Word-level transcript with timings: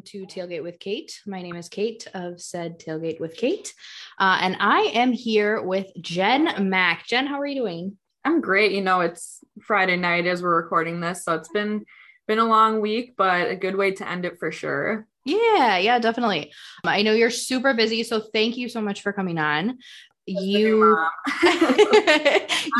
everyone, 0.00 0.22
and 0.22 0.26
welcome 0.26 0.36
to 0.36 0.40
Tailgate 0.40 0.62
with 0.62 0.78
Kate. 0.78 1.20
My 1.26 1.42
name 1.42 1.56
is 1.56 1.68
Kate 1.68 2.06
of 2.14 2.40
said 2.40 2.78
Tailgate 2.78 3.20
with 3.20 3.36
Kate, 3.36 3.72
uh, 4.18 4.38
and 4.40 4.56
I 4.60 4.92
am 4.94 5.12
here 5.12 5.62
with 5.62 5.88
Jen 6.00 6.68
Mack. 6.70 7.06
Jen, 7.06 7.26
how 7.26 7.40
are 7.40 7.46
you 7.46 7.60
doing? 7.60 7.98
I'm 8.24 8.40
great. 8.40 8.72
You 8.72 8.82
know, 8.82 9.00
it's 9.00 9.40
Friday 9.60 9.96
night 9.96 10.26
as 10.26 10.42
we're 10.42 10.56
recording 10.56 11.00
this, 11.00 11.24
so 11.24 11.34
it's 11.34 11.48
been 11.48 11.84
been 12.26 12.38
a 12.38 12.44
long 12.44 12.80
week, 12.80 13.14
but 13.16 13.50
a 13.50 13.56
good 13.56 13.76
way 13.76 13.92
to 13.92 14.08
end 14.08 14.24
it 14.24 14.38
for 14.38 14.52
sure. 14.52 15.06
Yeah, 15.24 15.78
yeah, 15.78 15.98
definitely. 15.98 16.52
I 16.84 17.02
know 17.02 17.12
you're 17.12 17.30
super 17.30 17.74
busy, 17.74 18.02
so 18.02 18.20
thank 18.20 18.56
you 18.56 18.68
so 18.68 18.80
much 18.80 19.02
for 19.02 19.12
coming 19.12 19.38
on. 19.38 19.78
You, 20.26 20.96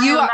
you 0.02 0.18
are. 0.18 0.30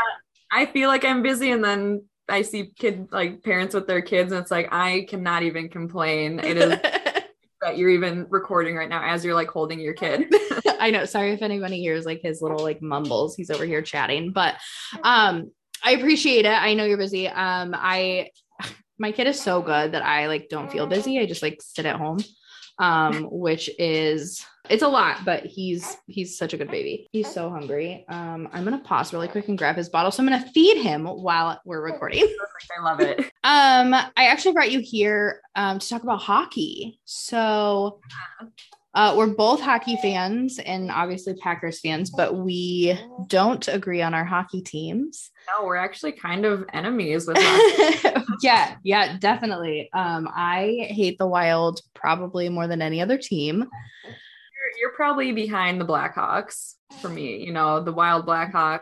I 0.51 0.65
feel 0.71 0.89
like 0.89 1.05
I'm 1.05 1.21
busy, 1.21 1.51
and 1.51 1.63
then 1.63 2.03
I 2.29 2.41
see 2.41 2.71
kid 2.77 3.07
like 3.11 3.43
parents 3.43 3.73
with 3.73 3.87
their 3.87 4.01
kids, 4.01 4.31
and 4.31 4.41
it's 4.41 4.51
like 4.51 4.67
I 4.71 5.05
cannot 5.09 5.43
even 5.43 5.69
complain. 5.69 6.39
It 6.39 6.57
is 6.57 6.69
that 7.61 7.77
you're 7.77 7.89
even 7.89 8.27
recording 8.29 8.75
right 8.75 8.89
now 8.89 9.03
as 9.03 9.23
you're 9.23 9.35
like 9.35 9.49
holding 9.49 9.79
your 9.79 9.93
kid. 9.93 10.33
I 10.79 10.91
know. 10.91 11.05
Sorry 11.05 11.31
if 11.31 11.41
anybody 11.41 11.79
hears 11.79 12.05
like 12.05 12.21
his 12.21 12.41
little 12.41 12.59
like 12.59 12.81
mumbles. 12.81 13.35
He's 13.35 13.49
over 13.49 13.65
here 13.65 13.81
chatting, 13.81 14.31
but 14.31 14.55
um, 15.03 15.51
I 15.83 15.91
appreciate 15.91 16.45
it. 16.45 16.49
I 16.61 16.73
know 16.73 16.85
you're 16.85 16.97
busy. 16.97 17.27
Um, 17.27 17.73
I 17.75 18.29
my 18.99 19.11
kid 19.11 19.27
is 19.27 19.39
so 19.39 19.61
good 19.61 19.91
that 19.93 20.03
I 20.03 20.27
like 20.27 20.49
don't 20.49 20.71
feel 20.71 20.87
busy. 20.87 21.19
I 21.19 21.25
just 21.25 21.43
like 21.43 21.61
sit 21.61 21.85
at 21.85 21.95
home 21.95 22.19
um, 22.79 23.27
which 23.31 23.69
is 23.79 24.45
it's 24.69 24.83
a 24.83 24.87
lot, 24.87 25.25
but 25.25 25.45
he's 25.45 25.97
he's 26.07 26.37
such 26.37 26.53
a 26.53 26.57
good 26.57 26.69
baby. 26.69 27.07
He's 27.11 27.31
so 27.31 27.49
hungry. 27.49 28.05
Um, 28.09 28.49
I'm 28.51 28.63
gonna 28.63 28.79
pause 28.79 29.13
really 29.13 29.27
quick 29.27 29.47
and 29.47 29.57
grab 29.57 29.75
his 29.75 29.89
bottle. 29.89 30.11
So 30.11 30.23
I'm 30.23 30.29
gonna 30.29 30.49
feed 30.53 30.77
him 30.77 31.05
while 31.05 31.59
we're 31.65 31.81
recording. 31.81 32.23
I 32.77 32.83
love 32.83 32.99
it. 32.99 33.19
Um, 33.43 33.93
I 33.93 34.27
actually 34.27 34.53
brought 34.53 34.71
you 34.71 34.79
here 34.79 35.41
um, 35.55 35.79
to 35.79 35.87
talk 35.87 36.03
about 36.03 36.21
hockey. 36.21 36.99
So 37.05 37.99
uh, 38.97 39.13
we're 39.15 39.27
both 39.27 39.61
hockey 39.61 39.95
fans 40.01 40.57
and 40.57 40.89
obviously 40.89 41.35
Packers 41.35 41.79
fans, 41.79 42.09
but 42.09 42.35
we 42.35 42.99
don't 43.27 43.67
agree 43.67 44.01
on 44.01 44.15
our 44.15 44.25
hockey 44.25 44.59
teams. 44.59 45.29
No, 45.47 45.67
we're 45.67 45.75
actually 45.75 46.13
kind 46.13 46.45
of 46.45 46.65
enemies 46.73 47.27
with 47.27 47.37
yeah, 48.41 48.75
yeah, 48.83 49.17
definitely. 49.19 49.89
Um, 49.93 50.27
I 50.33 50.87
hate 50.89 51.19
the 51.19 51.27
Wild 51.27 51.81
probably 51.93 52.49
more 52.49 52.67
than 52.67 52.81
any 52.81 52.99
other 52.99 53.19
team. 53.19 53.69
You're, 54.79 54.91
probably 54.91 55.31
behind 55.31 55.79
the 55.79 55.85
Blackhawks 55.85 56.73
for 57.01 57.09
me. 57.09 57.45
You 57.45 57.53
know, 57.53 57.83
the 57.83 57.93
Wild 57.93 58.25
Blackhawks. 58.25 58.81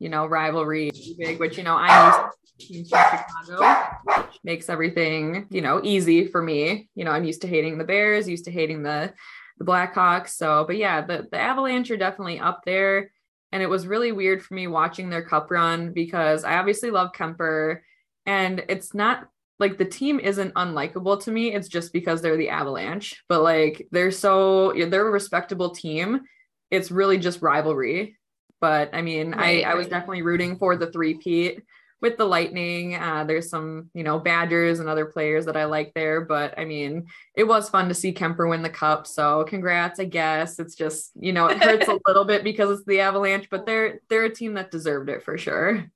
You 0.00 0.08
know, 0.08 0.26
rivalry 0.26 0.90
big, 1.16 1.38
which 1.38 1.56
you 1.56 1.62
know 1.62 1.76
I'm 1.76 2.24
used 2.58 2.90
to 2.90 2.98
Chicago 2.98 3.86
which 4.04 4.38
makes 4.42 4.68
everything 4.68 5.46
you 5.50 5.62
know 5.62 5.80
easy 5.82 6.26
for 6.26 6.42
me. 6.42 6.88
You 6.94 7.04
know, 7.04 7.12
I'm 7.12 7.24
used 7.24 7.42
to 7.42 7.48
hating 7.48 7.78
the 7.78 7.84
Bears, 7.84 8.28
used 8.28 8.44
to 8.46 8.50
hating 8.50 8.82
the 8.82 9.14
the 9.58 9.64
Blackhawks. 9.64 10.30
So, 10.30 10.64
but 10.66 10.76
yeah, 10.76 11.00
the 11.00 11.26
the 11.30 11.38
Avalanche 11.38 11.90
are 11.90 11.96
definitely 11.96 12.40
up 12.40 12.62
there. 12.66 13.12
And 13.52 13.62
it 13.62 13.70
was 13.70 13.86
really 13.86 14.10
weird 14.10 14.42
for 14.42 14.54
me 14.54 14.66
watching 14.66 15.10
their 15.10 15.24
cup 15.24 15.48
run 15.50 15.92
because 15.92 16.42
I 16.42 16.56
obviously 16.56 16.90
love 16.90 17.12
Kuemper. 17.12 17.80
and 18.26 18.64
it's 18.68 18.94
not 18.94 19.28
like 19.58 19.78
the 19.78 19.84
team 19.84 20.18
isn't 20.18 20.54
unlikable 20.54 21.22
to 21.24 21.30
me. 21.30 21.54
It's 21.54 21.68
just 21.68 21.92
because 21.92 22.22
they're 22.22 22.36
the 22.36 22.48
Avalanche, 22.48 23.22
but 23.28 23.42
like 23.42 23.86
they're 23.90 24.10
so 24.10 24.72
they're 24.72 25.06
a 25.06 25.10
respectable 25.10 25.70
team. 25.70 26.22
It's 26.70 26.90
really 26.90 27.18
just 27.18 27.42
rivalry. 27.42 28.16
But 28.60 28.90
I 28.92 29.02
mean, 29.02 29.32
right, 29.32 29.64
I, 29.64 29.72
I 29.72 29.74
was 29.74 29.88
definitely 29.88 30.22
rooting 30.22 30.56
for 30.56 30.76
the 30.76 30.90
three-peat 30.90 31.62
with 32.00 32.18
the 32.18 32.24
Lightning. 32.24 32.94
Uh, 32.94 33.24
there's 33.24 33.48
some, 33.48 33.90
you 33.94 34.04
know, 34.04 34.18
Badgers 34.18 34.78
and 34.78 34.88
other 34.88 35.06
players 35.06 35.46
that 35.46 35.56
I 35.56 35.64
like 35.64 35.92
there. 35.94 36.20
But 36.20 36.58
I 36.58 36.64
mean, 36.64 37.06
it 37.34 37.44
was 37.44 37.70
fun 37.70 37.88
to 37.88 37.94
see 37.94 38.12
Kuemper 38.12 38.48
win 38.48 38.62
the 38.62 38.70
cup. 38.70 39.06
So 39.06 39.44
congrats, 39.44 39.98
I 39.98 40.04
guess. 40.04 40.58
It's 40.58 40.74
just, 40.74 41.12
you 41.18 41.32
know, 41.32 41.46
it 41.46 41.62
hurts 41.62 41.88
a 41.88 41.98
little 42.06 42.24
bit 42.24 42.44
because 42.44 42.70
it's 42.70 42.86
the 42.86 43.00
Avalanche, 43.00 43.48
but 43.50 43.64
they're 43.66 44.00
they're 44.08 44.24
a 44.24 44.34
team 44.34 44.54
that 44.54 44.70
deserved 44.70 45.08
it 45.08 45.22
for 45.22 45.38
sure. 45.38 45.86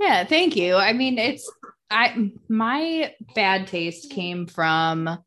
Yeah, 0.00 0.24
thank 0.24 0.56
you. 0.56 0.74
I 0.74 0.92
mean, 0.92 1.16
it's 1.16 1.48
I 1.92 2.32
my 2.48 3.14
bad 3.34 3.66
taste 3.66 4.10
came 4.10 4.46
from 4.46 5.18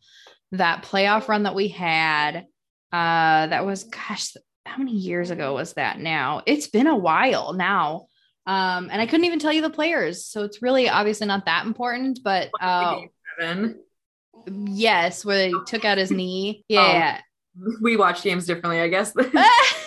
that 0.52 0.84
playoff 0.84 1.28
run 1.28 1.44
that 1.44 1.56
we 1.56 1.68
had. 1.68 2.46
Uh 2.92 3.48
that 3.48 3.66
was 3.66 3.86
gosh, 3.86 4.36
how 4.66 4.78
many 4.78 4.94
years 4.94 5.30
ago 5.32 5.54
was 5.54 5.74
that 5.74 6.00
now? 6.00 6.42
It's 6.46 6.68
been 6.68 6.88
a 6.88 6.98
while 6.98 7.54
now. 7.54 8.08
Um, 8.48 8.90
and 8.92 9.02
I 9.02 9.08
couldn't 9.08 9.26
even 9.26 9.40
tell 9.40 9.54
you 9.54 9.64
the 9.64 9.72
players, 9.72 10.26
so 10.26 10.44
it's 10.44 10.62
really 10.62 10.88
obviously 10.88 11.28
not 11.28 11.46
that 11.46 11.66
important, 11.66 12.20
but 12.24 12.50
uh 12.60 13.02
yes, 14.48 15.26
where 15.26 15.38
they 15.38 15.54
took 15.66 15.86
out 15.86 15.98
his 15.98 16.12
knee. 16.12 16.64
Yeah. 16.68 17.20
Oh, 17.20 17.76
we 17.82 17.96
watch 17.96 18.22
games 18.22 18.46
differently, 18.46 18.82
I 18.82 18.88
guess. 18.90 19.14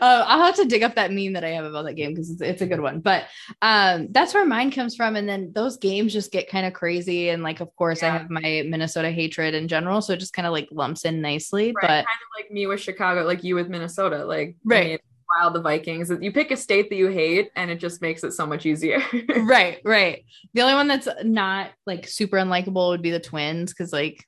uh, 0.00 0.24
I'll 0.26 0.44
have 0.44 0.56
to 0.56 0.64
dig 0.64 0.82
up 0.82 0.94
that 0.94 1.12
meme 1.12 1.34
that 1.34 1.44
I 1.44 1.50
have 1.50 1.64
about 1.64 1.84
that 1.84 1.94
game 1.94 2.10
because 2.10 2.30
it's, 2.30 2.40
it's, 2.40 2.62
a 2.62 2.66
good 2.66 2.80
one. 2.80 3.00
But 3.00 3.24
um, 3.62 4.08
that's 4.10 4.34
where 4.34 4.44
mine 4.44 4.70
comes 4.70 4.96
from. 4.96 5.16
And 5.16 5.28
then 5.28 5.52
those 5.54 5.76
games 5.76 6.12
just 6.12 6.32
get 6.32 6.48
kind 6.48 6.66
of 6.66 6.72
crazy. 6.72 7.30
And 7.30 7.42
like, 7.42 7.60
of 7.60 7.74
course, 7.76 8.02
yeah. 8.02 8.08
I 8.08 8.18
have 8.18 8.30
my 8.30 8.64
Minnesota 8.66 9.10
hatred 9.10 9.54
in 9.54 9.68
general, 9.68 10.00
so 10.00 10.12
it 10.12 10.20
just 10.20 10.32
kind 10.32 10.46
of 10.46 10.52
like 10.52 10.68
lumps 10.70 11.04
in 11.04 11.20
nicely. 11.20 11.72
Right. 11.72 11.82
But 11.82 11.88
kind 11.88 12.00
of 12.00 12.42
like 12.42 12.50
me 12.50 12.66
with 12.66 12.80
Chicago, 12.80 13.24
like 13.24 13.44
you 13.44 13.54
with 13.54 13.68
Minnesota, 13.68 14.24
like 14.24 14.56
right. 14.64 14.84
I 14.84 14.88
mean, 14.88 14.98
wild 15.28 15.54
the 15.54 15.60
Vikings. 15.60 16.10
You 16.20 16.32
pick 16.32 16.50
a 16.50 16.56
state 16.56 16.88
that 16.90 16.96
you 16.96 17.08
hate, 17.08 17.50
and 17.56 17.70
it 17.70 17.76
just 17.76 18.00
makes 18.00 18.24
it 18.24 18.32
so 18.32 18.46
much 18.46 18.66
easier. 18.66 19.00
right, 19.36 19.80
right. 19.84 20.24
The 20.54 20.62
only 20.62 20.74
one 20.74 20.88
that's 20.88 21.08
not 21.24 21.70
like 21.86 22.06
super 22.06 22.36
unlikable 22.36 22.90
would 22.90 23.02
be 23.02 23.10
the 23.10 23.20
Twins 23.20 23.72
because 23.72 23.92
like 23.92 24.24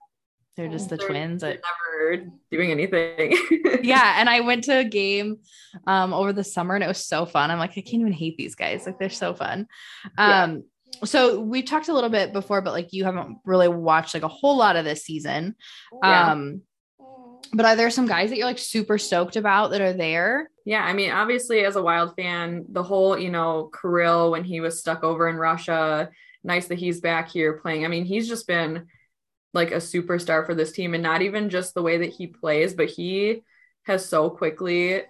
they're 0.61 0.69
just 0.69 0.91
the 0.91 0.97
they're, 0.97 1.09
twins. 1.09 1.41
They're 1.41 1.59
never 2.11 2.27
doing 2.51 2.71
anything. 2.71 3.35
yeah. 3.83 4.17
And 4.19 4.29
I 4.29 4.41
went 4.41 4.65
to 4.65 4.79
a 4.79 4.85
game 4.85 5.39
um, 5.87 6.13
over 6.13 6.35
the 6.35 6.45
summer 6.45 6.75
and 6.75 6.85
it 6.85 6.87
was 6.87 7.07
so 7.07 7.25
fun. 7.25 7.51
I'm 7.51 7.59
like, 7.59 7.71
I 7.71 7.81
can't 7.81 7.95
even 7.95 8.13
hate 8.13 8.37
these 8.37 8.55
guys. 8.55 8.85
Like 8.85 8.99
they're 8.99 9.09
so 9.09 9.33
fun. 9.33 9.67
Um, 10.19 10.65
yeah. 10.93 11.05
so 11.05 11.41
we 11.41 11.63
talked 11.63 11.89
a 11.89 11.95
little 11.95 12.11
bit 12.11 12.35
before, 12.35 12.61
but 12.61 12.75
like 12.75 12.93
you 12.93 13.05
haven't 13.05 13.39
really 13.47 13.69
watched 13.69 14.13
like 14.13 14.23
a 14.23 14.29
whole 14.29 14.57
lot 14.57 14.77
of 14.77 14.85
this 14.85 15.03
season. 15.03 15.55
Yeah. 16.03 16.33
Um, 16.33 16.61
but 17.55 17.65
are 17.65 17.75
there 17.75 17.91
some 17.91 18.07
guys 18.07 18.29
that 18.31 18.37
you're 18.37 18.47
like 18.47 18.59
super 18.59 18.99
stoked 18.99 19.37
about 19.37 19.71
that 19.71 19.81
are 19.81 19.95
there? 19.95 20.51
Yeah, 20.67 20.85
I 20.85 20.93
mean, 20.93 21.11
obviously, 21.11 21.65
as 21.65 21.75
a 21.75 21.83
Wild 21.83 22.15
fan, 22.15 22.67
the 22.69 22.83
whole, 22.83 23.19
you 23.19 23.31
know, 23.31 23.71
Kirill 23.81 24.31
when 24.31 24.45
he 24.45 24.61
was 24.61 24.79
stuck 24.79 25.03
over 25.03 25.27
in 25.27 25.37
Russia, 25.37 26.11
nice 26.45 26.69
that 26.69 26.79
he's 26.79 27.01
back 27.01 27.31
here 27.31 27.55
playing. 27.55 27.85
I 27.85 27.89
mean, 27.89 28.05
he's 28.05 28.29
just 28.29 28.47
been 28.47 28.87
like 29.53 29.73
a 29.73 29.77
superstar 29.77 30.47
for 30.47 30.55
this 30.55 30.73
team 30.73 30.95
and 30.95 31.03
not 31.03 31.23
even 31.23 31.51
just 31.51 31.75
the 31.75 31.83
way 31.83 31.99
that 31.99 32.13
he 32.13 32.27
plays 32.27 32.75
but 32.75 32.89
he 32.89 33.43
has 33.85 34.07
so 34.07 34.31
quickly 34.31 35.03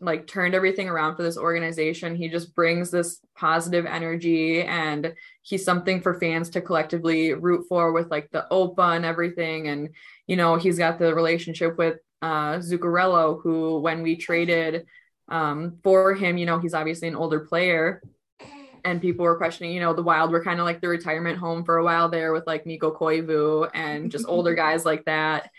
like 0.00 0.26
turned 0.26 0.54
everything 0.54 0.88
around 0.88 1.16
for 1.16 1.22
this 1.22 1.36
organization. 1.36 2.14
He 2.14 2.28
just 2.28 2.54
brings 2.54 2.90
this 2.90 3.20
positive 3.36 3.84
energy 3.84 4.62
and 4.62 5.14
he's 5.42 5.64
something 5.64 6.00
for 6.00 6.20
fans 6.20 6.50
to 6.50 6.60
collectively 6.60 7.34
root 7.34 7.66
for 7.68 7.92
with 7.92 8.10
like 8.10 8.30
the 8.30 8.46
opa 8.50 8.94
and 8.94 9.04
everything. 9.04 9.68
And 9.68 9.90
you 10.26 10.36
know 10.36 10.56
he's 10.56 10.78
got 10.78 10.98
the 10.98 11.14
relationship 11.14 11.76
with 11.76 11.98
uh 12.22 12.58
zuccarello 12.58 13.40
who 13.42 13.78
when 13.80 14.02
we 14.02 14.16
traded 14.16 14.86
um 15.28 15.78
for 15.84 16.14
him 16.14 16.36
you 16.36 16.46
know 16.46 16.58
he's 16.58 16.74
obviously 16.74 17.06
an 17.06 17.14
older 17.14 17.40
player 17.40 18.02
and 18.84 19.00
people 19.00 19.24
were 19.24 19.36
questioning, 19.36 19.72
you 19.72 19.80
know, 19.80 19.92
the 19.92 20.02
Wild 20.02 20.30
were 20.30 20.42
kind 20.42 20.60
of 20.60 20.66
like 20.66 20.80
the 20.80 20.88
retirement 20.88 21.38
home 21.38 21.64
for 21.64 21.78
a 21.78 21.84
while 21.84 22.08
there 22.08 22.32
with 22.32 22.46
like 22.46 22.66
Mikko 22.66 22.94
Koivu 22.94 23.70
and 23.74 24.10
just 24.10 24.26
older 24.28 24.54
guys 24.56 24.84
like 24.84 25.04
that. 25.04 25.50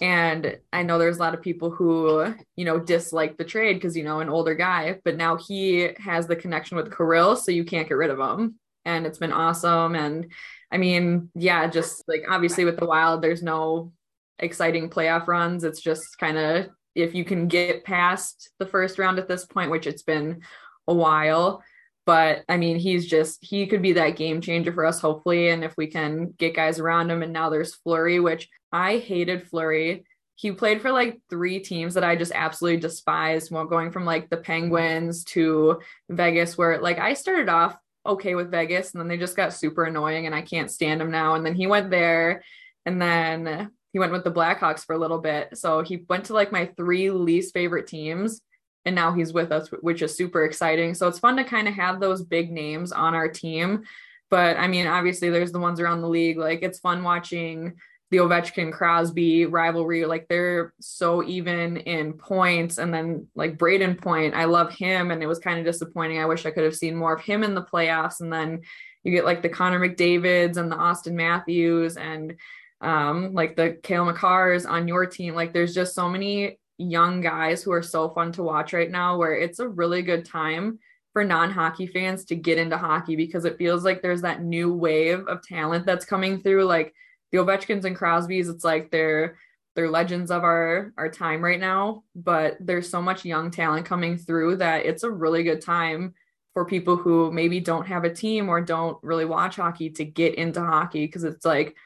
And 0.00 0.58
I 0.72 0.82
know 0.82 0.98
there's 0.98 1.16
a 1.16 1.20
lot 1.20 1.34
of 1.34 1.42
people 1.42 1.70
who, 1.70 2.34
you 2.56 2.64
know, 2.64 2.78
dislike 2.78 3.36
the 3.36 3.44
trade 3.44 3.74
because, 3.74 3.96
you 3.96 4.02
know, 4.02 4.20
an 4.20 4.28
older 4.28 4.54
guy, 4.54 5.00
but 5.04 5.16
now 5.16 5.36
he 5.36 5.90
has 5.98 6.26
the 6.26 6.36
connection 6.36 6.76
with 6.76 6.94
Kirill, 6.94 7.36
so 7.36 7.50
you 7.52 7.64
can't 7.64 7.88
get 7.88 7.94
rid 7.94 8.10
of 8.10 8.18
him. 8.18 8.58
And 8.84 9.06
it's 9.06 9.18
been 9.18 9.32
awesome. 9.32 9.94
And 9.94 10.32
I 10.70 10.76
mean, 10.76 11.30
yeah, 11.34 11.66
just 11.68 12.04
like 12.08 12.24
obviously 12.28 12.64
with 12.64 12.78
the 12.78 12.86
Wild, 12.86 13.22
there's 13.22 13.42
no 13.42 13.92
exciting 14.38 14.90
playoff 14.90 15.28
runs. 15.28 15.64
It's 15.64 15.80
just 15.80 16.18
kind 16.18 16.36
of 16.36 16.68
if 16.94 17.14
you 17.14 17.24
can 17.24 17.46
get 17.46 17.84
past 17.84 18.50
the 18.58 18.66
first 18.66 18.98
round 18.98 19.18
at 19.18 19.28
this 19.28 19.44
point, 19.44 19.70
which 19.70 19.86
it's 19.86 20.02
been 20.02 20.42
a 20.88 20.94
while, 20.94 21.62
but 22.06 22.44
I 22.48 22.56
mean, 22.56 22.78
he's 22.78 23.06
just 23.06 23.44
he 23.44 23.66
could 23.66 23.82
be 23.82 23.94
that 23.94 24.16
game 24.16 24.40
changer 24.40 24.72
for 24.72 24.86
us, 24.86 25.00
hopefully. 25.00 25.48
And 25.48 25.64
if 25.64 25.76
we 25.76 25.88
can 25.88 26.32
get 26.38 26.54
guys 26.54 26.78
around 26.78 27.10
him, 27.10 27.22
and 27.22 27.32
now 27.32 27.50
there's 27.50 27.74
Fleury, 27.74 28.20
which 28.20 28.48
I 28.72 28.98
hated 28.98 29.48
Fleury. 29.48 30.06
He 30.36 30.52
played 30.52 30.82
for 30.82 30.92
like 30.92 31.20
three 31.28 31.60
teams 31.60 31.94
that 31.94 32.04
I 32.04 32.14
just 32.14 32.32
absolutely 32.32 32.80
despised. 32.80 33.50
Well, 33.50 33.64
going 33.64 33.90
from 33.90 34.04
like 34.04 34.30
the 34.30 34.36
Penguins 34.36 35.24
to 35.24 35.80
Vegas, 36.08 36.56
where 36.56 36.80
like 36.80 36.98
I 36.98 37.14
started 37.14 37.48
off 37.48 37.76
okay 38.06 38.36
with 38.36 38.52
Vegas, 38.52 38.92
and 38.92 39.00
then 39.00 39.08
they 39.08 39.16
just 39.16 39.36
got 39.36 39.52
super 39.52 39.84
annoying, 39.84 40.26
and 40.26 40.34
I 40.34 40.42
can't 40.42 40.70
stand 40.70 41.02
him 41.02 41.10
now. 41.10 41.34
And 41.34 41.44
then 41.44 41.56
he 41.56 41.66
went 41.66 41.90
there, 41.90 42.44
and 42.84 43.02
then 43.02 43.70
he 43.92 43.98
went 43.98 44.12
with 44.12 44.22
the 44.22 44.30
Blackhawks 44.30 44.84
for 44.84 44.94
a 44.94 44.98
little 44.98 45.18
bit. 45.18 45.56
So 45.58 45.82
he 45.82 46.04
went 46.08 46.26
to 46.26 46.34
like 46.34 46.52
my 46.52 46.66
three 46.76 47.10
least 47.10 47.52
favorite 47.52 47.88
teams 47.88 48.42
and 48.86 48.94
now 48.94 49.12
he's 49.12 49.34
with 49.34 49.52
us, 49.52 49.68
which 49.82 50.00
is 50.00 50.16
super 50.16 50.44
exciting. 50.44 50.94
So 50.94 51.08
it's 51.08 51.18
fun 51.18 51.36
to 51.36 51.44
kind 51.44 51.68
of 51.68 51.74
have 51.74 52.00
those 52.00 52.22
big 52.24 52.50
names 52.50 52.92
on 52.92 53.14
our 53.14 53.28
team 53.28 53.84
But 54.30 54.56
I 54.58 54.66
mean, 54.68 54.86
obviously, 54.86 55.30
there's 55.30 55.52
the 55.52 55.60
ones 55.60 55.80
around 55.80 56.00
the 56.02 56.08
league. 56.08 56.38
Like 56.38 56.62
it's 56.62 56.80
fun 56.80 57.02
watching 57.02 57.74
the 58.10 58.18
Ovechkin 58.18 58.72
Crosby 58.72 59.46
rivalry. 59.46 60.04
Like 60.04 60.26
they're 60.28 60.72
so 60.80 61.24
even 61.24 61.76
in 61.78 62.12
points. 62.14 62.78
And 62.78 62.92
then 62.92 63.28
like 63.34 63.58
Brayden 63.58 64.00
Point, 64.00 64.34
I 64.34 64.44
love 64.44 64.72
him. 64.72 65.10
And 65.10 65.22
it 65.22 65.26
was 65.26 65.38
kind 65.38 65.58
of 65.58 65.64
disappointing. 65.64 66.18
I 66.18 66.26
wish 66.26 66.46
I 66.46 66.50
could 66.50 66.64
have 66.64 66.76
seen 66.76 66.96
more 66.96 67.14
of 67.14 67.20
him 67.22 67.42
in 67.44 67.54
the 67.54 67.62
playoffs. 67.62 68.20
And 68.20 68.32
then 68.32 68.62
you 69.04 69.12
get 69.12 69.24
like 69.24 69.42
the 69.42 69.48
Connor 69.48 69.80
McDavids 69.80 70.56
and 70.56 70.70
the 70.70 70.76
Austin 70.76 71.16
Matthews 71.16 71.96
and 71.96 72.36
um, 72.80 73.32
like 73.32 73.56
the 73.56 73.78
Cale 73.82 74.06
Makars 74.06 74.68
on 74.68 74.88
your 74.88 75.06
team. 75.06 75.34
Like 75.34 75.52
there's 75.52 75.74
just 75.74 75.94
so 75.94 76.08
many 76.08 76.58
young 76.78 77.20
guys 77.20 77.62
who 77.62 77.72
are 77.72 77.82
so 77.82 78.10
fun 78.10 78.32
to 78.32 78.42
watch 78.42 78.72
right 78.72 78.90
now 78.90 79.16
where 79.16 79.34
it's 79.34 79.58
a 79.58 79.68
really 79.68 80.02
good 80.02 80.24
time 80.24 80.78
for 81.12 81.24
non-hockey 81.24 81.86
fans 81.86 82.26
to 82.26 82.36
get 82.36 82.58
into 82.58 82.76
hockey 82.76 83.16
because 83.16 83.44
it 83.44 83.56
feels 83.56 83.84
like 83.84 84.02
there's 84.02 84.22
that 84.22 84.42
new 84.42 84.72
wave 84.72 85.26
of 85.28 85.42
talent 85.42 85.86
that's 85.86 86.04
coming 86.04 86.40
through. 86.40 86.64
Like 86.64 86.92
the 87.32 87.38
Ovechkins 87.38 87.84
and 87.84 87.96
Crosbys 87.96 88.48
it's 88.52 88.64
like 88.64 88.90
they're 88.90 89.38
they're 89.74 89.90
legends 89.90 90.30
of 90.30 90.42
our 90.42 90.92
our 90.96 91.10
time 91.10 91.42
right 91.42 91.60
now 91.60 92.02
but 92.14 92.56
there's 92.60 92.88
so 92.88 93.02
much 93.02 93.24
young 93.24 93.50
talent 93.50 93.86
coming 93.86 94.16
through 94.16 94.56
that 94.56 94.86
it's 94.86 95.02
a 95.02 95.10
really 95.10 95.42
good 95.42 95.60
time 95.60 96.14
for 96.54 96.64
people 96.64 96.96
who 96.96 97.30
maybe 97.30 97.60
don't 97.60 97.86
have 97.86 98.04
a 98.04 98.12
team 98.12 98.48
or 98.48 98.60
don't 98.60 98.96
really 99.02 99.26
watch 99.26 99.56
hockey 99.56 99.90
to 99.90 100.04
get 100.04 100.36
into 100.36 100.60
hockey 100.60 101.04
because 101.04 101.24
it's 101.24 101.44
like 101.44 101.76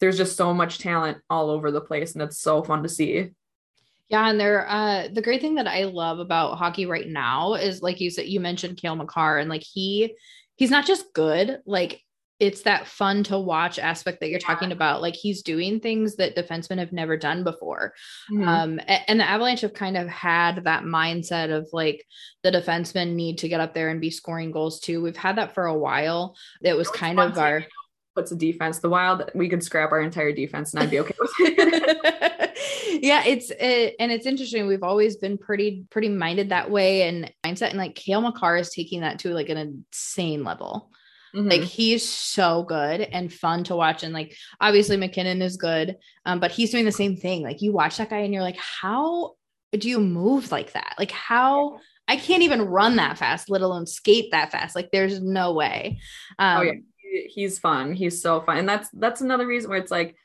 there's 0.00 0.16
just 0.16 0.36
so 0.36 0.52
much 0.52 0.78
talent 0.78 1.18
all 1.30 1.50
over 1.50 1.70
the 1.70 1.80
place 1.80 2.14
and 2.14 2.22
it's 2.22 2.40
so 2.40 2.62
fun 2.62 2.82
to 2.82 2.88
see 2.88 3.30
yeah, 4.08 4.28
and 4.28 4.38
they're 4.38 4.68
uh 4.68 5.08
the 5.12 5.22
great 5.22 5.40
thing 5.40 5.56
that 5.56 5.66
I 5.66 5.84
love 5.84 6.18
about 6.18 6.58
hockey 6.58 6.86
right 6.86 7.08
now 7.08 7.54
is 7.54 7.82
like 7.82 8.00
you 8.00 8.10
said 8.10 8.26
you 8.26 8.40
mentioned 8.40 8.76
Cale 8.76 8.96
Makar 8.96 9.38
and 9.38 9.50
like 9.50 9.64
he 9.64 10.14
he's 10.56 10.70
not 10.70 10.86
just 10.86 11.12
good, 11.12 11.60
like 11.66 12.00
it's 12.38 12.62
that 12.62 12.86
fun 12.86 13.24
to 13.24 13.38
watch 13.38 13.78
aspect 13.78 14.20
that 14.20 14.28
you're 14.28 14.38
talking 14.38 14.70
about. 14.70 15.00
Like 15.00 15.14
he's 15.14 15.42
doing 15.42 15.80
things 15.80 16.16
that 16.16 16.36
defensemen 16.36 16.78
have 16.78 16.92
never 16.92 17.16
done 17.16 17.44
before. 17.44 17.94
Mm-hmm. 18.30 18.46
Um, 18.46 18.80
and 19.08 19.18
the 19.18 19.28
Avalanche 19.28 19.62
have 19.62 19.72
kind 19.72 19.96
of 19.96 20.06
had 20.06 20.64
that 20.64 20.82
mindset 20.82 21.50
of 21.50 21.66
like 21.72 22.04
the 22.42 22.52
defensemen 22.52 23.14
need 23.14 23.38
to 23.38 23.48
get 23.48 23.60
up 23.60 23.72
there 23.72 23.88
and 23.88 24.02
be 24.02 24.10
scoring 24.10 24.50
goals 24.50 24.80
too. 24.80 25.00
We've 25.02 25.16
had 25.16 25.36
that 25.36 25.54
for 25.54 25.64
a 25.64 25.78
while. 25.78 26.36
It 26.62 26.76
was 26.76 26.90
kind 26.90 27.18
of 27.18 27.38
our 27.38 27.64
puts 28.14 28.32
a 28.32 28.36
defense. 28.36 28.80
The 28.80 28.88
Wild, 28.90 29.30
we 29.34 29.48
could 29.48 29.62
scrap 29.62 29.92
our 29.92 30.00
entire 30.00 30.32
defense 30.32 30.74
and 30.74 30.82
I'd 30.82 30.90
be 30.90 31.00
okay 31.00 31.14
with 31.18 31.30
it. 31.38 32.32
yeah, 33.02 33.24
it's 33.24 33.50
it, 33.50 33.96
and 33.98 34.10
it's 34.12 34.26
interesting. 34.26 34.66
We've 34.66 34.82
always 34.82 35.16
been 35.16 35.38
pretty 35.38 35.84
pretty 35.90 36.08
minded 36.08 36.50
that 36.50 36.70
way 36.70 37.02
and 37.02 37.32
mindset, 37.44 37.70
and 37.70 37.78
like 37.78 37.94
Cale 37.94 38.20
Makar 38.20 38.56
is 38.56 38.70
taking 38.70 39.00
that 39.00 39.20
to 39.20 39.32
like 39.32 39.48
an 39.48 39.56
insane 39.56 40.44
level. 40.44 40.90
Mm-hmm. 41.34 41.48
Like 41.48 41.62
he's 41.62 42.08
so 42.08 42.62
good 42.62 43.00
and 43.00 43.32
fun 43.32 43.64
to 43.64 43.76
watch, 43.76 44.02
and 44.02 44.14
like 44.14 44.36
obviously 44.60 44.96
MacKinnon 44.96 45.42
is 45.42 45.56
good, 45.56 45.96
um, 46.24 46.40
but 46.40 46.50
he's 46.50 46.70
doing 46.70 46.84
the 46.84 46.92
same 46.92 47.16
thing. 47.16 47.42
Like 47.42 47.62
you 47.62 47.72
watch 47.72 47.96
that 47.98 48.10
guy 48.10 48.18
and 48.18 48.32
you're 48.32 48.42
like, 48.42 48.58
how 48.58 49.34
do 49.72 49.88
you 49.88 50.00
move 50.00 50.52
like 50.52 50.72
that? 50.72 50.94
Like 50.98 51.10
how. 51.10 51.78
I 52.08 52.16
can't 52.16 52.44
even 52.44 52.62
run 52.62 52.94
that 52.96 53.18
fast, 53.18 53.50
let 53.50 53.62
alone 53.62 53.84
skate 53.84 54.30
that 54.30 54.52
fast. 54.52 54.76
Like 54.76 54.92
there's 54.92 55.20
no 55.20 55.54
way. 55.54 55.98
Um, 56.38 56.58
oh 56.58 56.62
yeah 56.62 56.72
he's 57.24 57.58
fun. 57.58 57.92
He's 57.92 58.22
so 58.22 58.40
fun. 58.40 58.58
And 58.58 58.68
that's 58.68 58.88
that's 58.90 59.20
another 59.20 59.46
reason 59.46 59.70
where 59.70 59.78
it's 59.78 59.90
like 59.90 60.16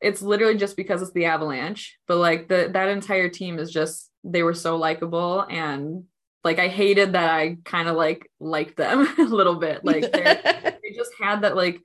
it's 0.00 0.22
literally 0.22 0.56
just 0.56 0.76
because 0.76 1.02
it's 1.02 1.12
the 1.12 1.26
Avalanche, 1.26 1.98
but 2.06 2.16
like 2.16 2.48
the 2.48 2.70
that 2.72 2.88
entire 2.88 3.28
team 3.28 3.58
is 3.58 3.70
just 3.70 4.10
they 4.24 4.42
were 4.42 4.54
so 4.54 4.76
likable 4.76 5.46
and 5.48 6.04
like 6.44 6.58
I 6.58 6.68
hated 6.68 7.14
that 7.14 7.30
I 7.30 7.58
kind 7.64 7.88
of 7.88 7.96
like 7.96 8.30
liked 8.38 8.76
them 8.76 9.06
a 9.18 9.22
little 9.22 9.56
bit. 9.56 9.84
Like 9.84 10.12
they 10.12 10.92
just 10.94 11.12
had 11.20 11.42
that 11.42 11.56
like 11.56 11.80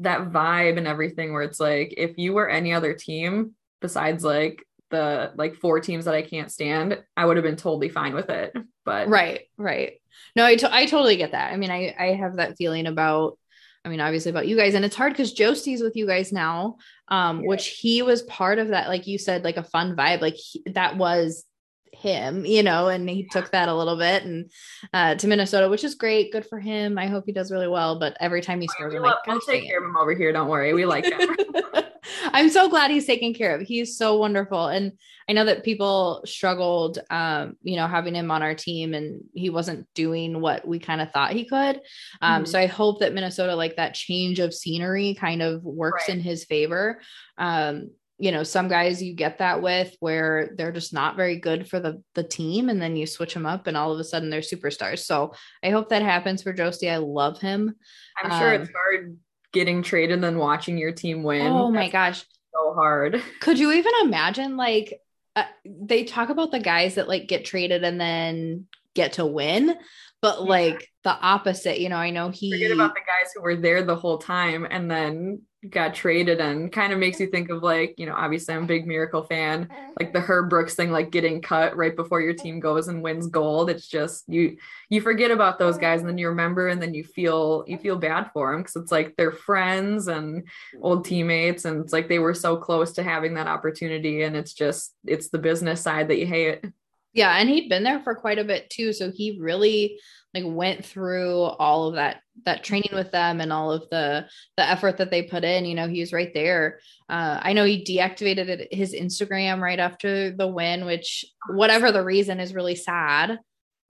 that 0.00 0.30
vibe 0.30 0.76
and 0.76 0.86
everything 0.86 1.32
where 1.32 1.42
it's 1.42 1.60
like 1.60 1.94
if 1.96 2.18
you 2.18 2.32
were 2.32 2.48
any 2.48 2.72
other 2.72 2.94
team 2.94 3.54
besides 3.80 4.24
like 4.24 4.64
the 4.90 5.32
like 5.36 5.56
four 5.56 5.80
teams 5.80 6.04
that 6.06 6.14
I 6.14 6.22
can't 6.22 6.50
stand, 6.50 7.02
I 7.16 7.26
would 7.26 7.36
have 7.36 7.44
been 7.44 7.56
totally 7.56 7.88
fine 7.88 8.14
with 8.14 8.30
it. 8.30 8.56
But 8.84 9.08
right, 9.08 9.42
right. 9.56 9.94
No, 10.34 10.44
I, 10.44 10.56
to- 10.56 10.74
I 10.74 10.86
totally 10.86 11.16
get 11.16 11.32
that. 11.32 11.52
I 11.52 11.56
mean, 11.56 11.70
I 11.70 11.94
I 11.98 12.06
have 12.14 12.36
that 12.36 12.56
feeling 12.56 12.86
about 12.86 13.38
I 13.84 13.88
mean, 13.88 14.00
obviously 14.00 14.30
about 14.30 14.48
you 14.48 14.56
guys, 14.56 14.74
and 14.74 14.84
it's 14.84 14.96
hard 14.96 15.12
because 15.12 15.32
Josie's 15.32 15.80
with 15.80 15.94
you 15.94 16.08
guys 16.08 16.32
now, 16.32 16.78
um, 17.08 17.40
yeah. 17.40 17.46
which 17.48 17.68
he 17.68 18.02
was 18.02 18.22
part 18.22 18.58
of 18.58 18.68
that, 18.68 18.88
like 18.88 19.06
you 19.06 19.18
said, 19.18 19.44
like 19.44 19.56
a 19.56 19.62
fun 19.62 19.96
vibe, 19.96 20.20
like 20.20 20.36
he, 20.36 20.62
that 20.72 20.96
was 20.96 21.44
him, 21.92 22.44
you 22.44 22.62
know, 22.62 22.88
and 22.88 23.08
he 23.08 23.26
took 23.30 23.50
that 23.50 23.68
a 23.68 23.74
little 23.74 23.96
bit 23.96 24.24
and 24.24 24.50
uh, 24.92 25.14
to 25.14 25.26
Minnesota, 25.26 25.68
which 25.68 25.84
is 25.84 25.94
great, 25.94 26.32
good 26.32 26.46
for 26.46 26.58
him. 26.58 26.98
I 26.98 27.06
hope 27.06 27.24
he 27.26 27.32
does 27.32 27.50
really 27.50 27.68
well. 27.68 27.98
But 27.98 28.16
every 28.20 28.42
time 28.42 28.60
he 28.60 28.68
scores, 28.68 28.94
I'm 28.94 29.02
like, 29.02 29.26
we'll 29.26 29.40
take 29.40 29.66
care 29.66 29.78
of 29.78 29.84
him 29.84 29.96
over 29.96 30.14
here. 30.14 30.32
Don't 30.32 30.48
worry, 30.48 30.72
we 30.74 30.84
like 30.84 31.04
him. 31.04 31.36
I'm 32.32 32.50
so 32.50 32.68
glad 32.68 32.90
he's 32.90 33.06
taken 33.06 33.34
care 33.34 33.54
of. 33.54 33.62
He's 33.62 33.96
so 33.96 34.16
wonderful. 34.16 34.66
And 34.66 34.92
I 35.28 35.32
know 35.32 35.44
that 35.44 35.64
people 35.64 36.22
struggled, 36.24 36.98
um, 37.10 37.56
you 37.62 37.76
know, 37.76 37.86
having 37.86 38.14
him 38.14 38.30
on 38.30 38.42
our 38.42 38.54
team 38.54 38.94
and 38.94 39.22
he 39.34 39.50
wasn't 39.50 39.86
doing 39.94 40.40
what 40.40 40.66
we 40.66 40.78
kind 40.78 41.00
of 41.00 41.10
thought 41.10 41.32
he 41.32 41.44
could. 41.44 41.80
Um, 42.20 42.42
mm-hmm. 42.42 42.44
So 42.44 42.58
I 42.58 42.66
hope 42.66 43.00
that 43.00 43.14
Minnesota, 43.14 43.56
like 43.56 43.76
that 43.76 43.94
change 43.94 44.38
of 44.38 44.54
scenery 44.54 45.14
kind 45.14 45.42
of 45.42 45.62
works 45.64 46.04
right. 46.08 46.16
in 46.16 46.22
his 46.22 46.44
favor. 46.44 47.00
Um, 47.38 47.90
you 48.18 48.32
know, 48.32 48.44
some 48.44 48.68
guys 48.68 49.02
you 49.02 49.12
get 49.14 49.38
that 49.38 49.60
with 49.60 49.94
where 50.00 50.50
they're 50.56 50.72
just 50.72 50.94
not 50.94 51.16
very 51.16 51.38
good 51.38 51.68
for 51.68 51.80
the 51.80 52.02
the 52.14 52.22
team, 52.22 52.70
and 52.70 52.80
then 52.80 52.96
you 52.96 53.06
switch 53.06 53.34
them 53.34 53.44
up, 53.44 53.66
and 53.66 53.76
all 53.76 53.92
of 53.92 54.00
a 54.00 54.04
sudden 54.04 54.30
they're 54.30 54.40
superstars. 54.40 55.00
So 55.00 55.34
I 55.62 55.68
hope 55.68 55.90
that 55.90 56.00
happens 56.00 56.42
for 56.42 56.54
Josie. 56.54 56.88
I 56.88 56.96
love 56.96 57.42
him. 57.42 57.74
I'm 58.22 58.40
sure 58.40 58.54
um, 58.54 58.62
it's 58.62 58.70
hard 58.72 59.18
getting 59.52 59.82
traded 59.82 60.14
and 60.14 60.24
then 60.24 60.38
watching 60.38 60.78
your 60.78 60.92
team 60.92 61.22
win. 61.22 61.46
Oh 61.46 61.70
my 61.70 61.88
gosh. 61.88 62.24
So 62.52 62.74
hard. 62.74 63.22
Could 63.40 63.58
you 63.58 63.72
even 63.72 63.92
imagine 64.02 64.56
like 64.56 65.00
uh, 65.34 65.44
they 65.64 66.04
talk 66.04 66.30
about 66.30 66.50
the 66.50 66.60
guys 66.60 66.94
that 66.94 67.08
like 67.08 67.28
get 67.28 67.44
traded 67.44 67.84
and 67.84 68.00
then 68.00 68.66
get 68.94 69.14
to 69.14 69.26
win, 69.26 69.76
but 70.22 70.42
like 70.42 70.90
the 71.04 71.12
opposite, 71.12 71.78
you 71.78 71.88
know, 71.88 71.96
I 71.96 72.10
know 72.10 72.30
he 72.30 72.50
forget 72.50 72.72
about 72.72 72.94
the 72.94 73.00
guys 73.00 73.32
who 73.34 73.42
were 73.42 73.56
there 73.56 73.82
the 73.82 73.96
whole 73.96 74.18
time 74.18 74.66
and 74.68 74.90
then 74.90 75.42
got 75.70 75.94
traded 75.94 76.40
and 76.40 76.70
kind 76.70 76.92
of 76.92 76.98
makes 76.98 77.18
you 77.18 77.26
think 77.26 77.50
of 77.50 77.62
like, 77.62 77.94
you 77.98 78.06
know, 78.06 78.14
obviously 78.14 78.54
I'm 78.54 78.64
a 78.64 78.66
big 78.66 78.86
miracle 78.86 79.24
fan, 79.24 79.68
like 79.98 80.12
the 80.12 80.20
Herb 80.20 80.50
Brooks 80.50 80.74
thing, 80.74 80.90
like 80.90 81.10
getting 81.10 81.40
cut 81.42 81.76
right 81.76 81.94
before 81.96 82.20
your 82.20 82.34
team 82.34 82.60
goes 82.60 82.88
and 82.88 83.02
wins 83.02 83.26
gold. 83.26 83.70
It's 83.70 83.88
just 83.88 84.24
you 84.28 84.58
you 84.90 85.00
forget 85.00 85.30
about 85.30 85.58
those 85.58 85.78
guys 85.78 86.00
and 86.00 86.08
then 86.08 86.18
you 86.18 86.28
remember 86.28 86.68
and 86.68 86.80
then 86.80 86.94
you 86.94 87.04
feel 87.04 87.64
you 87.66 87.78
feel 87.78 87.96
bad 87.96 88.30
for 88.32 88.52
them 88.52 88.62
because 88.62 88.76
it's 88.76 88.92
like 88.92 89.14
they're 89.16 89.32
friends 89.32 90.08
and 90.08 90.46
old 90.80 91.04
teammates 91.04 91.64
and 91.64 91.82
it's 91.82 91.92
like 91.92 92.08
they 92.08 92.18
were 92.18 92.34
so 92.34 92.56
close 92.56 92.92
to 92.92 93.02
having 93.02 93.34
that 93.34 93.48
opportunity 93.48 94.22
and 94.22 94.36
it's 94.36 94.52
just 94.52 94.94
it's 95.04 95.30
the 95.30 95.38
business 95.38 95.80
side 95.80 96.08
that 96.08 96.18
you 96.18 96.26
hate. 96.26 96.64
Yeah, 97.12 97.34
and 97.34 97.48
he'd 97.48 97.70
been 97.70 97.82
there 97.82 98.00
for 98.00 98.14
quite 98.14 98.38
a 98.38 98.44
bit 98.44 98.68
too, 98.68 98.92
so 98.92 99.10
he 99.10 99.38
really 99.40 99.98
like 100.34 100.44
went 100.46 100.84
through 100.84 101.42
all 101.42 101.88
of 101.88 101.94
that 101.94 102.20
that 102.44 102.62
training 102.62 102.90
with 102.92 103.10
them 103.10 103.40
and 103.40 103.52
all 103.52 103.72
of 103.72 103.88
the 103.90 104.26
the 104.56 104.68
effort 104.68 104.98
that 104.98 105.10
they 105.10 105.22
put 105.22 105.44
in 105.44 105.64
you 105.64 105.74
know 105.74 105.88
he 105.88 106.00
was 106.00 106.12
right 106.12 106.32
there. 106.34 106.80
Uh, 107.08 107.38
i 107.42 107.52
know 107.52 107.64
he 107.64 107.84
deactivated 107.84 108.66
his 108.70 108.94
instagram 108.94 109.60
right 109.60 109.78
after 109.78 110.30
the 110.32 110.46
win 110.46 110.84
which 110.84 111.24
whatever 111.50 111.92
the 111.92 112.04
reason 112.04 112.40
is 112.40 112.54
really 112.54 112.76
sad. 112.76 113.38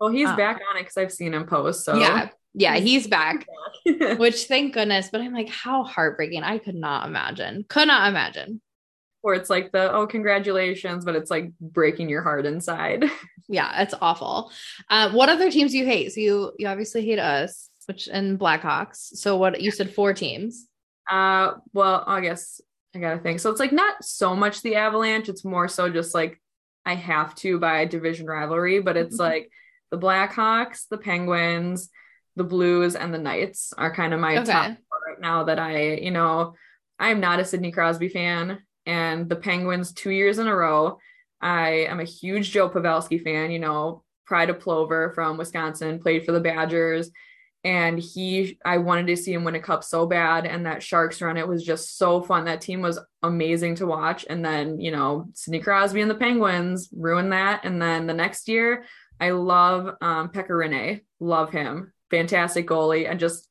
Well 0.01 0.11
he's 0.11 0.29
um, 0.29 0.37
back 0.37 0.61
on 0.71 0.77
it 0.77 0.83
because 0.83 0.97
i've 0.97 1.13
seen 1.13 1.35
him 1.35 1.47
post 1.47 1.85
so. 1.85 1.97
Yeah. 1.97 2.29
Yeah 2.55 2.77
he's 2.77 3.07
back. 3.07 3.47
Which 4.17 4.45
thank 4.45 4.75
goodness 4.75 5.09
but 5.11 5.21
i'm 5.21 5.35
like 5.35 5.49
how 5.49 5.85
heartbreaking. 5.85 6.43
I 6.43 6.59
could 6.59 6.75
not 6.75 7.07
imagine. 7.07 7.65
Could 7.69 7.89
not 7.89 8.09
imagine 8.09 8.61
where 9.27 9.35
it's 9.35 9.51
like 9.51 9.73
the 9.73 9.93
oh 9.93 10.07
congratulations 10.07 11.05
but 11.05 11.17
it's 11.17 11.31
like 11.31 11.51
breaking 11.61 12.09
your 12.09 12.23
heart 12.23 12.47
inside. 12.47 13.05
Yeah 13.49 13.83
it's 13.83 13.95
awful. 14.03 14.51
Uh, 14.91 15.13
what 15.13 15.29
other 15.29 15.53
teams 15.53 15.71
do 15.71 15.79
you 15.79 15.87
hate? 15.87 16.13
So 16.13 16.21
you 16.21 16.53
you 16.59 16.67
obviously 16.67 17.07
hate 17.07 17.21
us 17.21 17.69
which 17.87 18.09
and 18.09 18.41
blackhawks. 18.41 18.97
So 18.97 19.37
what 19.37 19.61
you 19.61 19.71
said 19.71 19.95
four 19.95 20.15
teams. 20.15 20.67
Uh 21.09 21.53
well 21.73 22.03
i 22.09 22.21
guess 22.21 22.61
i 22.93 22.99
gotta 22.99 23.21
think. 23.21 23.39
So 23.39 23.51
it's 23.51 23.61
like 23.61 23.71
not 23.71 24.03
so 24.03 24.35
much 24.35 24.63
the 24.63 24.75
avalanche. 24.75 25.29
It's 25.29 25.45
more 25.45 25.69
so 25.69 25.89
just 25.89 26.13
like 26.13 26.41
i 26.87 26.95
have 26.95 27.35
to 27.35 27.59
by 27.59 27.85
division 27.85 28.27
rivalry 28.27 28.81
but 28.81 28.97
it's 28.97 29.17
mm-hmm. 29.17 29.25
like 29.25 29.51
the 29.91 29.99
blackhawks 29.99 30.87
the 30.89 30.97
penguins 30.97 31.91
the 32.37 32.45
blues 32.45 32.95
and 32.95 33.13
the 33.13 33.19
knights 33.19 33.73
are 33.77 33.93
kind 33.93 34.15
of 34.15 34.21
my 34.21 34.39
okay. 34.39 34.53
top 34.53 34.77
right 35.07 35.21
now 35.21 35.45
that 35.45 35.59
i 35.59 35.95
you 35.95 36.11
know 36.11 36.55
i'm 36.99 37.21
not 37.21 37.41
a 37.41 37.45
sidney 37.45 37.73
crosby 37.73 38.09
fan 38.09 38.59
and 38.87 39.29
the 39.29 39.37
Penguins 39.37 39.93
two 39.93 40.11
years 40.11 40.39
in 40.39 40.47
a 40.47 40.55
row. 40.55 40.99
I 41.41 41.87
am 41.89 42.01
a 42.01 42.05
huge 42.05 42.51
Joe 42.51 42.71
Pavelski 42.71 43.23
fan, 43.23 43.51
you 43.51 43.59
know, 43.59 44.05
pride 44.25 44.51
of 44.51 44.61
Plover 44.61 45.13
from 45.15 45.37
Wisconsin, 45.37 46.01
played 46.01 46.25
for 46.25 46.33
the 46.33 46.41
Badgers. 46.41 47.11
And 47.65 47.99
he, 47.99 48.59
I 48.65 48.79
wanted 48.79 49.09
to 49.09 49.17
see 49.17 49.33
him 49.33 49.43
win 49.43 49.57
a 49.57 49.61
cup 49.61 49.83
so 49.83 50.07
bad. 50.07 50.47
And 50.47 50.67
that 50.67 50.85
Sharks 50.85 51.21
run, 51.21 51.37
it 51.37 51.49
was 51.49 51.65
just 51.65 51.99
so 51.99 52.23
fun. 52.23 52.45
That 52.45 52.61
team 52.61 52.81
was 52.81 53.01
amazing 53.25 53.75
to 53.77 53.87
watch. 53.87 54.25
And 54.31 54.45
then, 54.45 54.79
you 54.79 54.93
know, 54.93 55.27
Sidney 55.35 55.59
Crosby 55.59 56.01
and 56.01 56.11
the 56.11 56.15
Penguins 56.15 56.89
ruined 56.93 57.33
that. 57.33 57.65
And 57.65 57.83
then 57.83 58.07
the 58.07 58.15
next 58.15 58.49
year, 58.49 58.85
I 59.19 59.31
love 59.31 59.97
um, 60.01 60.29
Pekka 60.29 60.51
Rinne, 60.51 61.01
love 61.19 61.51
him. 61.51 61.93
Fantastic 62.11 62.69
goalie. 62.69 63.11
And 63.11 63.19
just 63.19 63.49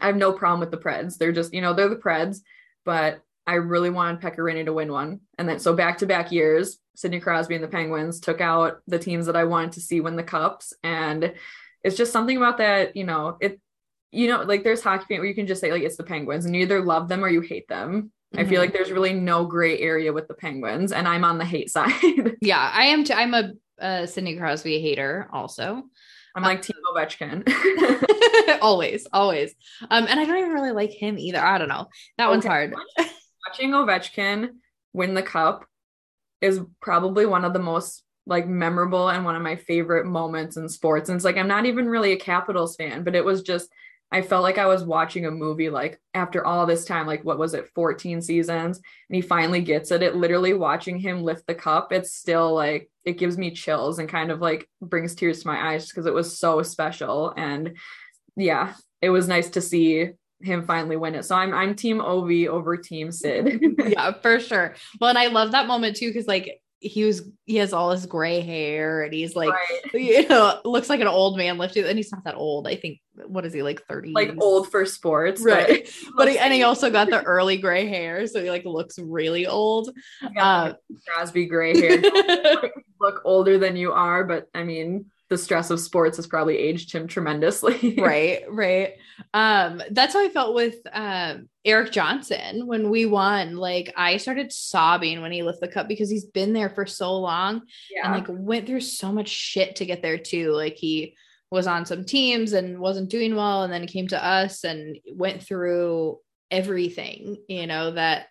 I 0.00 0.06
have 0.06 0.16
no 0.16 0.32
problem 0.32 0.60
with 0.60 0.70
the 0.70 0.78
Preds. 0.78 1.18
They're 1.18 1.32
just, 1.32 1.52
you 1.52 1.60
know, 1.60 1.74
they're 1.74 1.88
the 1.88 1.96
Preds, 1.96 2.38
but 2.84 3.20
I 3.50 3.54
really 3.54 3.90
wanted 3.90 4.20
Pekka 4.20 4.38
Rinne 4.38 4.64
to 4.66 4.72
win 4.72 4.92
one. 4.92 5.20
And 5.36 5.48
then 5.48 5.58
so 5.58 5.74
back 5.74 5.98
to 5.98 6.06
back 6.06 6.30
years, 6.30 6.78
Sidney 6.94 7.18
Crosby 7.18 7.56
and 7.56 7.64
the 7.64 7.68
Penguins 7.68 8.20
took 8.20 8.40
out 8.40 8.76
the 8.86 8.98
teams 8.98 9.26
that 9.26 9.34
I 9.34 9.42
wanted 9.42 9.72
to 9.72 9.80
see 9.80 10.00
win 10.00 10.14
the 10.14 10.22
cups. 10.22 10.72
And 10.84 11.34
it's 11.82 11.96
just 11.96 12.12
something 12.12 12.36
about 12.36 12.58
that, 12.58 12.94
you 12.94 13.02
know, 13.02 13.36
it 13.40 13.60
you 14.12 14.28
know, 14.28 14.42
like 14.42 14.62
there's 14.62 14.82
hockey 14.82 15.04
fan 15.08 15.18
where 15.18 15.26
you 15.26 15.34
can 15.34 15.48
just 15.48 15.60
say 15.60 15.72
like 15.72 15.82
it's 15.82 15.96
the 15.96 16.04
Penguins 16.04 16.44
and 16.44 16.54
you 16.54 16.62
either 16.62 16.80
love 16.84 17.08
them 17.08 17.24
or 17.24 17.28
you 17.28 17.40
hate 17.40 17.66
them. 17.66 18.12
Mm-hmm. 18.34 18.38
I 18.38 18.44
feel 18.44 18.52
mm-hmm. 18.52 18.60
like 18.60 18.72
there's 18.72 18.92
really 18.92 19.14
no 19.14 19.44
gray 19.46 19.80
area 19.80 20.12
with 20.12 20.28
the 20.28 20.34
Penguins, 20.34 20.92
and 20.92 21.08
I'm 21.08 21.24
on 21.24 21.38
the 21.38 21.44
hate 21.44 21.70
side. 21.76 22.36
yeah, 22.40 22.70
I 22.72 22.86
am. 22.86 23.02
T- 23.02 23.14
I'm 23.14 23.34
a, 23.34 23.52
a 23.78 24.06
Sidney 24.06 24.36
Crosby 24.36 24.80
hater 24.80 25.28
also. 25.32 25.82
I'm 26.36 26.42
like 26.44 26.58
um, 26.58 26.62
Team 26.62 26.76
Ovechkin. 26.94 28.60
always, 28.60 29.06
always. 29.12 29.54
Um, 29.90 30.06
and 30.08 30.20
I 30.20 30.24
don't 30.24 30.38
even 30.38 30.52
really 30.52 30.72
like 30.72 30.92
him 30.92 31.18
either. 31.18 31.40
I 31.40 31.58
don't 31.58 31.68
know. 31.68 31.88
That 32.18 32.26
okay. 32.26 32.30
one's 32.30 32.44
hard. 32.44 32.74
Watching 33.46 33.70
Ovechkin 33.70 34.50
win 34.92 35.14
the 35.14 35.22
cup 35.22 35.64
is 36.40 36.60
probably 36.80 37.26
one 37.26 37.44
of 37.44 37.52
the 37.52 37.58
most 37.58 38.02
like 38.26 38.46
memorable 38.46 39.08
and 39.08 39.24
one 39.24 39.36
of 39.36 39.42
my 39.42 39.56
favorite 39.56 40.06
moments 40.06 40.56
in 40.56 40.68
sports. 40.68 41.08
And 41.08 41.16
it's 41.16 41.24
like 41.24 41.36
I'm 41.36 41.48
not 41.48 41.66
even 41.66 41.88
really 41.88 42.12
a 42.12 42.18
Capitals 42.18 42.76
fan, 42.76 43.02
but 43.02 43.14
it 43.14 43.24
was 43.24 43.42
just 43.42 43.70
I 44.12 44.22
felt 44.22 44.42
like 44.42 44.58
I 44.58 44.66
was 44.66 44.82
watching 44.82 45.26
a 45.26 45.30
movie 45.30 45.70
like 45.70 46.00
after 46.14 46.44
all 46.44 46.66
this 46.66 46.84
time, 46.84 47.06
like 47.06 47.24
what 47.24 47.38
was 47.38 47.54
it, 47.54 47.68
14 47.74 48.20
seasons, 48.20 48.78
and 48.78 49.16
he 49.16 49.20
finally 49.20 49.60
gets 49.60 49.92
it. 49.92 50.02
It 50.02 50.16
literally 50.16 50.52
watching 50.52 50.98
him 50.98 51.22
lift 51.22 51.46
the 51.46 51.54
cup, 51.54 51.92
it's 51.92 52.12
still 52.12 52.52
like 52.52 52.90
it 53.04 53.18
gives 53.18 53.38
me 53.38 53.52
chills 53.52 53.98
and 53.98 54.08
kind 54.08 54.30
of 54.30 54.40
like 54.40 54.68
brings 54.82 55.14
tears 55.14 55.42
to 55.42 55.46
my 55.46 55.72
eyes 55.72 55.88
because 55.88 56.06
it 56.06 56.14
was 56.14 56.38
so 56.38 56.62
special. 56.62 57.32
And 57.36 57.76
yeah, 58.36 58.74
it 59.00 59.10
was 59.10 59.28
nice 59.28 59.50
to 59.50 59.60
see 59.60 60.10
him 60.42 60.64
finally 60.64 60.96
win 60.96 61.14
it. 61.14 61.24
So 61.24 61.36
I'm 61.36 61.54
I'm 61.54 61.74
team 61.74 61.98
Ovi 61.98 62.46
over 62.46 62.76
team 62.76 63.12
Sid. 63.12 63.62
yeah, 63.78 64.12
for 64.12 64.40
sure. 64.40 64.74
Well, 65.00 65.10
and 65.10 65.18
I 65.18 65.26
love 65.26 65.52
that 65.52 65.66
moment 65.66 65.96
too, 65.96 66.08
because 66.08 66.26
like 66.26 66.60
he 66.80 67.04
was 67.04 67.22
he 67.44 67.56
has 67.56 67.74
all 67.74 67.90
his 67.90 68.06
gray 68.06 68.40
hair 68.40 69.02
and 69.02 69.12
he's 69.12 69.36
like 69.36 69.50
right. 69.50 69.80
you 69.94 70.26
know 70.28 70.58
looks 70.64 70.88
like 70.88 71.00
an 71.00 71.06
old 71.06 71.36
man 71.36 71.58
lifting 71.58 71.84
and 71.84 71.98
he's 71.98 72.10
not 72.10 72.24
that 72.24 72.34
old 72.34 72.66
i 72.66 72.74
think 72.74 72.98
what 73.26 73.44
is 73.44 73.52
he 73.52 73.62
like 73.62 73.82
30 73.86 74.12
like 74.12 74.34
old 74.40 74.70
for 74.70 74.86
sports 74.86 75.42
right 75.42 75.84
but, 76.06 76.12
but 76.16 76.28
he, 76.28 76.38
and 76.38 76.54
he 76.54 76.62
also 76.62 76.90
got 76.90 77.10
the 77.10 77.22
early 77.22 77.58
gray 77.58 77.86
hair 77.86 78.26
so 78.26 78.42
he 78.42 78.50
like 78.50 78.64
looks 78.64 78.98
really 78.98 79.46
old 79.46 79.90
uh, 80.38 80.72
crosby 81.06 81.44
gray 81.44 81.78
hair 81.78 82.00
look 82.98 83.20
older 83.26 83.58
than 83.58 83.76
you 83.76 83.92
are 83.92 84.24
but 84.24 84.46
i 84.54 84.64
mean 84.64 85.04
the 85.30 85.38
stress 85.38 85.70
of 85.70 85.78
sports 85.78 86.16
has 86.16 86.26
probably 86.26 86.58
aged 86.58 86.92
him 86.92 87.06
tremendously. 87.06 87.94
right, 87.98 88.42
right. 88.48 88.94
Um, 89.32 89.80
that's 89.92 90.12
how 90.12 90.24
I 90.24 90.28
felt 90.28 90.56
with 90.56 90.74
um 90.92 91.48
Erik 91.64 91.92
Johnson 91.92 92.66
when 92.66 92.90
we 92.90 93.06
won. 93.06 93.56
Like 93.56 93.92
I 93.96 94.16
started 94.16 94.52
sobbing 94.52 95.22
when 95.22 95.30
he 95.30 95.44
lifted 95.44 95.70
the 95.70 95.72
cup 95.72 95.88
because 95.88 96.10
he's 96.10 96.24
been 96.24 96.52
there 96.52 96.68
for 96.68 96.84
so 96.84 97.16
long 97.16 97.62
yeah. 97.90 98.02
and 98.04 98.14
like 98.14 98.26
went 98.28 98.66
through 98.66 98.80
so 98.80 99.12
much 99.12 99.28
shit 99.28 99.76
to 99.76 99.86
get 99.86 100.02
there 100.02 100.18
too. 100.18 100.52
Like 100.52 100.74
he 100.74 101.14
was 101.50 101.68
on 101.68 101.86
some 101.86 102.04
teams 102.04 102.52
and 102.52 102.80
wasn't 102.80 103.08
doing 103.08 103.36
well, 103.36 103.62
and 103.62 103.72
then 103.72 103.82
he 103.82 103.88
came 103.88 104.08
to 104.08 104.24
us 104.24 104.64
and 104.64 104.98
went 105.14 105.44
through 105.44 106.18
everything, 106.50 107.36
you 107.48 107.68
know, 107.68 107.92
that 107.92 108.26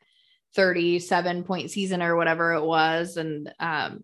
37 0.56 1.46
point 1.46 1.72
season 1.72 2.02
or 2.02 2.18
whatever 2.18 2.54
it 2.54 2.64
was. 2.64 3.16
And 3.16 3.54
um 3.58 4.04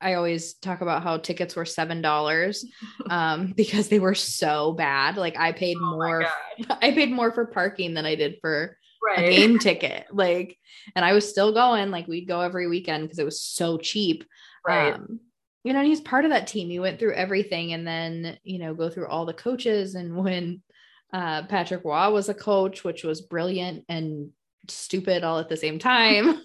I 0.00 0.14
always 0.14 0.54
talk 0.54 0.80
about 0.80 1.02
how 1.02 1.18
tickets 1.18 1.56
were 1.56 1.64
seven 1.64 2.00
dollars 2.02 2.64
um, 3.10 3.52
because 3.56 3.88
they 3.88 3.98
were 3.98 4.14
so 4.14 4.72
bad. 4.72 5.16
Like 5.16 5.38
I 5.38 5.52
paid 5.52 5.76
oh 5.80 5.90
more. 5.90 6.26
I 6.70 6.92
paid 6.92 7.10
more 7.10 7.32
for 7.32 7.46
parking 7.46 7.94
than 7.94 8.06
I 8.06 8.14
did 8.14 8.38
for 8.40 8.76
right. 9.06 9.18
a 9.18 9.30
game 9.30 9.58
ticket. 9.58 10.06
Like, 10.12 10.58
and 10.94 11.04
I 11.04 11.12
was 11.12 11.28
still 11.28 11.52
going. 11.52 11.90
Like 11.90 12.08
we'd 12.08 12.28
go 12.28 12.40
every 12.40 12.68
weekend 12.68 13.04
because 13.04 13.18
it 13.18 13.24
was 13.24 13.40
so 13.40 13.78
cheap. 13.78 14.24
Right. 14.66 14.94
Um, 14.94 15.20
you 15.64 15.72
know, 15.72 15.82
he's 15.82 16.00
part 16.00 16.24
of 16.24 16.30
that 16.30 16.46
team. 16.46 16.70
He 16.70 16.78
went 16.78 16.98
through 16.98 17.14
everything, 17.14 17.72
and 17.72 17.86
then 17.86 18.38
you 18.44 18.58
know 18.58 18.74
go 18.74 18.88
through 18.88 19.08
all 19.08 19.26
the 19.26 19.34
coaches. 19.34 19.94
And 19.94 20.16
when 20.16 20.62
uh, 21.12 21.42
Patrick 21.44 21.84
Roy 21.84 22.10
was 22.10 22.28
a 22.28 22.34
coach, 22.34 22.84
which 22.84 23.04
was 23.04 23.20
brilliant 23.20 23.84
and 23.88 24.30
stupid 24.68 25.24
all 25.24 25.38
at 25.38 25.48
the 25.48 25.56
same 25.56 25.78
time. 25.78 26.40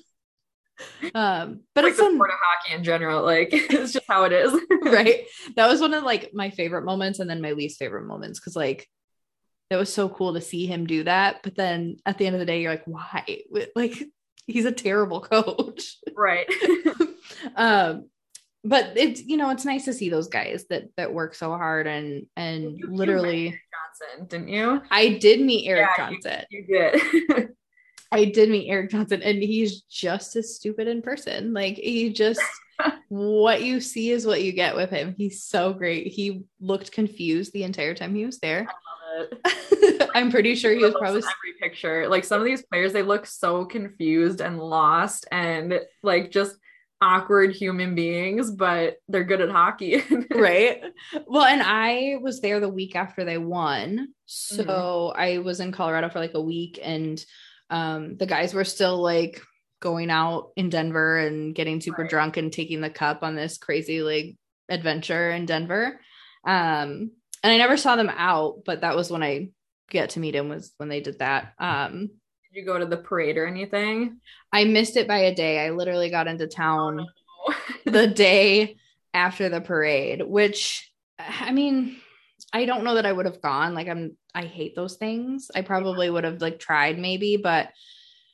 Um 1.13 1.61
but 1.73 1.83
like 1.83 1.91
it's 1.91 1.99
the 1.99 2.11
sport 2.13 2.29
of 2.29 2.37
hockey 2.41 2.75
in 2.75 2.83
general 2.83 3.23
like 3.23 3.49
it's 3.51 3.93
just 3.93 4.05
how 4.07 4.23
it 4.23 4.31
is. 4.33 4.53
Right. 4.83 5.25
That 5.55 5.67
was 5.67 5.79
one 5.79 5.93
of 5.93 6.03
like 6.03 6.31
my 6.33 6.49
favorite 6.49 6.83
moments 6.83 7.19
and 7.19 7.29
then 7.29 7.41
my 7.41 7.51
least 7.51 7.79
favorite 7.79 8.05
moments 8.05 8.39
because 8.39 8.55
like 8.55 8.89
it 9.69 9.75
was 9.77 9.93
so 9.93 10.09
cool 10.09 10.33
to 10.33 10.41
see 10.41 10.65
him 10.65 10.85
do 10.85 11.03
that 11.03 11.43
but 11.43 11.55
then 11.55 11.97
at 12.05 12.17
the 12.17 12.25
end 12.25 12.35
of 12.35 12.39
the 12.39 12.45
day 12.45 12.61
you're 12.61 12.71
like 12.71 12.85
why? 12.85 13.43
Like 13.75 14.03
he's 14.47 14.65
a 14.65 14.71
terrible 14.71 15.21
coach. 15.21 15.97
Right. 16.15 16.47
Um 17.55 18.09
but 18.63 18.93
it's 18.95 19.21
you 19.21 19.37
know 19.37 19.49
it's 19.49 19.65
nice 19.65 19.85
to 19.85 19.93
see 19.93 20.09
those 20.09 20.27
guys 20.27 20.65
that 20.69 20.83
that 20.97 21.13
work 21.13 21.33
so 21.35 21.49
hard 21.49 21.87
and 21.87 22.27
and 22.35 22.77
you 22.77 22.87
literally 22.91 23.49
Johnson 23.49 24.27
didn't 24.27 24.49
you? 24.49 24.81
I 24.91 25.09
did 25.09 25.41
meet 25.41 25.67
Erik 25.67 25.89
yeah, 25.97 26.09
Johnson. 26.09 26.45
you, 26.49 26.65
you 26.67 27.27
did 27.27 27.49
I 28.11 28.25
did 28.25 28.49
meet 28.49 28.69
Erik 28.69 28.91
Johnson 28.91 29.21
and 29.21 29.41
he's 29.41 29.81
just 29.81 30.35
as 30.35 30.55
stupid 30.55 30.87
in 30.87 31.01
person. 31.01 31.53
Like 31.53 31.75
he 31.75 32.11
just 32.11 32.41
what 33.09 33.61
you 33.61 33.79
see 33.79 34.11
is 34.11 34.25
what 34.25 34.43
you 34.43 34.51
get 34.51 34.75
with 34.75 34.89
him. 34.89 35.15
He's 35.17 35.43
so 35.43 35.73
great. 35.73 36.07
He 36.07 36.43
looked 36.59 36.91
confused 36.91 37.53
the 37.53 37.63
entire 37.63 37.93
time 37.93 38.15
he 38.15 38.25
was 38.25 38.39
there. 38.39 38.67
I'm 40.15 40.31
pretty 40.31 40.55
sure 40.55 40.73
he 40.73 40.83
was 40.83 40.93
probably 40.93 41.19
every 41.19 41.59
picture. 41.59 42.07
Like 42.07 42.23
some 42.23 42.39
of 42.39 42.45
these 42.45 42.63
players, 42.63 42.93
they 42.93 43.03
look 43.03 43.25
so 43.25 43.65
confused 43.65 44.41
and 44.41 44.59
lost 44.59 45.27
and 45.31 45.79
like 46.03 46.31
just 46.31 46.55
awkward 47.01 47.53
human 47.53 47.95
beings, 47.95 48.51
but 48.51 48.97
they're 49.07 49.23
good 49.23 49.41
at 49.41 49.49
hockey. 49.49 50.03
right. 50.35 50.81
Well, 51.27 51.45
and 51.45 51.61
I 51.63 52.17
was 52.21 52.41
there 52.41 52.59
the 52.59 52.69
week 52.69 52.95
after 52.95 53.25
they 53.25 53.37
won. 53.37 54.09
So 54.25 54.63
mm-hmm. 54.63 55.21
I 55.21 55.37
was 55.39 55.59
in 55.59 55.71
Colorado 55.71 56.09
for 56.09 56.19
like 56.19 56.35
a 56.35 56.41
week 56.41 56.79
and 56.81 57.23
um, 57.71 58.17
the 58.17 58.27
guys 58.27 58.53
were 58.53 58.65
still 58.65 59.01
like 59.01 59.41
going 59.79 60.11
out 60.11 60.51
in 60.55 60.69
Denver 60.69 61.17
and 61.17 61.55
getting 61.55 61.81
super 61.81 62.03
right. 62.03 62.09
drunk 62.09 62.37
and 62.37 62.53
taking 62.53 62.81
the 62.81 62.89
cup 62.89 63.23
on 63.23 63.35
this 63.35 63.57
crazy 63.57 64.01
like 64.01 64.35
adventure 64.69 65.31
in 65.31 65.45
Denver. 65.45 65.99
Um, 66.45 67.11
and 67.43 67.51
I 67.51 67.57
never 67.57 67.77
saw 67.77 67.95
them 67.95 68.11
out, 68.15 68.63
but 68.65 68.81
that 68.81 68.95
was 68.95 69.09
when 69.09 69.23
I 69.23 69.49
get 69.89 70.11
to 70.11 70.19
meet 70.19 70.35
him 70.35 70.49
was 70.49 70.73
when 70.77 70.89
they 70.89 71.01
did 71.01 71.19
that. 71.19 71.53
Um, 71.57 72.09
did 72.53 72.59
you 72.59 72.65
go 72.65 72.77
to 72.77 72.85
the 72.85 72.97
parade 72.97 73.37
or 73.37 73.47
anything? 73.47 74.19
I 74.51 74.65
missed 74.65 74.97
it 74.97 75.07
by 75.07 75.19
a 75.19 75.35
day. 75.35 75.65
I 75.65 75.71
literally 75.71 76.09
got 76.09 76.27
into 76.27 76.47
town 76.47 77.07
oh, 77.47 77.55
the 77.85 78.07
day 78.07 78.77
after 79.13 79.49
the 79.49 79.61
parade, 79.61 80.21
which 80.21 80.91
I 81.17 81.51
mean, 81.51 82.00
I 82.53 82.65
don't 82.65 82.83
know 82.83 82.95
that 82.95 83.05
I 83.05 83.11
would 83.11 83.25
have 83.25 83.41
gone. 83.41 83.73
Like 83.73 83.87
I'm 83.87 84.17
I 84.33 84.45
hate 84.45 84.75
those 84.75 84.95
things. 84.95 85.49
I 85.55 85.61
probably 85.61 86.09
would 86.09 86.23
have 86.23 86.41
like 86.41 86.59
tried 86.59 86.99
maybe, 86.99 87.37
but 87.37 87.67
I 87.67 87.71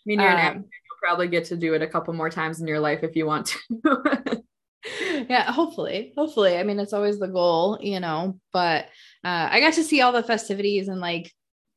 mean 0.06 0.20
you're 0.20 0.32
um, 0.32 0.38
an 0.38 0.56
you'll 0.56 1.00
probably 1.02 1.28
get 1.28 1.46
to 1.46 1.58
do 1.58 1.74
it 1.74 1.82
a 1.82 1.88
couple 1.88 2.14
more 2.14 2.30
times 2.30 2.60
in 2.62 2.68
your 2.68 2.80
life 2.80 3.04
if 3.04 3.16
you 3.16 3.26
want 3.26 3.48
to. 3.70 4.44
yeah, 5.30 5.52
hopefully. 5.52 6.14
Hopefully. 6.18 6.58
I 6.58 6.64
mean, 6.64 6.80
it's 6.80 6.94
always 6.94 7.20
the 7.20 7.28
goal, 7.28 7.78
you 7.82 8.00
know, 8.00 8.40
but 8.54 8.86
uh, 9.24 9.50
I 9.52 9.60
got 9.60 9.74
to 9.74 9.84
see 9.84 10.02
all 10.02 10.12
the 10.12 10.24
festivities 10.24 10.88
and 10.88 11.00
like 11.00 11.32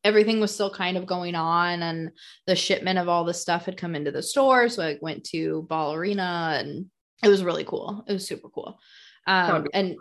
everything 0.04 0.40
was 0.40 0.52
still 0.52 0.70
kind 0.70 0.96
of 0.96 1.06
going 1.06 1.34
on 1.34 1.82
and 1.82 2.10
the 2.46 2.56
shipment 2.56 2.98
of 2.98 3.08
all 3.08 3.24
the 3.24 3.34
stuff 3.34 3.66
had 3.66 3.76
come 3.76 3.94
into 3.94 4.10
the 4.10 4.22
store. 4.22 4.68
So 4.68 4.82
I 4.82 4.98
went 5.00 5.24
to 5.24 5.66
Ball 5.68 5.94
Arena 5.94 6.58
and 6.58 6.86
it 7.22 7.28
was 7.28 7.44
really 7.44 7.64
cool. 7.64 8.04
It 8.08 8.12
was 8.12 8.26
super 8.26 8.48
cool. 8.48 8.78
Um, 9.26 9.66
and 9.74 9.96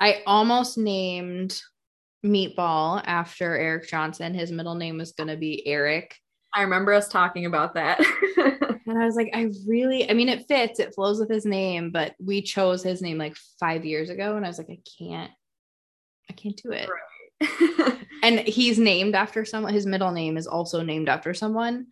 I 0.00 0.22
almost 0.26 0.78
named 0.78 1.60
Meatball 2.24 3.02
after 3.04 3.56
Erik 3.56 3.88
Johnson. 3.88 4.34
His 4.34 4.52
middle 4.52 4.74
name 4.74 4.98
was 4.98 5.12
going 5.12 5.28
to 5.28 5.36
be 5.36 5.66
Eric. 5.66 6.16
I 6.54 6.62
remember 6.62 6.92
us 6.92 7.08
talking 7.08 7.46
about 7.46 7.74
that. 7.74 7.98
and 8.36 8.98
I 8.98 9.06
was 9.06 9.16
like, 9.16 9.30
I 9.34 9.50
really, 9.66 10.08
I 10.08 10.14
mean, 10.14 10.28
it 10.28 10.46
fits, 10.46 10.80
it 10.80 10.94
flows 10.94 11.18
with 11.18 11.30
his 11.30 11.46
name, 11.46 11.90
but 11.90 12.14
we 12.20 12.42
chose 12.42 12.82
his 12.82 13.00
name 13.00 13.18
like 13.18 13.36
five 13.58 13.84
years 13.84 14.10
ago. 14.10 14.36
And 14.36 14.44
I 14.44 14.48
was 14.48 14.58
like, 14.58 14.70
I 14.70 14.78
can't, 14.98 15.30
I 16.30 16.34
can't 16.34 16.60
do 16.62 16.72
it. 16.72 16.88
Right. 16.88 17.96
and 18.22 18.40
he's 18.40 18.78
named 18.78 19.14
after 19.14 19.44
someone. 19.44 19.72
His 19.72 19.86
middle 19.86 20.12
name 20.12 20.36
is 20.36 20.46
also 20.46 20.82
named 20.82 21.08
after 21.08 21.32
someone. 21.34 21.86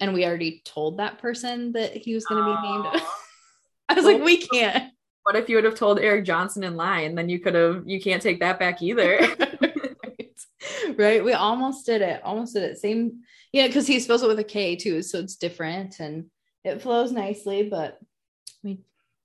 And 0.00 0.14
we 0.14 0.24
already 0.24 0.62
told 0.64 0.98
that 0.98 1.18
person 1.18 1.72
that 1.72 1.96
he 1.96 2.14
was 2.14 2.24
going 2.24 2.42
to 2.42 2.60
be 2.60 2.68
named. 2.68 3.02
I 3.88 3.94
was 3.94 4.04
like, 4.04 4.22
we 4.22 4.38
can't. 4.38 4.93
What 5.24 5.36
if 5.36 5.48
you 5.48 5.56
would 5.56 5.64
have 5.64 5.74
told 5.74 5.98
Erik 5.98 6.24
Johnson 6.24 6.64
in 6.64 6.76
line? 6.76 7.14
Then 7.14 7.28
you 7.28 7.40
could 7.40 7.54
have, 7.54 7.82
you 7.86 8.00
can't 8.00 8.22
take 8.22 8.40
that 8.40 8.58
back 8.58 8.80
either. 8.82 9.18
right? 10.98 11.24
We 11.24 11.32
almost 11.32 11.86
did 11.86 12.02
it. 12.02 12.22
Almost 12.22 12.54
did 12.54 12.62
it. 12.62 12.78
Same, 12.78 13.22
yeah, 13.52 13.66
because 13.66 13.86
he 13.86 14.00
spells 14.00 14.22
it 14.22 14.28
with 14.28 14.38
a 14.38 14.44
K 14.44 14.76
too, 14.76 15.02
so 15.02 15.18
it's 15.18 15.36
different 15.36 16.00
and 16.00 16.26
it 16.64 16.82
flows 16.82 17.12
nicely, 17.12 17.68
but 17.68 17.98
we 18.62 18.80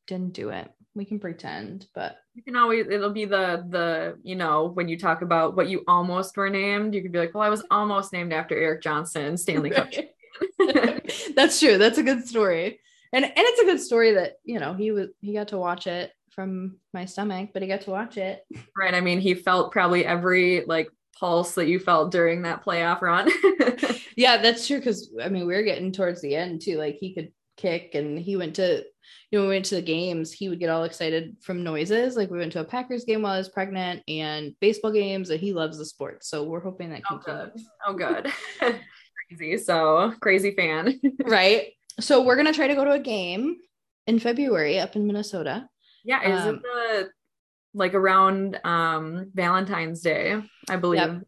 didn't 0.08 0.34
do 0.34 0.50
it. 0.50 0.70
we 0.96 1.06
can 1.06 1.20
pretend, 1.20 1.88
but 1.94 2.18
You 2.36 2.44
can 2.44 2.56
always 2.56 2.88
it'll 2.88 3.12
be 3.12 3.26
the 3.26 3.66
the 3.70 4.18
you 4.24 4.36
know 4.36 4.68
when 4.74 4.90
you 4.90 4.98
talk 4.98 5.22
about 5.22 5.56
what 5.56 5.70
you 5.70 5.84
almost 5.88 6.36
were 6.36 6.50
named, 6.50 6.94
you 6.94 7.02
could 7.02 7.12
be 7.12 7.20
like, 7.20 7.34
well, 7.34 7.44
I 7.44 7.50
was 7.50 7.64
almost 7.72 8.12
named 8.12 8.34
after 8.34 8.56
Erik 8.56 8.82
Johnson, 8.82 9.38
Stanley 9.38 9.70
Cup. 9.70 9.90
that's 11.36 11.60
true. 11.60 11.78
That's 11.78 11.98
a 11.98 12.04
good 12.04 12.28
story. 12.28 12.80
And 13.12 13.26
and 13.26 13.34
it's 13.36 13.62
a 13.62 13.66
good 13.66 13.82
story 13.82 14.14
that, 14.14 14.34
you 14.44 14.60
know, 14.60 14.74
he 14.74 14.92
was 14.92 15.10
he 15.20 15.34
got 15.34 15.50
to 15.50 15.58
watch 15.58 15.88
it 15.88 16.12
from 16.32 16.78
my 16.94 17.06
stomach, 17.06 17.50
but 17.54 17.62
he 17.62 17.68
got 17.68 17.82
to 17.82 17.92
watch 17.92 18.18
it. 18.18 18.44
right. 18.78 18.94
I 18.94 19.02
mean, 19.02 19.20
he 19.20 19.34
felt 19.34 19.72
probably 19.72 20.06
every 20.06 20.64
like 20.66 20.90
pulse 21.20 21.56
that 21.56 21.68
you 21.68 21.80
felt 21.80 22.12
during 22.12 22.44
that 22.44 22.64
playoff 22.64 23.02
run. 23.02 23.30
Yeah, 24.20 24.36
that's 24.36 24.68
true. 24.68 24.82
Cause 24.82 25.12
I 25.24 25.30
mean, 25.30 25.48
we 25.48 25.56
are 25.56 25.64
getting 25.64 25.94
towards 25.94 26.22
the 26.22 26.36
end 26.36 26.60
too. 26.60 26.78
Like 26.78 26.96
he 26.96 27.14
could 27.14 27.32
kick 27.56 27.96
and 27.96 28.20
he 28.20 28.36
went 28.36 28.58
to 28.58 28.84
you 29.32 29.40
know, 29.40 29.44
we 29.44 29.54
went 29.54 29.66
to 29.66 29.76
the 29.76 29.82
games, 29.82 30.34
he 30.34 30.50
would 30.50 30.60
get 30.60 30.70
all 30.70 30.84
excited 30.84 31.38
from 31.40 31.64
noises. 31.64 32.18
Like 32.18 32.30
we 32.30 32.38
went 32.38 32.52
to 32.52 32.60
a 32.60 32.66
Packers 32.66 33.06
game 33.06 33.22
while 33.22 33.32
I 33.32 33.38
was 33.38 33.48
pregnant 33.48 34.04
and 34.10 34.56
baseball 34.60 34.92
games, 34.92 35.30
and 35.30 35.40
he 35.40 35.54
loves 35.54 35.78
the 35.78 35.86
sport. 35.86 36.26
So 36.26 36.44
we're 36.44 36.60
hoping 36.60 36.90
that 36.90 37.04
oh, 37.10 37.22
good. 37.24 37.52
continues. 37.54 37.70
Oh, 37.88 37.94
good. 37.94 38.34
crazy. 39.30 39.58
So 39.58 40.14
crazy 40.20 40.52
fan. 40.52 41.00
right. 41.24 41.68
So 42.00 42.24
we're 42.24 42.36
gonna 42.36 42.54
try 42.54 42.68
to 42.68 42.76
go 42.76 42.86
to 42.86 42.92
a 42.92 43.00
game 43.00 43.58
in 44.08 44.20
February 44.20 44.80
up 44.80 44.96
in 44.96 45.06
Minnesota. 45.08 45.68
Yeah. 46.04 46.22
Is 46.40 46.46
Um, 46.48 46.56
it 46.56 46.62
the 46.64 47.10
like 47.74 47.94
around 47.94 48.60
um 48.64 49.32
Valentine's 49.34 50.02
Day, 50.02 50.42
I 50.70 50.76
believe. 50.78 51.02
Yep. 51.02 51.22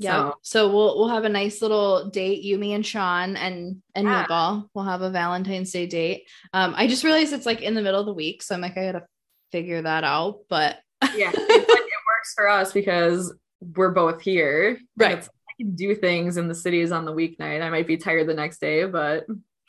Yeah. 0.00 0.30
So, 0.42 0.68
we'll 0.72 0.96
we'll 0.96 1.08
have 1.08 1.24
a 1.24 1.28
nice 1.28 1.60
little 1.60 2.08
date, 2.10 2.42
you, 2.42 2.56
me, 2.56 2.72
and 2.72 2.86
Sean 2.86 3.36
and 3.36 3.82
and 3.96 4.06
Yeah. 4.06 4.24
Meatball. 4.26 4.68
We'll 4.72 4.84
have 4.84 5.02
a 5.02 5.10
Valentine's 5.10 5.72
Day 5.72 5.86
date. 5.86 6.28
Um, 6.52 6.72
I 6.76 6.86
just 6.86 7.02
realized 7.02 7.32
it's 7.32 7.46
like 7.46 7.62
in 7.62 7.74
the 7.74 7.82
middle 7.82 7.98
of 7.98 8.06
the 8.06 8.14
week, 8.14 8.42
so 8.44 8.54
I'm 8.54 8.60
like, 8.60 8.78
I 8.78 8.86
gotta 8.92 9.06
figure 9.50 9.82
that 9.82 10.04
out. 10.04 10.42
But 10.48 10.78
yeah, 11.16 11.30
like, 11.30 11.34
it 11.36 11.68
works 11.68 12.32
for 12.36 12.48
us 12.48 12.72
because 12.72 13.34
we're 13.60 13.90
both 13.90 14.20
here. 14.22 14.78
Right. 14.96 15.12
it's- 15.12 15.28
I 15.50 15.62
can 15.64 15.74
do 15.74 15.96
things 15.96 16.36
in 16.36 16.46
the 16.46 16.54
cities 16.54 16.92
on 16.92 17.04
the 17.04 17.12
weeknight. 17.12 17.60
I 17.62 17.68
might 17.70 17.88
be 17.88 17.96
tired 17.96 18.28
the 18.28 18.34
next 18.34 18.60
day, 18.60 18.84
but 18.84 19.24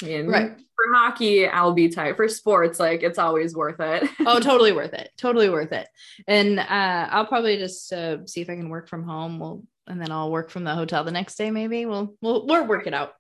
mean, 0.06 0.28
Right. 0.28 0.52
for 0.58 0.94
hockey, 0.94 1.48
I'll 1.48 1.74
be 1.74 1.90
tired. 1.90 2.16
For 2.16 2.28
sports, 2.28 2.80
like 2.80 3.04
it's 3.04 3.20
always 3.20 3.56
worth 3.56 3.80
it. 3.80 4.10
oh, 4.26 4.40
totally 4.40 4.72
worth 4.72 4.94
it. 4.94 5.12
Totally 5.18 5.50
worth 5.50 5.72
it. 5.72 5.88
And 6.28 6.60
uh, 6.60 7.08
I'll 7.10 7.26
probably 7.26 7.58
just 7.58 7.92
uh, 7.92 8.26
see 8.26 8.42
if 8.42 8.50
I 8.50 8.56
can 8.56 8.70
work 8.70 8.88
from 8.88 9.04
home. 9.04 9.40
We'll 9.40 9.64
and 9.88 10.00
then 10.00 10.12
I'll 10.12 10.32
work 10.32 10.52
from 10.52 10.64
the 10.64 10.76
hotel 10.76 11.04
the 11.04 11.12
next 11.12 11.36
day. 11.36 11.50
Maybe 11.52 11.86
we'll 11.86 12.16
we'll 12.22 12.46
we'll 12.46 12.66
work 12.66 12.86
it 12.88 12.94
out. 12.94 13.14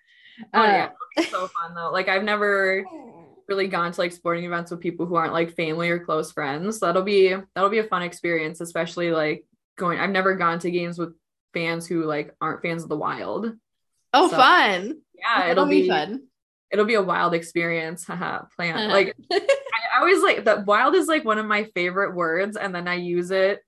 Oh 0.53 0.61
Uh, 0.61 0.65
yeah, 0.65 0.89
it's 1.17 1.29
so 1.31 1.47
fun 1.47 1.73
though. 1.75 1.91
Like 1.91 2.07
I've 2.07 2.23
never 2.23 2.85
really 3.47 3.67
gone 3.67 3.91
to 3.91 3.99
like 3.99 4.11
sporting 4.11 4.45
events 4.45 4.69
with 4.71 4.79
people 4.79 5.05
who 5.07 5.15
aren't 5.15 5.33
like 5.33 5.55
family 5.55 5.89
or 5.89 5.99
close 5.99 6.31
friends. 6.31 6.79
So 6.79 6.85
that'll 6.85 7.01
be 7.01 7.35
that'll 7.55 7.69
be 7.71 7.79
a 7.79 7.83
fun 7.83 8.03
experience, 8.03 8.61
especially 8.61 9.11
like 9.11 9.45
going. 9.77 9.99
I've 9.99 10.11
never 10.11 10.35
gone 10.35 10.59
to 10.59 10.71
games 10.71 10.97
with 10.99 11.13
fans 11.53 11.87
who 11.87 12.03
like 12.05 12.35
aren't 12.39 12.61
fans 12.61 12.83
of 12.83 12.89
the 12.89 12.95
Wild. 12.97 13.51
Oh, 14.13 14.29
So- 14.29 14.37
fun! 14.37 15.01
Yeah, 15.15 15.47
That'll 15.47 15.51
it'll 15.51 15.65
be 15.65 15.87
fun. 15.89 16.23
It'll 16.71 16.85
be 16.85 16.95
a 16.95 17.01
wild 17.03 17.33
experience. 17.33 18.05
Haha, 18.05 18.43
plan 18.55 18.75
Uh-huh. 18.75 18.89
like 18.89 19.15
I 19.31 19.37
I 19.95 19.99
always 19.99 20.21
like 20.23 20.45
that 20.45 20.65
wild 20.65 20.95
is 20.95 21.07
like 21.07 21.25
one 21.25 21.37
of 21.39 21.45
my 21.45 21.65
favorite 21.75 22.15
words, 22.15 22.57
and 22.57 22.73
then 22.73 22.87
I 22.87 22.95
use 22.95 23.31
it. 23.31 23.59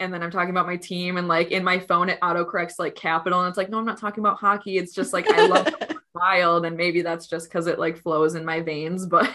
And 0.00 0.14
then 0.14 0.22
I'm 0.22 0.30
talking 0.30 0.50
about 0.50 0.66
my 0.66 0.76
team, 0.76 1.16
and 1.16 1.26
like 1.28 1.50
in 1.50 1.64
my 1.64 1.78
phone, 1.80 2.08
it 2.08 2.20
autocorrects 2.20 2.78
like 2.78 2.94
capital, 2.94 3.40
and 3.40 3.48
it's 3.48 3.58
like, 3.58 3.68
no, 3.70 3.78
I'm 3.78 3.84
not 3.84 3.98
talking 3.98 4.22
about 4.22 4.38
hockey. 4.38 4.78
It's 4.78 4.94
just 4.94 5.12
like 5.12 5.32
I 5.32 5.42
love 5.42 5.66
wild, 6.14 6.66
and 6.66 6.76
maybe 6.76 7.02
that's 7.02 7.26
just 7.26 7.48
because 7.48 7.66
it 7.66 7.78
like 7.78 7.98
flows 7.98 8.34
in 8.36 8.44
my 8.44 8.60
veins. 8.60 9.06
But 9.06 9.30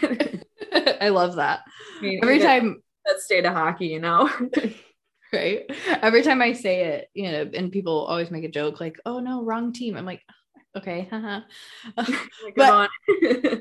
I 0.72 0.96
I 1.02 1.08
love 1.10 1.36
that. 1.36 1.60
mean, 2.00 2.20
Every 2.22 2.38
time 2.38 2.82
that 3.04 3.20
state 3.20 3.44
of 3.44 3.52
hockey, 3.52 3.88
you 3.88 4.00
know. 4.00 4.30
right? 5.32 5.64
Every 6.02 6.22
time 6.22 6.40
I 6.42 6.52
say 6.52 6.84
it, 6.84 7.10
you 7.14 7.30
know, 7.30 7.50
and 7.52 7.72
people 7.72 8.04
always 8.06 8.30
make 8.30 8.44
a 8.44 8.48
joke 8.48 8.80
like, 8.80 8.96
"Oh 9.04 9.20
no, 9.20 9.42
wrong 9.42 9.72
team." 9.72 9.96
I'm 9.96 10.06
like, 10.06 10.22
okay, 10.76 11.08
But- 12.56 12.90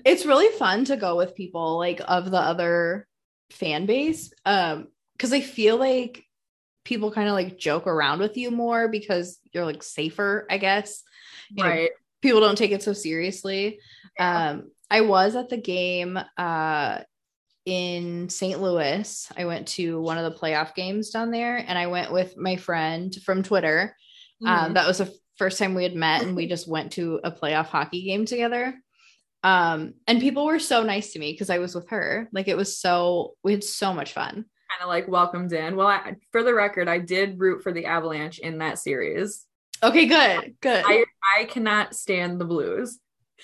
it's 0.06 0.26
really 0.26 0.50
fun 0.58 0.86
to 0.86 0.98
go 0.98 1.16
with 1.16 1.36
people 1.36 1.78
like 1.78 2.02
of 2.08 2.30
the 2.32 2.40
other 2.40 3.08
fan 3.52 3.86
base, 3.86 4.34
um, 4.46 4.88
because 5.16 5.34
I 5.34 5.42
feel 5.42 5.78
like 5.78 6.24
people 6.86 7.12
kind 7.12 7.30
of 7.30 7.34
like 7.34 7.58
joke 7.58 7.88
around 7.88 8.20
with 8.20 8.36
you 8.36 8.52
more 8.52 8.88
because 8.90 9.40
you're 9.54 9.66
like 9.66 9.84
safer, 9.84 10.46
I 10.50 10.58
guess. 10.58 11.04
You 11.50 11.64
know, 11.64 11.70
right. 11.70 11.90
people 12.22 12.42
don't 12.42 12.58
take 12.58 12.72
it 12.72 12.84
so 12.84 12.94
seriously. 12.94 13.80
Yeah. 14.20 14.50
Um, 14.50 14.72
I 14.90 15.02
was 15.02 15.36
at 15.36 15.50
the 15.50 15.58
game 15.58 16.20
uh 16.38 17.00
in 17.66 18.28
St. 18.30 18.62
Louis. 18.62 19.32
I 19.38 19.46
went 19.46 19.68
to 19.70 20.02
one 20.02 20.18
of 20.18 20.32
the 20.32 20.38
playoff 20.38 20.76
games 20.76 21.12
down 21.12 21.32
there 21.32 21.56
and 21.58 21.78
I 21.78 21.88
went 21.88 22.12
with 22.12 22.36
my 22.38 22.58
friend 22.58 23.16
from 23.24 23.42
Twitter. 23.44 23.96
Um, 24.46 24.72
Mhm. 24.72 24.74
that 24.74 24.88
was 24.88 24.98
the 24.98 25.14
first 25.44 25.60
time 25.60 25.74
we 25.74 25.84
had 25.84 25.94
met 25.94 26.22
and 26.22 26.38
we 26.38 26.48
just 26.48 26.70
went 26.70 26.94
to 26.94 27.20
a 27.22 27.30
playoff 27.30 27.66
hockey 27.66 28.02
game 28.04 28.26
together. 28.26 28.74
Um, 29.44 29.96
and 30.08 30.22
people 30.22 30.46
were 30.46 30.58
so 30.58 30.84
nice 30.84 31.12
to 31.12 31.20
me 31.20 31.34
because 31.34 31.50
I 31.50 31.60
was 31.60 31.76
with 31.76 31.90
her. 31.90 32.30
Like 32.32 32.48
it 32.48 32.56
was 32.56 32.78
so 32.78 33.34
we 33.44 33.52
had 33.52 33.62
so 33.62 33.94
much 33.94 34.14
fun. 34.14 34.30
kind 34.36 34.82
of 34.82 34.88
like 34.88 35.10
welcomed 35.10 35.52
in. 35.52 35.76
Well, 35.76 35.88
I, 35.88 36.16
for 36.32 36.44
the 36.44 36.54
record, 36.54 36.88
I 36.88 37.00
did 37.00 37.42
root 37.42 37.62
for 37.62 37.74
the 37.74 37.88
Avalanche 37.88 38.40
in 38.40 38.60
that 38.60 38.80
series. 38.80 39.46
Okay, 39.84 40.06
good, 40.06 40.56
good. 40.62 40.86
I 40.88 41.04
I 41.38 41.44
cannot 41.44 41.94
stand 41.94 42.40
the 42.40 42.46
Blues. 42.46 43.00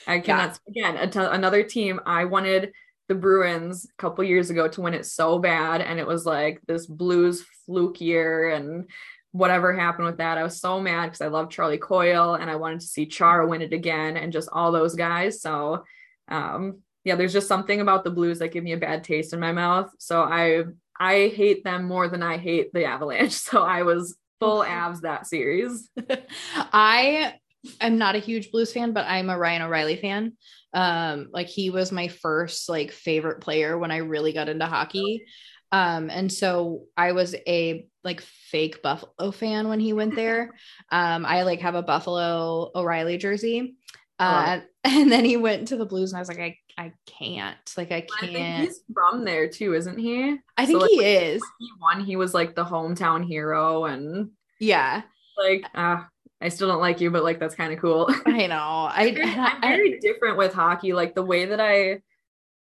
I 0.08 0.20
cannot 0.20 0.58
again 0.70 0.96
a 0.96 1.08
t- 1.08 1.20
another 1.20 1.64
team. 1.64 2.00
I 2.06 2.24
wanted 2.24 2.72
the 3.10 3.16
Bruins 3.16 3.84
a 3.84 4.02
couple 4.02 4.24
years 4.24 4.50
ago 4.50 4.70
to 4.70 4.80
win 4.80 4.94
it 4.94 5.06
so 5.06 5.38
bad, 5.38 5.82
and 5.82 6.00
it 6.00 6.08
was 6.08 6.26
like 6.26 6.62
this 6.66 6.86
Blues 6.86 7.46
fluke 7.66 8.00
year 8.00 8.52
and 8.52 8.88
whatever 9.32 9.74
happened 9.74 10.06
with 10.06 10.18
that. 10.18 10.38
I 10.38 10.44
was 10.44 10.60
so 10.60 10.80
mad 10.80 11.06
because 11.08 11.22
I 11.22 11.28
love 11.28 11.50
Charlie 11.50 11.78
Coyle 11.78 12.36
and 12.36 12.50
I 12.50 12.56
wanted 12.56 12.80
to 12.82 12.88
see 12.88 13.06
Char 13.06 13.46
win 13.46 13.62
it 13.62 13.74
again 13.74 14.18
and 14.18 14.34
just 14.34 14.50
all 14.52 14.72
those 14.72 14.96
guys. 14.96 15.42
So 15.42 15.84
um 16.28 16.80
yeah, 17.04 17.15
there's 17.15 17.34
just 17.34 17.48
something 17.48 17.80
about 17.82 18.04
the 18.04 18.12
Blues 18.12 18.39
that 18.39 18.52
give 18.52 18.63
me 18.63 18.74
a 18.74 18.78
bad 18.78 19.04
taste 19.04 19.34
in 19.34 19.39
my 19.39 19.52
mouth. 19.52 19.92
So 20.00 20.22
I 20.22 20.63
I 21.00 21.30
hate 21.30 21.63
them 21.63 21.86
more 21.86 22.08
than 22.08 22.22
I 22.22 22.38
hate 22.38 22.74
the 22.74 22.86
Avalanche. 22.86 23.34
So 23.39 23.63
I 23.63 23.84
was 23.84 24.18
full 24.39 24.63
Avs 24.63 25.02
that 25.02 25.28
series. 25.28 25.89
I 26.56 27.36
am 27.82 27.98
not 27.98 28.15
a 28.15 28.20
huge 28.20 28.52
blues 28.52 28.74
fan, 28.74 28.94
but 28.94 29.06
I'm 29.08 29.30
a 29.30 29.38
Ryan 29.38 29.63
O'Reilly 29.63 29.98
fan. 29.98 30.34
Um, 30.74 31.30
like 31.32 31.48
he 31.48 31.70
was 31.70 31.92
my 31.92 32.10
first 32.10 32.70
like 32.70 32.92
favorite 32.92 33.42
player 33.42 33.78
when 33.78 33.92
I 33.92 33.98
really 33.98 34.34
got 34.34 34.50
into 34.50 34.65
hockey. 34.65 35.26
Um, 35.72 36.10
and 36.10 36.32
so 36.32 36.86
I 36.98 37.12
was 37.12 37.36
a 37.48 37.86
like 38.04 38.22
fake 38.22 38.82
Buffalo 38.82 39.32
fan 39.32 39.68
when 39.68 39.80
he 39.80 39.94
went 39.94 40.16
there. 40.16 40.54
Um, 40.92 41.24
I 41.26 41.44
like 41.44 41.60
have 41.62 41.76
a 41.76 41.84
Buffalo 41.84 42.72
O'Reilly 42.74 43.18
jersey. 43.18 43.76
Uh, 44.18 44.62
and 44.84 45.12
then 45.12 45.24
he 45.24 45.38
went 45.38 45.68
to 45.70 45.78
the 45.78 45.86
Blues, 45.86 46.12
and 46.12 46.18
I 46.18 46.22
was 46.22 46.30
like, 46.30 46.40
I, 46.40 46.58
I 46.78 46.94
can't, 47.06 47.58
like, 47.78 47.92
I 47.92 48.08
I 48.22 48.26
think 48.26 48.32
can't. 48.34 48.68
he's 48.68 48.82
from 48.94 49.24
there 49.24 49.48
too, 49.50 49.74
isn't 49.76 49.98
he? 50.00 50.38
I 50.58 50.66
think 50.66 50.82
so, 50.82 50.88
he 50.88 50.96
is. 51.06 51.42
He 51.60 51.70
won. 51.80 52.04
He 52.04 52.16
was 52.16 52.34
like 52.34 52.56
the 52.56 52.66
hometown 52.66 53.26
hero, 53.26 53.86
and 53.86 54.32
Yeah, 54.60 55.04
like, 55.38 55.64
uh, 55.76 56.04
I 56.42 56.50
still 56.50 56.68
don't 56.70 56.82
like 56.82 57.02
you, 57.02 57.12
but 57.12 57.24
like 57.24 57.40
that's 57.40 57.56
kind 57.56 57.72
of 57.74 57.80
cool. 57.80 58.10
I 58.26 58.48
know. 58.48 58.56
I, 58.58 59.14
I- 59.24 59.56
I'm 59.56 59.62
very 59.62 60.00
different 60.00 60.38
with 60.38 60.54
hockey. 60.54 60.94
Like 60.94 61.16
the 61.16 61.24
way 61.24 61.46
that 61.46 61.60
I 61.60 62.02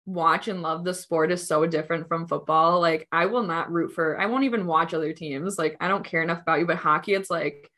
watch 0.07 0.47
and 0.47 0.63
love 0.63 0.83
the 0.83 0.93
sport 0.93 1.31
is 1.31 1.45
so 1.45 1.67
different 1.67 2.07
from 2.07 2.27
football. 2.27 2.79
Like 2.81 3.07
I 3.11 3.27
will 3.27 3.43
not 3.43 3.71
root 3.71 3.91
for. 3.93 4.19
I 4.19 4.25
won't 4.25 4.45
even 4.45 4.65
watch 4.65 4.93
other 4.95 5.13
teams. 5.13 5.59
Like 5.59 5.77
I 5.79 5.87
don't 5.87 6.03
care 6.05 6.23
enough 6.23 6.41
about 6.41 6.59
you. 6.59 6.65
But 6.65 6.77
hockey, 6.77 7.13
it's 7.13 7.29
like 7.29 7.69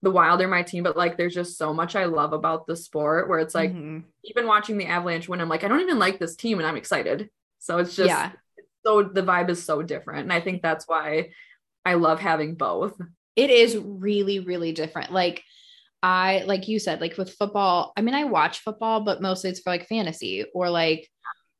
the 0.00 0.10
Wild 0.10 0.40
are 0.40 0.48
my 0.48 0.62
team. 0.62 0.84
But 0.84 0.96
like 0.96 1.16
there's 1.18 1.34
just 1.34 1.58
so 1.58 1.74
much 1.74 1.96
I 1.96 2.04
love 2.04 2.32
about 2.32 2.66
the 2.66 2.76
sport. 2.76 3.28
Where 3.28 3.40
it's 3.40 3.54
like 3.54 3.72
Mhm. 3.72 4.04
even 4.24 4.46
watching 4.46 4.78
the 4.78 4.86
Avalanche 4.86 5.28
win, 5.28 5.40
I'm 5.40 5.48
like 5.50 5.64
I 5.64 5.68
don't 5.68 5.80
even 5.82 5.98
like 5.98 6.18
this 6.18 6.36
team, 6.36 6.58
and 6.58 6.66
I'm 6.66 6.76
excited. 6.76 7.28
So 7.58 7.78
it's 7.78 7.96
just 7.96 8.08
yeah. 8.08 8.32
so 8.86 9.02
the 9.02 9.22
vibe 9.22 9.50
is 9.50 9.62
so 9.64 9.82
different, 9.82 10.22
and 10.22 10.32
I 10.32 10.40
think 10.40 10.62
that's 10.62 10.86
why 10.88 11.30
I 11.84 11.94
love 11.94 12.20
having 12.20 12.54
both. 12.54 12.96
it 13.36 13.50
is 13.50 13.76
really 13.76 14.38
really 14.38 14.70
different 14.70 15.10
like 15.12 15.42
i 16.04 16.44
like 16.46 16.68
you 16.68 16.78
said 16.78 17.00
like 17.00 17.16
with 17.18 17.32
football 17.34 17.92
i 17.96 18.00
mean 18.00 18.14
i 18.14 18.22
watch 18.22 18.60
football 18.60 19.00
but 19.00 19.20
mostly 19.20 19.50
it's 19.50 19.58
for 19.58 19.70
like 19.70 19.88
fantasy 19.88 20.44
or 20.54 20.70
like 20.70 21.08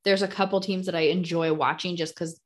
there's 0.05 0.23
a 0.23 0.29
couple 0.29 0.61
teams 0.61 0.87
that 0.87 0.95
i 0.95 1.01
enjoy 1.01 1.53
watching 1.53 1.97
just 1.97 2.14
because 2.14 2.40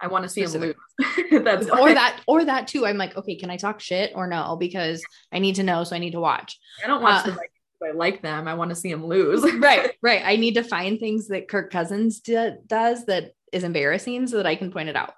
I 0.00 0.06
want 0.06 0.22
to 0.24 0.28
see 0.30 0.40
Specific. 0.46 0.76
lose. 0.98 1.42
that's 1.44 1.66
or 1.68 1.80
why. 1.80 1.94
that 1.94 2.20
or 2.26 2.44
that 2.44 2.66
too 2.66 2.86
i'm 2.86 2.96
like 2.96 3.16
okay 3.16 3.36
can 3.36 3.50
i 3.50 3.56
talk 3.58 3.78
shit 3.80 4.12
or 4.14 4.26
no 4.26 4.56
because 4.56 5.02
i 5.32 5.38
need 5.38 5.56
to 5.56 5.62
know 5.62 5.84
so 5.84 5.94
i 5.94 5.98
need 5.98 6.12
to 6.12 6.20
watch 6.20 6.58
I 6.82 6.86
don't 6.86 7.02
watch 7.02 7.22
uh, 7.24 7.26
the 7.26 7.32
Vikings. 7.32 7.50
I 7.84 7.90
like 7.90 8.22
them. 8.22 8.48
I 8.48 8.54
want 8.54 8.70
to 8.70 8.74
see 8.74 8.90
them 8.90 9.04
lose. 9.06 9.42
right 9.58 9.92
right 10.02 10.22
i 10.24 10.36
need 10.36 10.54
to 10.54 10.62
find 10.62 10.98
things 10.98 11.28
that 11.28 11.48
kirk 11.48 11.70
cousins 11.70 12.20
d- 12.20 12.52
does 12.66 13.04
that 13.06 13.32
is 13.52 13.64
embarrassing 13.64 14.26
so 14.26 14.38
that 14.38 14.46
i 14.46 14.56
can 14.56 14.72
point 14.72 14.88
it 14.88 14.96
out 14.96 15.12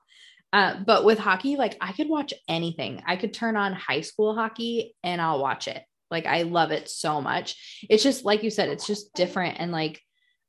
uh, 0.53 0.75
but 0.85 1.05
with 1.05 1.19
hockey 1.19 1.55
like 1.57 1.77
i 1.81 1.93
could 1.93 2.09
watch 2.09 2.33
anything 2.49 3.01
i 3.07 3.15
could 3.17 3.33
turn 3.33 3.57
on 3.57 3.73
high 3.75 4.01
school 4.01 4.35
hockey 4.35 4.97
and 5.05 5.21
i'll 5.21 5.41
watch 5.41 5.69
it 5.69 5.83
like 6.11 6.27
i 6.27 6.43
love 6.43 6.73
it 6.73 6.89
so 6.89 7.21
much 7.21 7.85
it's 7.89 8.03
just 8.03 8.25
like 8.25 8.43
you 8.43 8.51
said 8.51 8.69
it's 8.69 8.87
just 8.87 9.13
different 9.15 9.61
and 9.61 9.71
like 9.71 10.01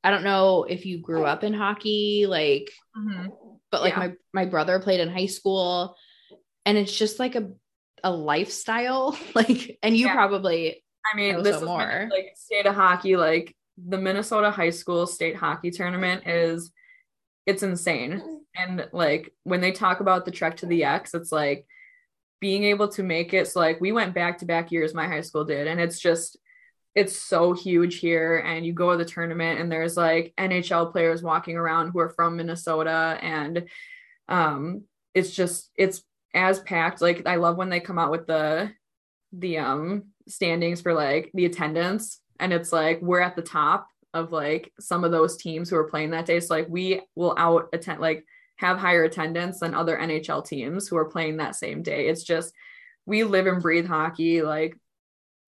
i 0.03 0.09
don't 0.09 0.23
know 0.23 0.63
if 0.63 0.85
you 0.85 0.99
grew 0.99 1.25
up 1.25 1.43
in 1.43 1.53
hockey 1.53 2.25
like 2.27 2.69
Mhm. 2.97 3.27
but 3.71 3.81
like 3.81 3.93
Yeah. 3.93 3.99
my 3.99 4.13
my 4.33 4.45
brother 4.45 4.79
played 4.79 4.99
in 4.99 5.09
high 5.09 5.25
school 5.27 5.95
and 6.65 6.77
it's 6.77 6.95
just 6.95 7.19
like 7.19 7.35
a 7.35 7.51
a 8.03 8.11
lifestyle 8.11 9.17
like 9.35 9.77
and 9.83 9.95
you 9.95 10.05
Yeah. 10.07 10.13
probably 10.13 10.83
I 11.11 11.15
mean, 11.15 11.41
this 11.43 11.55
so 11.55 11.61
is 11.61 11.65
more. 11.65 11.87
Min- 11.87 12.09
like 12.09 12.33
state 12.35 12.65
of 12.67 12.75
hockey, 12.75 13.15
like 13.15 13.55
the 13.77 13.97
Minnesota 13.97 14.51
high 14.51 14.69
school 14.69 15.07
state 15.07 15.35
hockey 15.35 15.71
tournament 15.71 16.27
is 16.27 16.71
it's 17.47 17.63
insane. 17.63 18.21
And 18.55 18.87
like 18.91 19.33
when 19.43 19.59
they 19.61 19.71
talk 19.71 20.01
about 20.01 20.25
the 20.25 20.31
trek 20.31 20.57
to 20.57 20.65
the 20.67 20.83
X, 20.83 21.13
it's 21.15 21.31
like 21.31 21.65
being 22.41 22.63
able 22.65 22.89
to 22.89 23.01
make 23.01 23.33
it. 23.33 23.47
So 23.47 23.59
like 23.59 23.79
we 23.81 23.91
went 23.91 24.13
back 24.13 24.37
to 24.39 24.45
back 24.45 24.71
years, 24.71 24.93
my 24.93 25.07
high 25.07 25.21
school 25.21 25.45
did, 25.45 25.65
and 25.67 25.79
it's 25.79 25.99
just 25.99 26.37
it's 26.99 27.15
so 27.15 27.53
huge 27.53 27.99
here. 27.99 28.43
And 28.45 28.65
you 28.65 28.73
go 28.73 28.91
to 28.91 28.97
the 28.97 29.09
tournament 29.09 29.61
and 29.61 29.71
there's 29.71 29.95
like 29.95 30.33
NHL 30.37 30.91
players 30.91 31.23
walking 31.23 31.55
around 31.55 31.91
who 31.91 31.99
are 31.99 32.09
from 32.09 32.35
Minnesota 32.35 33.17
and 33.21 33.69
um 34.27 34.83
it's 35.13 35.31
just 35.31 35.71
it's 35.77 36.03
as 36.33 36.59
packed. 36.59 37.01
Like 37.01 37.25
I 37.25 37.37
love 37.37 37.55
when 37.55 37.69
they 37.69 37.79
come 37.79 37.97
out 37.97 38.11
with 38.11 38.27
the 38.27 38.71
the 39.31 39.59
um 39.59 40.07
standings 40.27 40.81
for 40.81 40.93
like 40.93 41.31
the 41.33 41.45
attendance 41.45 42.19
and 42.37 42.51
it's 42.51 42.73
like 42.73 43.01
we're 43.01 43.21
at 43.21 43.37
the 43.37 43.41
top 43.41 43.87
of 44.13 44.33
like 44.33 44.73
some 44.77 45.05
of 45.05 45.11
those 45.11 45.37
teams 45.37 45.69
who 45.69 45.77
are 45.77 45.89
playing 45.89 46.09
that 46.09 46.25
day 46.25 46.39
so 46.39 46.53
like 46.53 46.67
we 46.67 47.01
will 47.15 47.35
out 47.37 47.69
attend 47.73 48.01
like 48.01 48.25
have 48.57 48.77
higher 48.77 49.03
attendance 49.03 49.59
than 49.59 49.73
other 49.73 49.97
NHL 49.97 50.45
teams 50.45 50.87
who 50.87 50.97
are 50.97 51.09
playing 51.09 51.37
that 51.37 51.55
same 51.55 51.83
day 51.83 52.07
it's 52.07 52.23
just 52.23 52.53
we 53.05 53.23
live 53.23 53.45
and 53.45 53.61
breathe 53.61 53.87
hockey 53.87 54.41
like 54.41 54.75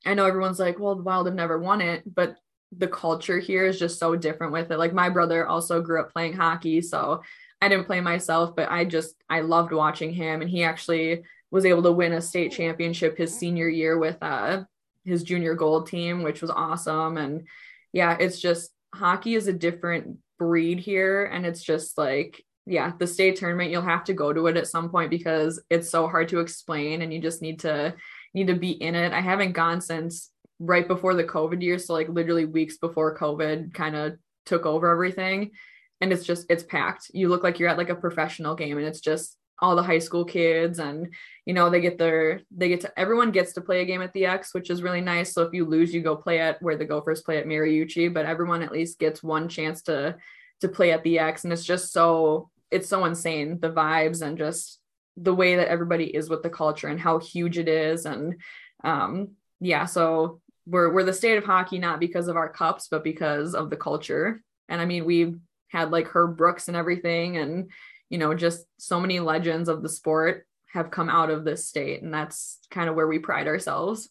I 0.05 0.13
know 0.13 0.25
everyone's 0.25 0.59
like 0.59 0.79
well 0.79 0.95
the 0.95 1.03
Wild 1.03 1.27
have 1.27 1.35
never 1.35 1.59
won 1.59 1.81
it 1.81 2.03
but 2.13 2.35
the 2.75 2.87
culture 2.87 3.39
here 3.39 3.65
is 3.65 3.77
just 3.77 3.99
so 3.99 4.15
different 4.15 4.53
with 4.53 4.71
it 4.71 4.77
like 4.77 4.93
my 4.93 5.09
brother 5.09 5.45
also 5.45 5.81
grew 5.81 5.99
up 5.99 6.13
playing 6.13 6.33
hockey 6.33 6.81
so 6.81 7.21
I 7.61 7.67
didn't 7.67 7.85
play 7.85 8.01
myself 8.01 8.55
but 8.55 8.71
I 8.71 8.85
just 8.85 9.15
I 9.29 9.41
loved 9.41 9.73
watching 9.73 10.13
him 10.13 10.41
and 10.41 10.49
he 10.49 10.63
actually 10.63 11.23
was 11.51 11.65
able 11.65 11.83
to 11.83 11.91
win 11.91 12.13
a 12.13 12.21
state 12.21 12.53
championship 12.53 13.17
his 13.17 13.37
senior 13.37 13.67
year 13.67 13.97
with 13.97 14.17
uh 14.21 14.63
his 15.05 15.23
junior 15.23 15.55
gold 15.55 15.87
team, 15.87 16.23
which 16.23 16.41
was 16.41 16.51
awesome. 16.51 17.17
And 17.17 17.47
yeah, 17.93 18.17
it's 18.19 18.39
just 18.39 18.71
hockey 18.93 19.35
is 19.35 19.47
a 19.47 19.53
different 19.53 20.17
breed 20.37 20.79
here. 20.79 21.25
And 21.25 21.45
it's 21.45 21.63
just 21.63 21.97
like, 21.97 22.43
yeah, 22.65 22.93
the 22.97 23.07
state 23.07 23.37
tournament, 23.37 23.71
you'll 23.71 23.81
have 23.81 24.03
to 24.05 24.13
go 24.13 24.31
to 24.31 24.47
it 24.47 24.57
at 24.57 24.67
some 24.67 24.89
point 24.89 25.09
because 25.09 25.61
it's 25.69 25.89
so 25.89 26.07
hard 26.07 26.29
to 26.29 26.39
explain 26.39 27.01
and 27.01 27.13
you 27.13 27.19
just 27.19 27.41
need 27.41 27.59
to 27.61 27.95
need 28.33 28.47
to 28.47 28.55
be 28.55 28.71
in 28.71 28.95
it. 28.95 29.13
I 29.13 29.19
haven't 29.19 29.53
gone 29.53 29.81
since 29.81 30.29
right 30.59 30.87
before 30.87 31.15
the 31.15 31.23
COVID 31.23 31.61
year. 31.61 31.79
So 31.79 31.93
like 31.93 32.09
literally 32.09 32.45
weeks 32.45 32.77
before 32.77 33.17
COVID 33.17 33.73
kind 33.73 33.95
of 33.95 34.17
took 34.45 34.65
over 34.65 34.91
everything. 34.91 35.51
And 35.99 36.11
it's 36.11 36.25
just 36.25 36.45
it's 36.49 36.63
packed. 36.63 37.11
You 37.13 37.29
look 37.29 37.43
like 37.43 37.59
you're 37.59 37.69
at 37.69 37.77
like 37.77 37.89
a 37.89 37.95
professional 37.95 38.55
game 38.55 38.77
and 38.77 38.87
it's 38.87 39.01
just 39.01 39.37
all 39.61 39.75
the 39.75 39.83
high 39.83 39.99
school 39.99 40.25
kids 40.25 40.79
and 40.79 41.13
you 41.45 41.53
know 41.53 41.69
they 41.69 41.79
get 41.79 41.97
their 41.99 42.41
they 42.49 42.67
get 42.67 42.81
to 42.81 42.99
everyone 42.99 43.31
gets 43.31 43.53
to 43.53 43.61
play 43.61 43.81
a 43.81 43.85
game 43.85 44.01
at 44.01 44.11
the 44.13 44.25
X 44.25 44.53
which 44.53 44.71
is 44.71 44.81
really 44.81 45.01
nice 45.01 45.33
so 45.33 45.43
if 45.43 45.53
you 45.53 45.65
lose 45.65 45.93
you 45.93 46.01
go 46.01 46.15
play 46.15 46.39
at 46.39 46.59
where 46.63 46.75
the 46.75 46.85
Gophers 46.85 47.21
play 47.21 47.37
at 47.37 47.45
Mariucci 47.45 48.11
but 48.11 48.25
everyone 48.25 48.63
at 48.63 48.71
least 48.71 48.97
gets 48.97 49.21
one 49.21 49.47
chance 49.47 49.83
to 49.83 50.17
to 50.61 50.67
play 50.67 50.91
at 50.91 51.03
the 51.03 51.19
X 51.19 51.43
and 51.43 51.53
it's 51.53 51.63
just 51.63 51.93
so 51.93 52.49
it's 52.71 52.89
so 52.89 53.05
insane 53.05 53.59
the 53.59 53.69
vibes 53.69 54.23
and 54.23 54.37
just 54.37 54.80
the 55.17 55.33
way 55.33 55.55
that 55.55 55.67
everybody 55.67 56.05
is 56.05 56.29
with 56.29 56.43
the 56.43 56.49
culture 56.49 56.87
and 56.87 56.99
how 56.99 57.19
huge 57.19 57.57
it 57.57 57.67
is 57.67 58.05
and 58.05 58.35
um 58.83 59.29
yeah 59.59 59.85
so 59.85 60.39
we're 60.65 60.91
we're 60.93 61.03
the 61.03 61.13
state 61.13 61.37
of 61.37 61.43
hockey 61.43 61.79
not 61.79 61.99
because 61.99 62.27
of 62.27 62.37
our 62.37 62.49
cups 62.49 62.87
but 62.89 63.03
because 63.03 63.53
of 63.53 63.69
the 63.69 63.75
culture 63.75 64.41
and 64.69 64.79
I 64.79 64.85
mean 64.85 65.05
we've 65.05 65.37
had 65.67 65.91
like 65.91 66.07
Herb 66.07 66.37
Brooks 66.37 66.67
and 66.67 66.77
everything 66.77 67.37
and 67.37 67.69
you 68.11 68.17
know, 68.17 68.35
just 68.35 68.65
so 68.77 68.99
many 68.99 69.21
legends 69.21 69.69
of 69.69 69.81
the 69.81 69.89
sport 69.89 70.45
have 70.73 70.91
come 70.91 71.09
out 71.09 71.29
of 71.29 71.45
this 71.45 71.65
state. 71.65 72.03
And 72.03 72.13
that's 72.13 72.59
kind 72.69 72.89
of 72.89 72.95
where 72.95 73.07
we 73.07 73.19
pride 73.19 73.47
ourselves. 73.47 74.09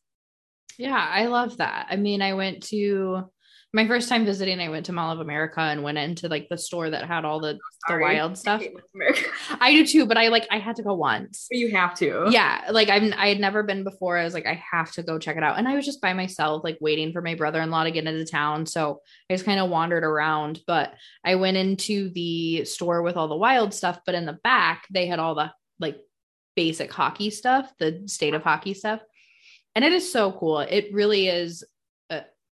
Yeah, 0.78 0.96
I 0.96 1.26
love 1.26 1.58
that. 1.58 1.86
I 1.90 1.96
mean, 1.96 2.22
I 2.22 2.32
went 2.32 2.62
to 2.68 3.30
my 3.72 3.86
first 3.86 4.08
time 4.08 4.24
visiting, 4.24 4.58
I 4.58 4.68
went 4.68 4.86
to 4.86 4.92
Mall 4.92 5.12
of 5.12 5.20
America 5.20 5.60
and 5.60 5.84
went 5.84 5.96
into 5.96 6.28
like 6.28 6.48
the 6.48 6.58
store 6.58 6.90
that 6.90 7.06
had 7.06 7.24
all 7.24 7.40
the, 7.40 7.50
oh, 7.50 7.52
the 7.52 7.92
Sorry. 7.92 8.02
wild 8.02 8.36
stuff. 8.36 8.60
I 8.60 8.64
hate 8.64 8.72
North 8.72 8.84
America. 8.94 9.30
I 9.60 9.72
do 9.72 9.86
too, 9.86 10.06
but 10.06 10.18
I 10.18 10.28
like 10.28 10.48
I 10.50 10.58
had 10.58 10.76
to 10.76 10.82
go 10.82 10.94
once. 10.94 11.46
you 11.52 11.70
have 11.70 11.94
to. 11.96 12.26
Yeah, 12.30 12.68
like 12.70 12.88
I'm 12.88 13.14
I 13.16 13.28
had 13.28 13.38
never 13.38 13.62
been 13.62 13.84
before. 13.84 14.16
I 14.16 14.24
was 14.24 14.34
like, 14.34 14.46
I 14.46 14.60
have 14.72 14.90
to 14.92 15.04
go 15.04 15.18
check 15.18 15.36
it 15.36 15.44
out. 15.44 15.56
And 15.58 15.68
I 15.68 15.76
was 15.76 15.86
just 15.86 16.00
by 16.00 16.12
myself, 16.12 16.64
like 16.64 16.78
waiting 16.80 17.12
for 17.12 17.22
my 17.22 17.36
brother-in-law 17.36 17.84
to 17.84 17.92
get 17.92 18.06
into 18.06 18.24
town. 18.24 18.66
So 18.66 19.00
I 19.30 19.34
just 19.34 19.44
kind 19.44 19.60
of 19.60 19.70
wandered 19.70 20.02
around. 20.04 20.60
But 20.66 20.94
I 21.24 21.36
went 21.36 21.56
into 21.56 22.10
the 22.10 22.64
store 22.64 23.02
with 23.02 23.16
all 23.16 23.28
the 23.28 23.36
wild 23.36 23.72
stuff, 23.72 24.00
but 24.04 24.16
in 24.16 24.26
the 24.26 24.38
back, 24.42 24.86
they 24.90 25.06
had 25.06 25.20
all 25.20 25.36
the 25.36 25.52
like 25.78 25.96
basic 26.56 26.92
hockey 26.92 27.30
stuff, 27.30 27.72
the 27.78 28.02
state 28.06 28.34
of 28.34 28.42
hockey 28.42 28.74
stuff. 28.74 29.00
And 29.76 29.84
it 29.84 29.92
is 29.92 30.10
so 30.10 30.32
cool. 30.32 30.58
It 30.58 30.92
really 30.92 31.28
is 31.28 31.62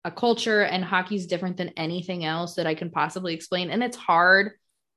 a, 0.06 0.12
culture, 0.12 0.62
and 0.62 0.84
hockey's 0.84 1.28
different 1.28 1.58
than 1.58 1.70
anything 1.70 2.26
else 2.26 2.56
that 2.56 2.68
I 2.68 2.76
can 2.76 2.90
possibly 2.90 3.34
explain. 3.34 3.70
And 3.70 3.84
it's 3.84 3.98
hard 3.98 4.52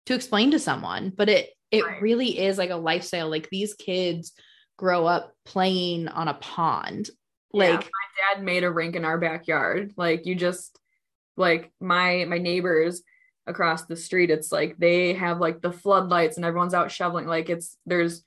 to 0.06 0.14
explain 0.14 0.50
to 0.52 0.58
someone, 0.58 1.12
but 1.16 1.28
it 1.28 1.50
it 1.70 1.84
Right. 1.84 2.00
really 2.00 2.38
is 2.38 2.58
like 2.58 2.70
a 2.70 2.76
lifestyle. 2.76 3.28
Like 3.28 3.48
these 3.50 3.74
kids 3.74 4.32
grow 4.76 5.06
up 5.06 5.32
playing 5.44 6.06
on 6.08 6.28
a 6.28 6.34
pond. 6.34 7.10
Yeah, 7.52 7.70
Like 7.70 7.80
my 7.80 8.34
dad 8.34 8.42
made 8.44 8.62
a 8.64 8.70
rink 8.70 8.94
in 8.96 9.04
our 9.04 9.18
backyard. 9.18 9.92
Like 9.96 10.26
you 10.26 10.34
just 10.36 10.78
like 11.36 11.72
my 11.80 12.24
my 12.28 12.38
neighbors 12.38 13.02
across 13.46 13.84
the 13.84 13.96
street, 13.96 14.30
it's 14.30 14.52
like 14.52 14.76
they 14.78 15.14
have 15.14 15.38
like 15.40 15.60
the 15.60 15.72
floodlights 15.72 16.36
and 16.36 16.44
everyone's 16.46 16.74
out 16.74 16.90
shoveling. 16.90 17.26
Like 17.26 17.48
it's 17.50 17.76
there's 17.86 18.24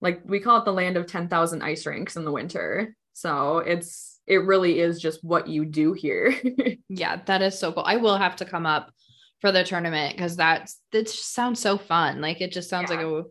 like 0.00 0.22
we 0.24 0.40
call 0.40 0.58
it 0.58 0.64
the 0.64 0.72
land 0.72 0.96
of 0.96 1.06
10,000 1.06 1.62
ice 1.62 1.86
rinks 1.86 2.16
in 2.16 2.24
the 2.24 2.32
winter. 2.32 2.96
So 3.12 3.58
it's 3.58 4.20
it 4.26 4.38
really 4.38 4.78
is 4.80 5.00
just 5.00 5.22
what 5.24 5.48
you 5.48 5.64
do 5.64 5.92
here. 5.92 6.34
yeah, 6.88 7.20
that 7.26 7.42
is 7.42 7.58
so 7.58 7.72
cool. 7.72 7.84
I 7.84 7.96
will 7.96 8.16
have 8.16 8.36
to 8.36 8.44
come 8.44 8.66
up 8.66 8.92
for 9.40 9.52
the 9.52 9.64
tournament 9.64 10.14
because 10.14 10.36
that's 10.36 10.80
that 10.92 11.08
sounds 11.08 11.60
so 11.60 11.78
fun. 11.78 12.20
Like 12.20 12.40
it 12.40 12.52
just 12.52 12.70
sounds 12.70 12.90
like 12.90 13.00
a 13.00 13.24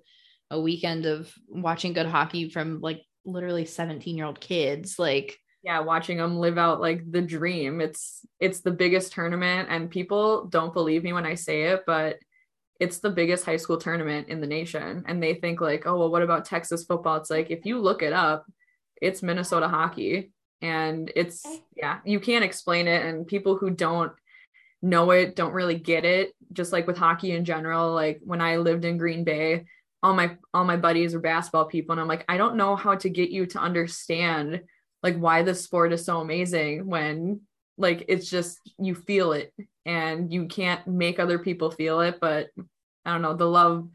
a 0.50 0.60
weekend 0.60 1.06
of 1.06 1.34
watching 1.48 1.94
good 1.94 2.08
hockey 2.08 2.50
from 2.50 2.82
like 2.82 3.02
literally 3.24 3.66
17 3.66 4.18
year 4.18 4.26
old 4.26 4.42
kids. 4.42 5.00
Like 5.00 5.38
yeah 5.64 5.80
watching 5.80 6.18
them 6.18 6.38
live 6.38 6.58
out 6.58 6.82
like 6.82 7.10
the 7.12 7.22
dream 7.22 7.82
it's 7.82 8.26
it's 8.40 8.62
the 8.62 8.72
biggest 8.72 9.14
tournament 9.14 9.68
and 9.70 9.90
people 9.90 10.46
don't 10.46 10.74
believe 10.74 11.04
me 11.04 11.14
when 11.14 11.26
i 11.26 11.36
say 11.36 11.64
it 11.64 11.84
but 11.86 12.18
it's 12.80 13.00
the 13.00 13.10
biggest 13.10 13.46
high 13.46 13.58
school 13.58 13.78
tournament 13.78 14.28
in 14.28 14.42
the 14.42 14.48
nation 14.48 15.04
and 15.08 15.22
they 15.22 15.36
think 15.36 15.62
like 15.62 15.86
oh 15.86 15.98
well 15.98 16.12
what 16.12 16.24
about 16.24 16.46
texas 16.46 16.86
football 16.86 17.18
it's 17.18 17.30
like 17.30 17.52
if 17.52 17.66
you 17.66 17.80
look 17.80 18.02
it 18.02 18.14
up 18.14 18.46
it's 19.02 19.24
minnesota 19.24 19.68
hockey. 19.68 20.32
And 20.62 21.12
it's 21.16 21.44
yeah 21.76 22.00
you 22.06 22.20
can't 22.20 22.46
explain 22.46 22.88
it. 22.88 23.06
And 23.06 23.28
people 23.28 23.58
who 23.58 23.72
don't 23.72 24.12
know 24.82 25.12
it 25.12 25.36
don't 25.36 25.54
really 25.54 25.76
get 25.78 26.06
it. 26.06 26.34
Just 26.54 26.72
like 26.72 26.88
with 26.88 26.98
hockey 26.98 27.32
in 27.32 27.46
general 27.46 27.94
like 27.94 28.20
when 28.24 28.42
i 28.42 28.58
lived 28.58 28.86
in 28.86 28.98
green 28.98 29.24
bay 29.24 29.66
all 30.04 30.14
my 30.14 30.38
all 30.54 30.64
my 30.64 30.78
buddies 30.78 31.14
are 31.14 31.20
basketball 31.20 31.66
people. 31.66 31.94
And 31.94 32.02
i'm 32.02 32.08
like 32.08 32.26
i 32.30 32.38
don't 32.38 32.56
know 32.56 32.76
how 32.76 32.96
to 32.96 33.10
get 33.10 33.32
you 33.32 33.46
to 33.48 33.60
understand 33.60 34.62
like 35.04 35.18
why 35.18 35.42
this 35.42 35.64
sport 35.64 35.94
is 35.94 36.06
so 36.06 36.20
amazing 36.20 36.86
when 36.86 37.42
like 37.78 38.06
it's 38.08 38.30
just 38.30 38.60
you 38.78 38.94
feel 38.94 39.32
it 39.32 39.54
and 39.86 40.32
you 40.32 40.46
can't 40.46 40.86
make 40.88 41.20
other 41.20 41.40
people 41.40 41.72
feel 41.72 42.02
it. 42.02 42.20
But 42.22 42.50
i 43.06 43.12
don't 43.12 43.24
know 43.24 43.36
the 43.36 43.46
love 43.46 43.88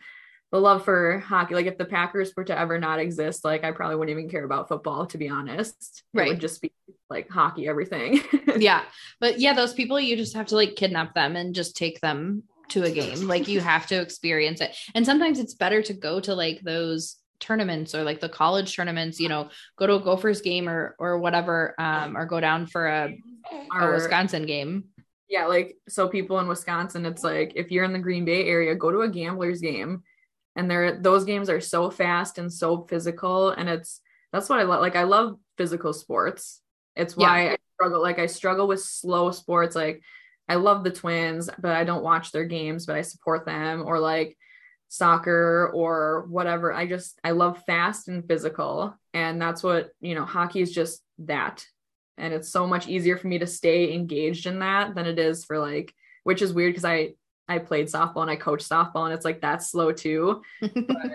the 0.56 0.62
love 0.62 0.84
for 0.84 1.18
hockey 1.20 1.54
like 1.54 1.66
if 1.66 1.76
the 1.76 1.84
packers 1.84 2.32
were 2.36 2.44
to 2.44 2.58
ever 2.58 2.78
not 2.78 2.98
exist 2.98 3.44
like 3.44 3.62
i 3.64 3.70
probably 3.70 3.96
wouldn't 3.96 4.16
even 4.18 4.30
care 4.30 4.44
about 4.44 4.68
football 4.68 5.04
to 5.06 5.18
be 5.18 5.28
honest 5.28 6.02
it 6.14 6.18
Right. 6.18 6.28
would 6.30 6.40
just 6.40 6.62
be 6.62 6.72
like 7.10 7.28
hockey 7.28 7.68
everything 7.68 8.20
yeah. 8.56 8.82
But 9.20 9.38
yeah, 9.38 9.52
those 9.54 9.74
people 9.74 10.00
you 10.00 10.16
just 10.16 10.34
have 10.34 10.46
to 10.46 10.54
like 10.56 10.74
kidnap 10.76 11.14
them 11.14 11.36
and 11.36 11.54
just 11.54 11.76
take 11.76 12.00
them 12.00 12.42
to 12.70 12.82
a 12.84 12.90
game. 12.90 13.28
Like 13.28 13.46
you 13.48 13.60
have 13.60 13.86
to 13.88 14.00
experience 14.00 14.60
it. 14.60 14.74
And 14.94 15.04
sometimes 15.06 15.38
it's 15.38 15.54
better 15.54 15.82
to 15.82 15.92
go 15.94 16.18
to 16.20 16.34
like 16.34 16.62
those 16.62 17.16
tournaments 17.38 17.94
or 17.94 18.02
like 18.02 18.20
the 18.20 18.28
college 18.28 18.74
tournaments, 18.74 19.20
you 19.20 19.28
know, 19.28 19.50
go 19.76 19.86
to 19.86 19.94
a 19.94 20.00
Gophers 20.00 20.40
game 20.40 20.68
or 20.68 20.96
or 20.98 21.18
whatever, 21.20 21.74
um, 21.78 22.16
or 22.16 22.24
go 22.26 22.40
down 22.40 22.66
for 22.66 22.86
a, 22.86 23.16
a 23.52 23.84
Or- 23.84 23.92
Wisconsin 23.94 24.46
game. 24.46 24.84
yeah 25.28 25.46
like 25.46 25.76
so 25.88 26.08
people 26.08 26.38
in 26.40 26.46
wisconsin 26.48 27.04
it's 27.06 27.24
like 27.24 27.50
if 27.56 27.70
you're 27.72 27.84
in 27.88 27.92
the 27.92 27.98
green 28.06 28.24
bay 28.24 28.46
area 28.46 28.74
go 28.74 28.90
to 28.92 29.00
a 29.02 29.08
gamblers 29.08 29.60
game 29.60 30.02
and 30.56 30.70
they're 30.70 31.00
those 31.00 31.24
games 31.24 31.48
are 31.48 31.60
so 31.60 31.90
fast 31.90 32.38
and 32.38 32.52
so 32.52 32.86
physical 32.88 33.50
and 33.50 33.68
it's 33.68 34.00
that's 34.32 34.48
what 34.48 34.58
i 34.58 34.64
love 34.64 34.80
like 34.80 34.96
i 34.96 35.04
love 35.04 35.38
physical 35.56 35.92
sports. 35.92 36.60
It's 36.96 37.16
why 37.16 37.52
i 37.52 37.56
struggle 37.74 38.02
like 38.02 38.18
i 38.18 38.26
struggle 38.26 38.66
with 38.66 38.80
slow 38.82 39.30
sports 39.30 39.76
like 39.76 40.02
i 40.48 40.54
love 40.54 40.82
the 40.82 40.90
twins 40.90 41.50
but 41.58 41.72
i 41.72 41.84
don't 41.84 42.02
watch 42.02 42.32
their 42.32 42.44
games 42.44 42.86
but 42.86 42.96
i 42.96 43.02
support 43.02 43.44
them 43.44 43.84
or 43.86 44.00
like 44.00 44.36
soccer 44.88 45.70
or 45.74 46.26
whatever. 46.28 46.72
I 46.72 46.86
just 46.86 47.18
i 47.24 47.32
love 47.32 47.62
fast 47.66 48.08
and 48.08 48.26
physical 48.26 48.94
and 49.12 49.40
that's 49.40 49.62
what 49.62 49.90
you 50.00 50.14
know 50.14 50.24
hockey 50.24 50.60
is 50.60 50.72
just 50.72 51.02
that. 51.18 51.64
And 52.18 52.32
it's 52.32 52.48
so 52.48 52.66
much 52.66 52.88
easier 52.88 53.18
for 53.18 53.26
me 53.26 53.38
to 53.38 53.46
stay 53.46 53.92
engaged 53.92 54.46
in 54.46 54.60
that 54.60 54.94
than 54.94 55.06
it 55.06 55.18
is 55.18 55.44
for 55.44 55.58
like 55.58 55.92
which 56.24 56.42
is 56.42 56.52
weird 56.52 56.72
because 56.72 56.84
i 56.84 57.10
I 57.48 57.58
played 57.58 57.86
softball 57.86 58.22
and 58.22 58.30
I 58.30 58.36
coached 58.36 58.68
softball 58.68 59.04
and 59.04 59.14
it's 59.14 59.24
like 59.24 59.40
that's 59.40 59.70
slow 59.70 59.92
too. 59.92 60.42
but 60.60 61.12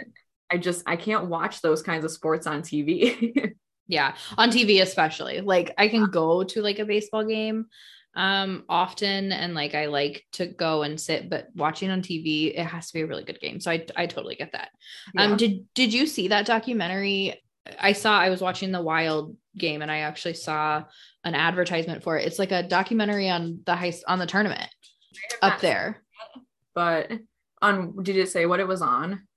I 0.52 0.58
just 0.58 0.84
I 0.86 0.96
can't 0.96 1.28
watch 1.28 1.62
those 1.62 1.82
kinds 1.82 2.06
of 2.06 2.12
sports 2.12 2.48
on 2.48 2.62
TV. 2.62 3.54
yeah, 3.88 4.16
on 4.38 4.50
TV 4.50 4.82
especially. 4.82 5.42
Like 5.42 5.74
I 5.78 5.88
can 5.88 6.06
go 6.06 6.44
to 6.44 6.62
like 6.62 6.80
a 6.80 6.86
baseball 6.86 7.24
game 7.24 7.68
um 8.14 8.66
often 8.68 9.32
and 9.32 9.54
like 9.56 9.74
I 9.74 9.86
like 9.86 10.26
to 10.34 10.46
go 10.46 10.84
and 10.84 11.00
sit 11.00 11.30
but 11.30 11.48
watching 11.56 11.90
on 11.90 12.02
TV 12.02 12.54
it 12.54 12.66
has 12.66 12.88
to 12.88 12.94
be 12.94 13.02
a 13.02 13.08
really 13.08 13.24
good 13.24 13.40
game. 13.40 13.60
So 13.60 13.72
I 13.72 13.86
I 13.96 14.06
totally 14.06 14.36
get 14.36 14.52
that. 14.52 14.70
Um, 15.18 15.24
yeah. 15.28 15.32
Um 15.32 15.38
did 15.38 15.74
did 15.74 15.94
you 15.94 16.06
see 16.06 16.28
that 16.30 16.46
documentary? 16.46 17.42
I 17.80 17.94
saw 17.94 18.20
I 18.20 18.30
was 18.30 18.42
watching 18.42 18.72
the 18.72 18.82
Wild 18.82 19.38
game 19.58 19.82
and 19.82 19.92
I 19.92 20.00
actually 20.00 20.34
saw 20.34 20.84
an 21.24 21.36
advertisement 21.36 22.04
for 22.04 22.18
it. 22.18 22.26
It's 22.26 22.40
like 22.40 22.52
a 22.52 22.64
documentary 22.64 23.30
on 23.30 23.60
the 23.66 23.76
high 23.76 23.94
on 24.08 24.20
the 24.20 24.26
tournament 24.26 24.70
up 25.42 25.60
there. 25.62 26.02
But 26.74 27.12
on 27.62 28.04
did 28.04 28.18
it 28.18 28.30
say 28.30 28.46
what 28.46 28.60
it 28.60 28.68
was 28.68 28.82
on? 28.82 29.28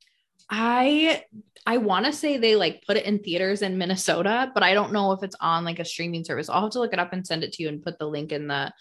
I 0.50 1.24
I 1.66 1.78
want 1.78 2.06
to 2.06 2.12
say 2.12 2.36
they 2.36 2.56
like 2.56 2.84
put 2.86 2.96
it 2.96 3.06
in 3.06 3.18
theaters 3.18 3.62
in 3.62 3.78
Minnesota, 3.78 4.50
but 4.52 4.62
I 4.62 4.74
don't 4.74 4.92
know 4.92 5.12
if 5.12 5.22
it's 5.22 5.36
on 5.40 5.64
like 5.64 5.78
a 5.78 5.84
streaming 5.84 6.24
service. 6.24 6.48
I'll 6.48 6.62
have 6.62 6.70
to 6.72 6.80
look 6.80 6.92
it 6.92 6.98
up 6.98 7.12
and 7.12 7.26
send 7.26 7.42
it 7.42 7.52
to 7.54 7.62
you 7.62 7.68
and 7.68 7.82
put 7.82 7.98
the 7.98 8.06
link 8.06 8.32
in 8.32 8.48
the 8.48 8.72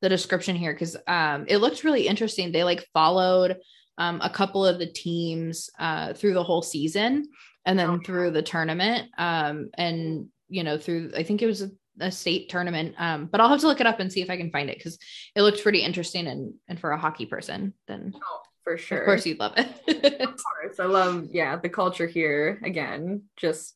the 0.00 0.08
description 0.08 0.54
here 0.54 0.72
because 0.72 0.96
um 1.06 1.44
it 1.48 1.58
looked 1.58 1.84
really 1.84 2.06
interesting. 2.06 2.52
They 2.52 2.64
like 2.64 2.86
followed 2.92 3.56
um 3.98 4.20
a 4.22 4.30
couple 4.30 4.64
of 4.64 4.78
the 4.78 4.86
teams 4.86 5.70
uh 5.78 6.12
through 6.14 6.34
the 6.34 6.44
whole 6.44 6.62
season 6.62 7.26
and 7.66 7.78
then 7.78 8.00
through 8.00 8.30
the 8.30 8.42
tournament 8.42 9.08
um 9.18 9.70
and 9.74 10.28
you 10.48 10.62
know 10.62 10.78
through 10.78 11.10
I 11.16 11.24
think 11.24 11.42
it 11.42 11.46
was 11.46 11.64
a, 12.00 12.10
state 12.10 12.48
tournament 12.48 12.94
um 12.98 13.26
but 13.26 13.40
I'll 13.40 13.48
have 13.48 13.60
to 13.60 13.66
look 13.66 13.80
it 13.80 13.86
up 13.86 14.00
and 14.00 14.12
see 14.12 14.22
if 14.22 14.30
I 14.30 14.36
can 14.36 14.50
find 14.50 14.70
it 14.70 14.78
because 14.78 14.98
it 15.34 15.42
looked 15.42 15.62
pretty 15.62 15.80
interesting 15.80 16.26
and 16.26 16.54
and 16.68 16.78
for 16.78 16.90
a 16.90 16.98
hockey 16.98 17.26
person 17.26 17.74
then 17.86 18.12
oh 18.16 18.40
for 18.68 18.76
sure. 18.76 18.98
Of 18.98 19.06
course, 19.06 19.24
you'd 19.24 19.38
love 19.38 19.54
it. 19.56 20.20
of 20.20 20.36
course, 20.36 20.78
I 20.78 20.84
love 20.84 21.28
yeah 21.32 21.56
the 21.56 21.70
culture 21.70 22.06
here. 22.06 22.60
Again, 22.62 23.22
just 23.38 23.74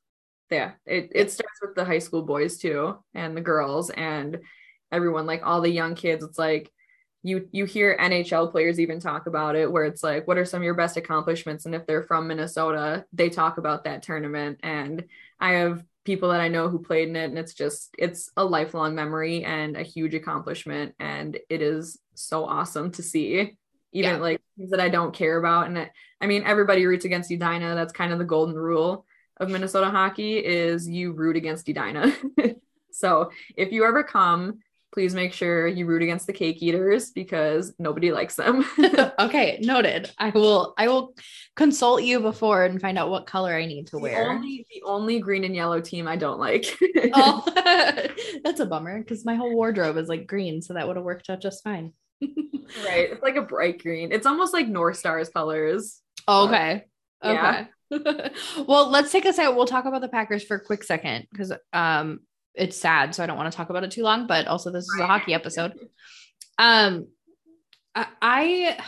yeah, 0.50 0.72
it 0.84 1.10
it 1.14 1.32
starts 1.32 1.60
with 1.62 1.74
the 1.74 1.84
high 1.86 1.98
school 1.98 2.22
boys 2.22 2.58
too, 2.58 2.98
and 3.14 3.34
the 3.34 3.40
girls, 3.40 3.88
and 3.88 4.40
everyone 4.92 5.24
like 5.24 5.40
all 5.46 5.62
the 5.62 5.70
young 5.70 5.94
kids. 5.94 6.22
It's 6.22 6.38
like 6.38 6.70
you 7.22 7.48
you 7.52 7.64
hear 7.64 7.96
NHL 7.98 8.50
players 8.52 8.78
even 8.78 9.00
talk 9.00 9.26
about 9.26 9.56
it, 9.56 9.72
where 9.72 9.84
it's 9.84 10.02
like, 10.02 10.28
what 10.28 10.36
are 10.36 10.44
some 10.44 10.60
of 10.60 10.64
your 10.64 10.74
best 10.74 10.98
accomplishments? 10.98 11.64
And 11.64 11.74
if 11.74 11.86
they're 11.86 12.02
from 12.02 12.28
Minnesota, 12.28 13.06
they 13.14 13.30
talk 13.30 13.56
about 13.56 13.84
that 13.84 14.02
tournament. 14.02 14.60
And 14.62 15.04
I 15.40 15.52
have 15.52 15.82
people 16.04 16.30
that 16.30 16.40
I 16.40 16.48
know 16.48 16.68
who 16.68 16.78
played 16.82 17.08
in 17.08 17.16
it, 17.16 17.24
and 17.24 17.38
it's 17.38 17.54
just 17.54 17.94
it's 17.98 18.30
a 18.36 18.44
lifelong 18.44 18.94
memory 18.94 19.44
and 19.44 19.76
a 19.76 19.82
huge 19.82 20.14
accomplishment, 20.14 20.94
and 20.98 21.38
it 21.48 21.62
is 21.62 21.98
so 22.14 22.44
awesome 22.44 22.90
to 22.92 23.02
see 23.02 23.56
even 23.92 24.10
yeah. 24.10 24.16
like 24.16 24.40
things 24.56 24.70
that 24.70 24.80
I 24.80 24.88
don't 24.88 25.14
care 25.14 25.38
about. 25.38 25.66
And 25.66 25.78
it, 25.78 25.90
I 26.20 26.26
mean, 26.26 26.44
everybody 26.44 26.86
roots 26.86 27.04
against 27.04 27.30
Edina. 27.30 27.74
That's 27.74 27.92
kind 27.92 28.12
of 28.12 28.18
the 28.18 28.24
golden 28.24 28.54
rule 28.54 29.04
of 29.38 29.50
Minnesota 29.50 29.90
hockey 29.90 30.38
is 30.38 30.88
you 30.88 31.12
root 31.12 31.36
against 31.36 31.68
Edina. 31.68 32.14
so 32.92 33.30
if 33.56 33.72
you 33.72 33.84
ever 33.84 34.02
come, 34.02 34.60
please 34.92 35.14
make 35.14 35.32
sure 35.32 35.66
you 35.66 35.86
root 35.86 36.02
against 36.02 36.26
the 36.26 36.32
cake 36.32 36.62
eaters 36.62 37.10
because 37.10 37.74
nobody 37.78 38.12
likes 38.12 38.36
them. 38.36 38.64
okay, 39.18 39.58
noted. 39.62 40.10
I 40.18 40.30
will 40.30 40.74
I 40.76 40.88
will 40.88 41.14
consult 41.56 42.02
you 42.02 42.20
before 42.20 42.64
and 42.64 42.80
find 42.80 42.98
out 42.98 43.10
what 43.10 43.26
color 43.26 43.54
I 43.54 43.66
need 43.66 43.86
to 43.88 43.96
the 43.96 44.00
wear. 44.00 44.30
Only 44.30 44.66
the 44.70 44.82
only 44.84 45.18
green 45.20 45.44
and 45.44 45.54
yellow 45.56 45.80
team 45.80 46.06
I 46.06 46.16
don't 46.16 46.38
like. 46.38 46.78
oh, 47.14 47.42
that's 48.44 48.60
a 48.60 48.66
bummer 48.66 48.98
because 48.98 49.24
my 49.24 49.34
whole 49.34 49.54
wardrobe 49.54 49.96
is 49.96 50.08
like 50.08 50.26
green, 50.26 50.62
so 50.62 50.74
that 50.74 50.86
would 50.86 50.96
have 50.96 51.04
worked 51.04 51.30
out 51.30 51.40
just 51.40 51.64
fine 51.64 51.92
right. 52.84 53.10
It's 53.12 53.22
like 53.22 53.36
a 53.36 53.42
bright 53.42 53.82
green. 53.82 54.12
It's 54.12 54.26
almost 54.26 54.52
like 54.52 54.68
North 54.68 54.96
Star's 54.96 55.28
colors. 55.28 56.00
okay. 56.28 56.84
Yeah. 57.22 57.66
Okay. 57.92 58.30
well, 58.66 58.90
let's 58.90 59.12
take 59.12 59.26
us 59.26 59.38
out. 59.38 59.54
We'll 59.54 59.66
talk 59.66 59.84
about 59.84 60.00
the 60.00 60.08
Packers 60.08 60.44
for 60.44 60.56
a 60.56 60.64
quick 60.64 60.82
second 60.82 61.26
because 61.30 61.52
um 61.72 62.20
it's 62.54 62.76
sad, 62.76 63.14
so 63.14 63.22
I 63.22 63.26
don't 63.26 63.36
want 63.36 63.50
to 63.50 63.56
talk 63.56 63.70
about 63.70 63.84
it 63.84 63.90
too 63.90 64.02
long, 64.02 64.26
but 64.26 64.46
also 64.46 64.70
this 64.70 64.84
is 64.84 65.00
a 65.00 65.06
hockey 65.06 65.34
episode. 65.34 65.72
Um 66.58 67.08
I 67.94 68.78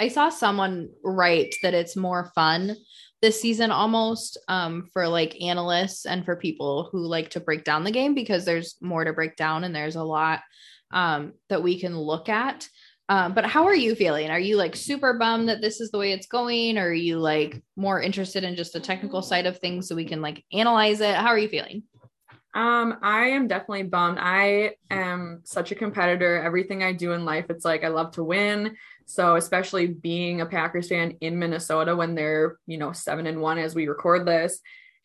I 0.00 0.08
saw 0.08 0.28
someone 0.28 0.90
write 1.02 1.54
that 1.62 1.74
it's 1.74 1.96
more 1.96 2.30
fun 2.34 2.76
this 3.20 3.40
season 3.40 3.70
almost 3.70 4.38
um, 4.48 4.88
for 4.92 5.08
like 5.08 5.40
analysts 5.42 6.06
and 6.06 6.24
for 6.24 6.36
people 6.36 6.88
who 6.92 7.04
like 7.04 7.30
to 7.30 7.40
break 7.40 7.64
down 7.64 7.84
the 7.84 7.90
game 7.90 8.14
because 8.14 8.44
there's 8.44 8.76
more 8.80 9.04
to 9.04 9.12
break 9.12 9.34
down 9.36 9.64
and 9.64 9.74
there's 9.74 9.96
a 9.96 10.04
lot 10.04 10.40
um, 10.92 11.32
that 11.48 11.62
we 11.62 11.80
can 11.80 11.98
look 11.98 12.28
at. 12.28 12.68
Um, 13.08 13.34
but 13.34 13.46
how 13.46 13.64
are 13.64 13.74
you 13.74 13.94
feeling? 13.94 14.30
Are 14.30 14.38
you 14.38 14.56
like 14.56 14.76
super 14.76 15.14
bummed 15.14 15.48
that 15.48 15.60
this 15.60 15.80
is 15.80 15.90
the 15.90 15.98
way 15.98 16.12
it's 16.12 16.26
going? 16.26 16.78
Or 16.78 16.88
are 16.88 16.92
you 16.92 17.18
like 17.18 17.60
more 17.74 18.00
interested 18.00 18.44
in 18.44 18.54
just 18.54 18.72
the 18.72 18.80
technical 18.80 19.22
side 19.22 19.46
of 19.46 19.58
things 19.58 19.88
so 19.88 19.96
we 19.96 20.04
can 20.04 20.20
like 20.20 20.44
analyze 20.52 21.00
it? 21.00 21.16
How 21.16 21.28
are 21.28 21.38
you 21.38 21.48
feeling? 21.48 21.84
Um, 22.58 22.98
I 23.02 23.28
am 23.28 23.46
definitely 23.46 23.84
bummed. 23.84 24.18
I 24.20 24.72
am 24.90 25.42
such 25.44 25.70
a 25.70 25.76
competitor. 25.76 26.42
Everything 26.42 26.82
I 26.82 26.92
do 26.92 27.12
in 27.12 27.24
life, 27.24 27.46
it's 27.50 27.64
like 27.64 27.84
I 27.84 27.88
love 27.88 28.10
to 28.14 28.24
win. 28.24 28.76
So 29.06 29.36
especially 29.36 29.86
being 29.86 30.40
a 30.40 30.46
Packers 30.46 30.88
fan 30.88 31.12
in 31.20 31.38
Minnesota 31.38 31.94
when 31.94 32.16
they're, 32.16 32.58
you 32.66 32.76
know, 32.76 32.90
seven 32.90 33.28
and 33.28 33.40
one 33.40 33.58
as 33.58 33.76
we 33.76 33.86
record 33.86 34.26
this, 34.26 34.58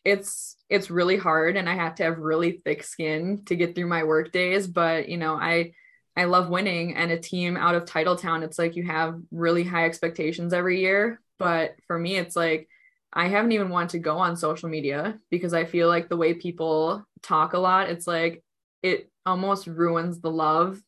it's 0.04 0.56
it's 0.68 0.90
really 0.90 1.16
hard 1.16 1.56
and 1.56 1.68
I 1.70 1.76
have 1.76 1.94
to 1.96 2.02
have 2.02 2.18
really 2.18 2.60
thick 2.64 2.82
skin 2.82 3.44
to 3.46 3.54
get 3.54 3.76
through 3.76 3.86
my 3.86 4.02
work 4.02 4.32
days. 4.32 4.66
But 4.66 5.08
you 5.08 5.16
know, 5.16 5.34
I 5.34 5.74
I 6.16 6.24
love 6.24 6.48
winning 6.48 6.96
and 6.96 7.12
a 7.12 7.20
team 7.20 7.56
out 7.56 7.76
of 7.76 7.84
Titletown, 7.84 8.42
it's 8.42 8.58
like 8.58 8.74
you 8.74 8.82
have 8.82 9.20
really 9.30 9.62
high 9.62 9.84
expectations 9.84 10.52
every 10.52 10.80
year. 10.80 11.20
But 11.38 11.76
for 11.86 12.00
me, 12.00 12.16
it's 12.16 12.34
like 12.34 12.68
I 13.12 13.28
haven't 13.28 13.52
even 13.52 13.68
wanted 13.68 13.90
to 13.90 13.98
go 14.00 14.18
on 14.18 14.36
social 14.36 14.68
media 14.68 15.20
because 15.30 15.54
I 15.54 15.66
feel 15.66 15.86
like 15.86 16.08
the 16.08 16.16
way 16.16 16.34
people 16.34 17.06
talk 17.24 17.52
a 17.54 17.58
lot, 17.58 17.90
it's 17.90 18.06
like 18.06 18.42
it 18.82 19.10
almost 19.26 19.66
ruins 19.66 20.20
the 20.20 20.30
love 20.30 20.80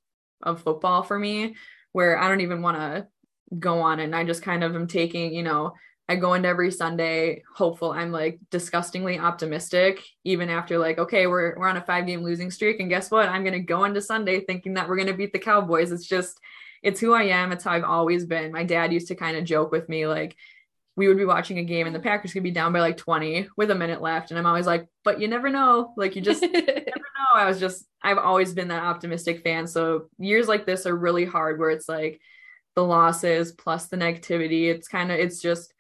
of 0.43 0.63
football 0.63 1.03
for 1.03 1.19
me, 1.19 1.57
where 1.93 2.19
I 2.19 2.29
don't 2.29 2.43
even 2.43 2.63
want 2.63 2.77
to 2.77 3.07
go 3.59 3.81
on 3.81 4.01
it. 4.01 4.05
And 4.05 4.15
I 4.15 4.25
just 4.25 4.43
kind 4.43 4.63
of 4.63 4.75
am 4.75 4.87
taking, 4.87 5.35
you 5.35 5.43
know, 5.43 5.73
I 6.09 6.17
go 6.17 6.35
into 6.35 6.49
every 6.49 6.71
Sunday 6.71 7.43
hopeful. 7.55 7.91
I'm 7.91 8.13
like 8.13 8.39
disgustingly 8.51 9.19
optimistic, 9.19 10.05
even 10.25 10.51
after 10.51 10.79
like, 10.79 10.99
okay, 10.99 11.27
we're 11.27 11.57
we're 11.59 11.69
on 11.69 11.79
a 11.79 11.85
five 11.85 12.07
game 12.07 12.23
losing 12.23 12.51
streak. 12.51 12.79
And 12.81 12.89
guess 12.89 13.11
what? 13.11 13.29
I'm 13.29 13.45
gonna 13.45 13.59
go 13.59 13.85
into 13.85 14.01
Sunday 14.01 14.41
thinking 14.41 14.75
that 14.75 14.89
we're 14.89 14.97
gonna 14.97 15.17
beat 15.17 15.33
the 15.33 15.39
Cowboys. 15.39 15.91
It's 15.91 16.07
just 16.07 16.39
it's 16.83 17.01
who 17.01 17.15
I 17.15 17.25
am. 17.25 17.51
It's 17.51 17.65
how 17.65 17.73
I've 17.73 17.85
always 17.85 18.27
been. 18.27 18.53
My 18.53 18.63
dad 18.63 18.93
used 18.93 19.09
to 19.09 19.17
kind 19.17 19.37
of 19.37 19.45
joke 19.45 19.73
with 19.73 19.89
me, 19.89 20.07
like, 20.07 20.37
we 20.97 21.09
would 21.09 21.19
be 21.19 21.27
watching 21.27 21.59
a 21.59 21.65
game 21.65 21.87
and 21.87 21.95
the 21.95 22.01
Packers 22.01 22.33
could 22.33 22.43
be 22.43 22.51
down 22.51 22.73
by 22.73 22.81
like 22.81 22.97
20 22.97 23.49
with 23.57 23.71
a 23.71 23.75
minute 23.75 24.01
left. 24.01 24.31
And 24.31 24.39
I'm 24.39 24.47
always 24.47 24.67
like, 24.67 24.89
but 25.05 25.21
you 25.21 25.29
never 25.29 25.51
know. 25.51 25.93
Like 25.97 26.17
you 26.17 26.23
just 26.23 26.41
never 26.53 26.55
know. 26.55 27.35
I 27.35 27.45
was 27.45 27.61
just 27.61 27.87
I've 28.03 28.19
always 28.19 28.55
been 28.55 28.69
that 28.69 28.83
optimistic 28.83 29.43
fan. 29.43 29.67
So 29.67 30.09
years 30.19 30.49
like 30.49 30.65
this 30.65 30.87
are 30.87 30.97
really 30.97 31.27
hard 31.27 31.59
where 31.59 31.71
it's 31.71 31.89
like 31.89 32.21
the 32.75 32.85
losses 32.85 33.53
plus 33.53 33.87
the 33.87 33.97
negativity. 33.97 34.71
It's 34.71 34.89
kind 34.89 35.13
of 35.13 35.19
it's 35.19 35.41
just 35.41 35.73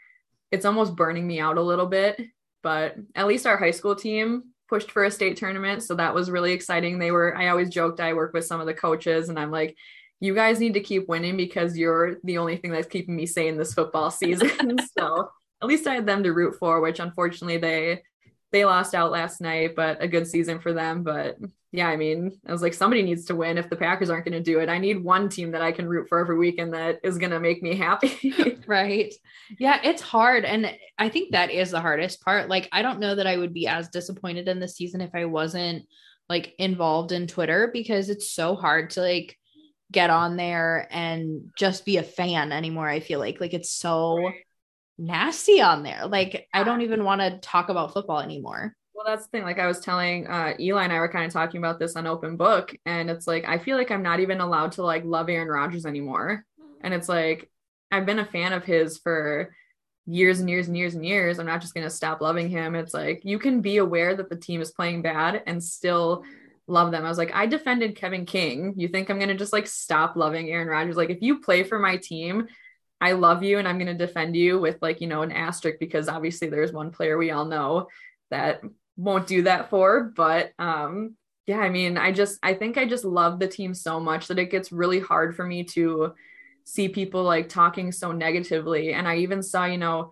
it's 0.51 0.67
almost 0.67 0.97
burning 0.97 1.27
me 1.27 1.41
out 1.41 1.57
a 1.57 1.63
little 1.63 1.87
bit. 1.87 2.21
But 2.63 2.97
at 3.15 3.27
least 3.27 3.47
our 3.47 3.57
high 3.57 3.71
school 3.71 3.97
team 3.97 4.45
pushed 4.69 4.91
for 4.91 5.05
a 5.05 5.11
state 5.11 5.37
tournament. 5.37 5.83
So 5.83 5.95
that 5.95 6.15
was 6.15 6.31
really 6.31 6.53
exciting. 6.53 6.99
They 6.99 7.11
were, 7.11 7.37
I 7.37 7.49
always 7.49 7.71
joked, 7.71 8.01
I 8.01 8.15
work 8.15 8.33
with 8.33 8.45
some 8.45 8.61
of 8.61 8.67
the 8.67 8.75
coaches 8.75 9.29
and 9.29 9.39
I'm 9.39 9.51
like, 9.51 9.77
you 10.21 10.35
guys 10.35 10.61
need 10.61 10.75
to 10.75 10.81
keep 10.81 11.09
winning 11.09 11.37
because 11.37 11.77
you're 11.77 12.17
the 12.25 12.39
only 12.39 12.57
thing 12.57 12.71
that's 12.71 12.87
keeping 12.87 13.17
me 13.17 13.27
sane 13.27 13.57
this 13.57 13.75
football 13.75 14.11
season. 14.11 14.79
so 14.99 15.31
at 15.63 15.69
least 15.69 15.87
I 15.87 15.95
had 15.95 16.07
them 16.07 16.23
to 16.23 16.33
root 16.33 16.57
for, 16.59 16.81
which 16.81 17.01
unfortunately 17.01 17.59
they 17.59 18.03
they 18.53 18.65
lost 18.65 18.95
out 18.95 19.11
last 19.11 19.41
night, 19.41 19.75
but 19.75 20.03
a 20.03 20.09
good 20.09 20.27
season 20.27 20.61
for 20.61 20.73
them. 20.73 21.03
But 21.03 21.37
yeah, 21.73 21.89
I 21.89 21.97
mean, 21.97 22.33
I 22.47 22.53
was 22.53 22.63
like, 22.63 22.73
somebody 22.73 23.03
needs 23.03 23.27
to 23.27 23.35
win 23.35 23.59
if 23.59 23.69
the 23.69 23.77
Packers 23.77 24.09
aren't 24.09 24.25
going 24.25 24.43
to 24.43 24.43
do 24.43 24.61
it. 24.61 24.69
I 24.69 24.79
need 24.79 25.03
one 25.03 25.29
team 25.29 25.51
that 25.51 25.63
I 25.63 25.73
can 25.73 25.89
root 25.89 26.09
for 26.09 26.19
every 26.19 26.39
weekend 26.39 26.73
that 26.73 27.01
is 27.03 27.19
going 27.19 27.33
to 27.33 27.41
make 27.41 27.63
me 27.63 27.75
happy. 27.77 28.35
right. 28.67 29.13
Yeah, 29.59 29.81
it's 29.83 30.01
hard. 30.01 30.45
And 30.45 30.73
I 30.97 31.09
think 31.09 31.33
that 31.33 31.51
is 31.51 31.73
the 31.73 31.81
hardest 31.81 32.23
part. 32.23 32.49
Like, 32.49 32.69
I 32.73 32.83
don't 32.83 33.01
know 33.01 33.15
that 33.17 33.27
I 33.27 33.37
would 33.37 33.53
be 33.53 33.67
as 33.67 33.89
disappointed 33.89 34.49
in 34.49 34.61
the 34.61 34.69
season 34.69 35.01
if 35.01 35.11
I 35.13 35.27
wasn't 35.27 35.85
like 36.29 36.55
involved 36.59 37.13
in 37.13 37.27
Twitter 37.27 37.69
because 37.73 38.09
it's 38.09 38.31
so 38.31 38.55
hard 38.55 38.91
to 38.91 39.03
like 39.03 39.37
get 39.93 40.11
on 40.11 40.37
there 40.37 40.89
and 40.91 41.51
just 41.57 41.85
be 41.85 41.97
a 41.97 42.03
fan 42.03 42.53
anymore. 42.53 42.89
I 42.89 43.01
feel 43.01 43.19
like, 43.19 43.41
like, 43.41 43.55
it's 43.55 43.71
so 43.71 44.33
nasty 44.99 45.61
on 45.61 45.83
there. 45.83 46.07
Like, 46.07 46.49
I 46.53 46.65
don't 46.65 46.83
even 46.83 47.05
want 47.05 47.21
to 47.21 47.39
talk 47.39 47.69
about 47.69 47.93
football 47.93 48.21
anymore. 48.21 48.75
Well, 48.97 49.05
that's 49.05 49.25
the 49.27 49.31
thing. 49.31 49.43
Like 49.43 49.59
I 49.59 49.67
was 49.67 49.81
telling 49.81 50.27
uh, 50.27 50.55
Eli 50.59 50.85
and 50.85 50.93
I 50.93 50.99
were 51.01 51.09
kind 51.13 51.27
of 51.27 51.33
talking 51.33 51.59
about 51.59 51.79
this 51.79 51.97
on 51.97 52.07
Open 52.07 52.39
Book, 52.39 52.75
and 52.87 53.11
it's 53.11 53.27
like 53.27 53.47
I 53.47 53.59
feel 53.59 53.77
like 53.77 53.91
I'm 53.91 54.03
not 54.03 54.21
even 54.21 54.41
allowed 54.41 54.73
to 54.73 54.83
like 54.83 55.05
love 55.05 55.29
Aaron 55.29 55.49
Rodgers 55.49 55.85
anymore. 55.85 56.47
And 56.81 56.95
it's 56.95 57.09
like 57.09 57.51
I've 57.93 58.07
been 58.07 58.21
a 58.21 58.25
fan 58.25 58.55
of 58.55 58.65
his 58.65 58.97
for 58.97 59.55
years 60.07 60.41
and 60.41 60.49
years 60.49 60.69
and 60.69 60.77
years 60.77 60.95
and 60.95 61.05
years. 61.05 61.39
I'm 61.39 61.45
not 61.45 61.61
just 61.61 61.75
gonna 61.75 61.91
stop 61.91 62.23
loving 62.23 62.49
him. 62.49 62.75
It's 62.75 62.95
like 62.95 63.21
you 63.23 63.39
can 63.39 63.61
be 63.61 63.77
aware 63.77 64.17
that 64.17 64.31
the 64.31 64.37
team 64.37 64.63
is 64.63 64.71
playing 64.71 65.03
bad 65.03 65.43
and 65.47 65.63
still 65.63 66.25
love 66.67 66.91
them. 66.91 67.05
I 67.05 67.09
was 67.09 67.19
like, 67.19 67.35
I 67.35 67.47
defended 67.47 67.97
Kevin 67.97 68.27
King. 68.27 68.75
You 68.77 68.89
think 68.89 69.11
I'm 69.11 69.19
going 69.19 69.29
to 69.29 69.35
just 69.35 69.53
like 69.53 69.67
stop 69.67 70.17
loving 70.17 70.51
Aaron 70.51 70.69
Rodgers? 70.69 70.97
Like, 70.97 71.11
if 71.11 71.23
you 71.23 71.41
play 71.41 71.63
for 71.63 71.79
my 71.79 71.97
team, 71.97 72.47
I 73.01 73.13
love 73.13 73.43
you 73.43 73.59
and 73.59 73.69
I'm 73.69 73.79
going 73.79 73.97
to 73.97 74.07
defend 74.07 74.37
you 74.37 74.59
with 74.59 74.79
like, 74.81 75.01
you 75.01 75.07
know, 75.07 75.23
an 75.23 75.33
asterisk 75.33 75.79
because 75.79 76.09
obviously 76.09 76.49
there's 76.49 76.73
one 76.73 76.91
player 76.91 77.19
we 77.19 77.31
all 77.31 77.45
know 77.45 77.89
that 78.31 78.63
won't 78.97 79.27
do 79.27 79.43
that 79.43 79.71
for. 79.71 80.13
But 80.17 80.53
um, 80.59 81.15
yeah, 81.47 81.59
I 81.59 81.69
mean, 81.69 81.99
I 81.99 82.11
just, 82.13 82.39
I 82.43 82.55
think 82.55 82.79
I 82.79 82.87
just 82.87 83.05
love 83.05 83.39
the 83.39 83.49
team 83.49 83.75
so 83.75 84.01
much 84.01 84.29
that 84.29 84.39
it 84.39 84.51
gets 84.51 84.73
really 84.73 84.99
hard 84.99 85.37
for 85.37 85.45
me 85.45 85.65
to 85.65 86.15
see 86.65 86.89
people 86.89 87.23
like 87.23 87.49
talking 87.49 87.93
so 87.93 88.13
negatively. 88.13 88.93
And 88.93 89.07
I 89.07 89.19
even 89.19 89.43
saw, 89.43 89.67
you 89.67 89.79
know, 89.79 90.11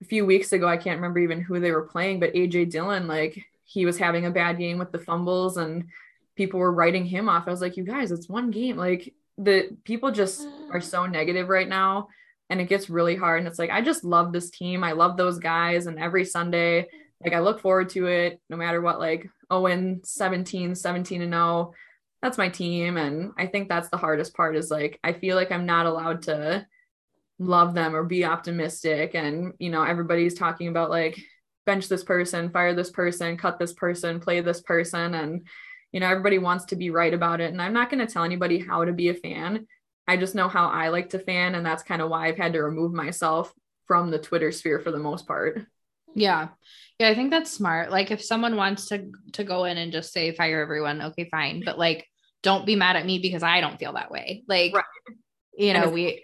a 0.00 0.04
few 0.04 0.24
weeks 0.24 0.52
ago, 0.52 0.68
I 0.68 0.76
can't 0.76 0.98
remember 0.98 1.18
even 1.18 1.40
who 1.40 1.58
they 1.58 1.72
were 1.72 1.88
playing, 1.88 2.20
but 2.20 2.34
AJ 2.34 2.70
Dillon, 2.70 3.08
like 3.08 3.42
he 3.68 3.84
was 3.84 3.98
having 3.98 4.24
a 4.24 4.30
bad 4.30 4.56
game 4.56 4.78
with 4.78 4.92
the 4.92 4.98
fumbles 4.98 5.58
and 5.58 5.88
people 6.36 6.58
were 6.58 6.72
writing 6.72 7.04
him 7.04 7.28
off. 7.28 7.46
I 7.46 7.50
was 7.50 7.60
like, 7.60 7.76
you 7.76 7.84
guys, 7.84 8.10
it's 8.10 8.28
one 8.28 8.50
game. 8.50 8.78
Like 8.78 9.12
the 9.36 9.76
people 9.84 10.10
just 10.10 10.48
are 10.72 10.80
so 10.80 11.04
negative 11.18 11.50
right 11.50 11.68
now 11.68 12.08
and 12.48 12.62
it 12.62 12.68
gets 12.70 12.88
really 12.88 13.14
hard. 13.14 13.40
And 13.40 13.46
it's 13.46 13.58
like, 13.58 13.68
I 13.68 13.82
just 13.82 14.04
love 14.04 14.32
this 14.32 14.48
team. 14.48 14.82
I 14.82 14.92
love 14.92 15.18
those 15.18 15.38
guys. 15.38 15.86
And 15.86 15.98
every 15.98 16.24
Sunday, 16.24 16.86
like 17.22 17.34
I 17.34 17.40
look 17.40 17.60
forward 17.60 17.90
to 17.90 18.06
it 18.06 18.40
no 18.48 18.56
matter 18.56 18.80
what, 18.80 19.00
like 19.00 19.28
oh, 19.50 19.58
Owen 19.58 20.00
17, 20.02 20.74
17 20.74 21.20
and 21.20 21.32
0. 21.32 21.74
That's 22.22 22.38
my 22.38 22.48
team. 22.48 22.96
And 22.96 23.32
I 23.36 23.46
think 23.46 23.68
that's 23.68 23.90
the 23.90 23.98
hardest 23.98 24.34
part 24.34 24.56
is 24.56 24.70
like, 24.70 24.98
I 25.04 25.12
feel 25.12 25.36
like 25.36 25.52
I'm 25.52 25.66
not 25.66 25.84
allowed 25.84 26.22
to 26.22 26.66
love 27.38 27.74
them 27.74 27.94
or 27.94 28.02
be 28.02 28.24
optimistic. 28.24 29.14
And, 29.14 29.52
you 29.58 29.68
know, 29.68 29.82
everybody's 29.82 30.34
talking 30.34 30.68
about 30.68 30.88
like 30.88 31.18
bench 31.68 31.86
this 31.86 32.02
person, 32.02 32.48
fire 32.48 32.74
this 32.74 32.90
person, 32.90 33.36
cut 33.36 33.58
this 33.58 33.74
person, 33.74 34.20
play 34.20 34.40
this 34.40 34.62
person. 34.62 35.12
And, 35.12 35.46
you 35.92 36.00
know, 36.00 36.08
everybody 36.08 36.38
wants 36.38 36.64
to 36.66 36.76
be 36.76 36.88
right 36.88 37.12
about 37.12 37.42
it. 37.42 37.52
And 37.52 37.60
I'm 37.60 37.74
not 37.74 37.90
going 37.90 38.04
to 38.04 38.10
tell 38.10 38.24
anybody 38.24 38.58
how 38.58 38.86
to 38.86 38.92
be 38.94 39.10
a 39.10 39.14
fan. 39.14 39.66
I 40.06 40.16
just 40.16 40.34
know 40.34 40.48
how 40.48 40.68
I 40.68 40.88
like 40.88 41.10
to 41.10 41.18
fan. 41.18 41.54
And 41.54 41.66
that's 41.66 41.82
kind 41.82 42.00
of 42.00 42.08
why 42.08 42.26
I've 42.26 42.38
had 42.38 42.54
to 42.54 42.62
remove 42.62 42.94
myself 42.94 43.52
from 43.86 44.10
the 44.10 44.18
Twitter 44.18 44.50
sphere 44.50 44.80
for 44.80 44.90
the 44.90 44.98
most 44.98 45.26
part. 45.26 45.66
Yeah. 46.14 46.48
Yeah, 46.98 47.10
I 47.10 47.14
think 47.14 47.30
that's 47.30 47.50
smart. 47.50 47.90
Like 47.90 48.10
if 48.10 48.24
someone 48.24 48.56
wants 48.56 48.86
to 48.86 49.12
to 49.34 49.44
go 49.44 49.64
in 49.64 49.76
and 49.76 49.92
just 49.92 50.10
say 50.10 50.32
fire 50.32 50.62
everyone, 50.62 51.02
okay, 51.02 51.28
fine. 51.30 51.62
But 51.64 51.78
like 51.78 52.06
don't 52.42 52.64
be 52.64 52.76
mad 52.76 52.96
at 52.96 53.04
me 53.04 53.18
because 53.18 53.42
I 53.42 53.60
don't 53.60 53.78
feel 53.78 53.92
that 53.92 54.10
way. 54.10 54.42
Like 54.48 54.74
right. 54.74 54.84
you 55.56 55.74
know, 55.74 55.90
we 55.90 56.22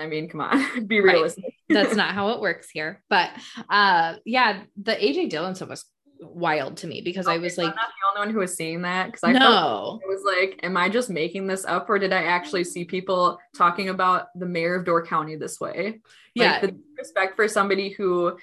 I 0.00 0.06
mean, 0.06 0.28
come 0.28 0.40
on, 0.40 0.86
be 0.86 1.00
realistic. 1.00 1.44
Right. 1.44 1.52
that's 1.68 1.96
not 1.96 2.10
how 2.14 2.30
it 2.30 2.40
works 2.40 2.70
here. 2.70 3.02
But 3.08 3.30
uh 3.68 4.16
yeah, 4.24 4.62
the 4.80 4.92
AJ 4.92 5.30
Dillon 5.30 5.54
stuff 5.54 5.68
was 5.70 5.84
wild 6.20 6.76
to 6.78 6.86
me 6.86 7.00
because 7.02 7.26
okay, 7.26 7.36
I 7.36 7.38
was 7.38 7.58
like, 7.58 7.68
I'm 7.68 7.74
not 7.74 7.88
the 7.88 8.20
only 8.20 8.26
one 8.26 8.34
who 8.34 8.40
was 8.40 8.54
seeing 8.54 8.82
that 8.82 9.06
because 9.06 9.24
I 9.24 9.32
know 9.32 10.00
it 10.02 10.08
was 10.08 10.22
like, 10.24 10.60
am 10.62 10.76
I 10.76 10.88
just 10.88 11.10
making 11.10 11.46
this 11.46 11.64
up 11.64 11.88
or 11.88 11.98
did 11.98 12.12
I 12.12 12.24
actually 12.24 12.64
see 12.64 12.84
people 12.84 13.38
talking 13.54 13.88
about 13.88 14.26
the 14.34 14.46
mayor 14.46 14.74
of 14.74 14.84
Door 14.84 15.06
County 15.06 15.36
this 15.36 15.60
way? 15.60 16.00
Yeah, 16.34 16.52
like, 16.52 16.60
the 16.62 16.78
respect 16.98 17.36
for 17.36 17.46
somebody 17.48 17.90
who, 17.90 18.36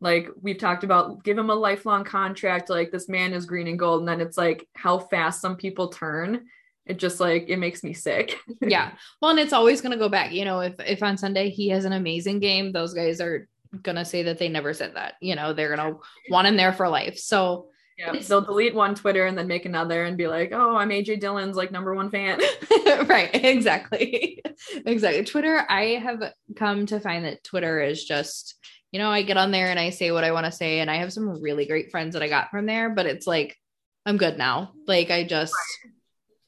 like, 0.00 0.28
we've 0.40 0.58
talked 0.58 0.84
about, 0.84 1.24
give 1.24 1.38
him 1.38 1.50
a 1.50 1.54
lifelong 1.54 2.04
contract. 2.04 2.70
Like, 2.70 2.90
this 2.90 3.08
man 3.08 3.32
is 3.32 3.46
green 3.46 3.68
and 3.68 3.78
gold, 3.78 4.00
and 4.00 4.08
then 4.08 4.20
it's 4.20 4.36
like 4.36 4.68
how 4.74 4.98
fast 4.98 5.40
some 5.40 5.56
people 5.56 5.88
turn. 5.88 6.46
It 6.88 6.98
just 6.98 7.20
like 7.20 7.46
it 7.48 7.58
makes 7.58 7.84
me 7.84 7.92
sick. 7.92 8.38
yeah, 8.60 8.92
well, 9.20 9.30
and 9.30 9.40
it's 9.40 9.52
always 9.52 9.80
gonna 9.80 9.96
go 9.96 10.08
back. 10.08 10.32
You 10.32 10.44
know, 10.44 10.60
if 10.60 10.74
if 10.80 11.02
on 11.02 11.16
Sunday 11.16 11.50
he 11.50 11.68
has 11.68 11.84
an 11.84 11.92
amazing 11.92 12.40
game, 12.40 12.72
those 12.72 12.94
guys 12.94 13.20
are 13.20 13.46
gonna 13.82 14.04
say 14.04 14.22
that 14.24 14.38
they 14.38 14.48
never 14.48 14.72
said 14.72 14.94
that. 14.96 15.14
You 15.20 15.36
know, 15.36 15.52
they're 15.52 15.74
gonna 15.74 15.96
want 16.30 16.48
him 16.48 16.56
there 16.56 16.72
for 16.72 16.88
life. 16.88 17.18
So 17.18 17.68
yeah, 17.98 18.12
they'll 18.12 18.40
delete 18.40 18.76
one 18.76 18.94
Twitter 18.94 19.26
and 19.26 19.36
then 19.36 19.48
make 19.48 19.66
another 19.66 20.04
and 20.04 20.16
be 20.16 20.28
like, 20.28 20.52
"Oh, 20.52 20.76
I'm 20.76 20.90
AJ 20.90 21.18
Dillon's 21.18 21.56
like 21.56 21.72
number 21.72 21.94
one 21.96 22.10
fan." 22.10 22.40
right, 23.08 23.28
exactly, 23.34 24.40
exactly. 24.86 25.24
Twitter, 25.24 25.66
I 25.68 26.00
have 26.02 26.32
come 26.54 26.86
to 26.86 27.00
find 27.00 27.24
that 27.24 27.42
Twitter 27.42 27.80
is 27.82 28.04
just, 28.04 28.54
you 28.92 29.00
know, 29.00 29.10
I 29.10 29.22
get 29.22 29.36
on 29.36 29.50
there 29.50 29.66
and 29.66 29.80
I 29.80 29.90
say 29.90 30.12
what 30.12 30.22
I 30.22 30.30
want 30.30 30.46
to 30.46 30.52
say, 30.52 30.78
and 30.78 30.88
I 30.88 30.96
have 30.98 31.12
some 31.12 31.42
really 31.42 31.66
great 31.66 31.90
friends 31.90 32.12
that 32.12 32.22
I 32.22 32.28
got 32.28 32.52
from 32.52 32.66
there. 32.66 32.88
But 32.88 33.06
it's 33.06 33.26
like, 33.26 33.56
I'm 34.06 34.16
good 34.16 34.38
now. 34.38 34.74
Like, 34.86 35.10
I 35.10 35.24
just, 35.24 35.52
right. 35.84 35.92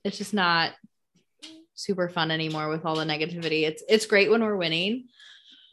It's 0.05 0.19
just 0.19 0.35
not 0.35 0.73
super 1.75 2.09
fun 2.09 2.31
anymore 2.31 2.69
with 2.69 2.85
all 2.85 2.97
the 2.97 3.05
negativity. 3.05 3.63
It's 3.63 3.83
it's 3.89 4.07
great 4.07 4.31
when 4.31 4.43
we're 4.43 4.57
winning, 4.57 5.09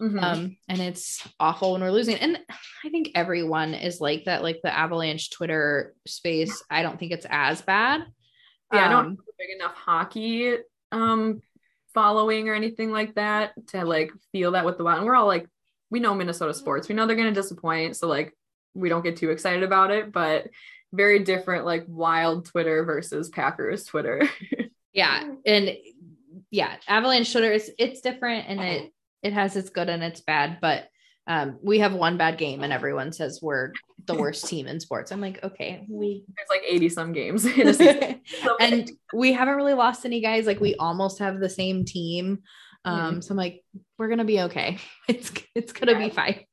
Mm-hmm. 0.02 0.20
Um, 0.20 0.58
and 0.68 0.80
it's 0.80 1.28
awful 1.40 1.72
when 1.74 1.82
we're 1.82 1.92
losing. 1.92 2.18
And 2.18 2.40
I 2.86 2.90
think 2.90 3.12
everyone 3.16 3.74
is 3.74 4.00
like 4.00 4.26
that, 4.26 4.44
like 4.44 4.60
the 4.63 4.76
Avalanche 4.76 5.32
Twitter 5.32 5.96
space. 6.06 6.63
I 6.70 6.84
don't 6.84 7.00
think 7.00 7.12
it's 7.12 7.26
as 7.30 7.62
bad. 7.62 8.04
Yeah, 8.72 8.86
um, 8.86 8.86
I 8.86 8.90
don't 8.90 9.06
um, 9.06 9.12
have 9.12 9.20
a 9.20 9.38
big 9.38 9.56
enough 9.56 9.74
hockey 9.74 10.58
um 10.94 11.42
following 11.94 12.48
or 12.48 12.54
anything 12.54 12.92
like 12.92 13.16
that 13.16 13.52
to 13.68 13.84
like 13.84 14.12
feel 14.32 14.52
that 14.52 14.66
with 14.66 14.78
the 14.78 14.84
wild. 14.84 15.00
And 15.00 15.08
we're 15.08 15.16
all 15.16 15.28
like, 15.28 15.48
we 15.90 16.00
know 16.00 16.13
Minnesota 16.13 16.54
sports. 16.54 16.88
We 16.88 16.96
know 16.96 17.08
they're 17.08 17.16
gonna 17.16 17.32
disappoint. 17.32 17.98
So 17.98 18.08
like 18.08 18.34
we 18.76 18.90
don't 18.90 19.04
get 19.04 19.18
too 19.18 19.32
excited 19.32 19.63
about 19.63 19.90
it, 19.90 20.12
but 20.12 20.48
very 20.93 21.19
different 21.19 21.65
like 21.65 21.86
wild 21.88 22.45
Twitter 22.45 22.84
versus 22.84 23.30
Packers 23.30 23.86
Twitter. 23.86 24.28
yeah. 24.93 25.30
And 25.45 25.78
yeah, 26.52 26.76
Avalanche 26.88 27.32
Twitter 27.32 27.52
is 27.52 27.71
it's 27.78 28.02
different 28.02 28.47
and 28.47 28.62
it 28.62 28.91
it 29.23 29.34
has 29.34 29.56
its 29.56 29.69
good 29.69 29.89
and 29.89 30.04
its 30.04 30.21
bad, 30.21 30.60
but 30.62 30.88
um, 31.30 31.60
we 31.62 31.80
have 31.80 31.93
one 31.93 32.15
bad 32.17 32.38
game 32.38 32.63
and 32.63 32.71
everyone 32.71 33.12
says 33.12 33.39
we're 33.41 33.73
the 34.06 34.15
worst 34.19 34.47
team 34.47 34.67
in 34.67 34.80
sports. 34.80 35.12
I'm 35.12 35.19
like, 35.19 35.43
okay, 35.43 35.86
we 35.89 36.23
there's 36.36 36.50
like 36.50 36.63
80 36.65 36.89
some 36.89 37.12
games 37.12 37.45
in 37.45 37.67
a 37.67 37.73
season. 37.73 38.21
and 38.60 38.89
we 39.13 39.34
haven't 39.34 39.56
really 39.56 39.73
lost 39.73 40.06
any 40.06 40.21
guys. 40.21 40.45
Like 40.45 40.62
we 40.62 40.76
almost 40.76 41.19
have 41.19 41.39
the 41.39 41.50
same 41.50 41.84
team. 41.84 42.39
Um, 42.86 43.00
mm-hmm. 43.00 43.19
so 43.21 43.32
I'm 43.32 43.38
like, 43.38 43.63
we're 43.97 44.08
gonna 44.08 44.23
be 44.26 44.41
okay. 44.41 44.78
It's 45.10 45.32
it's 45.54 45.73
gonna 45.73 45.93
yeah. 45.93 46.08
be 46.08 46.10
fine. 46.10 46.45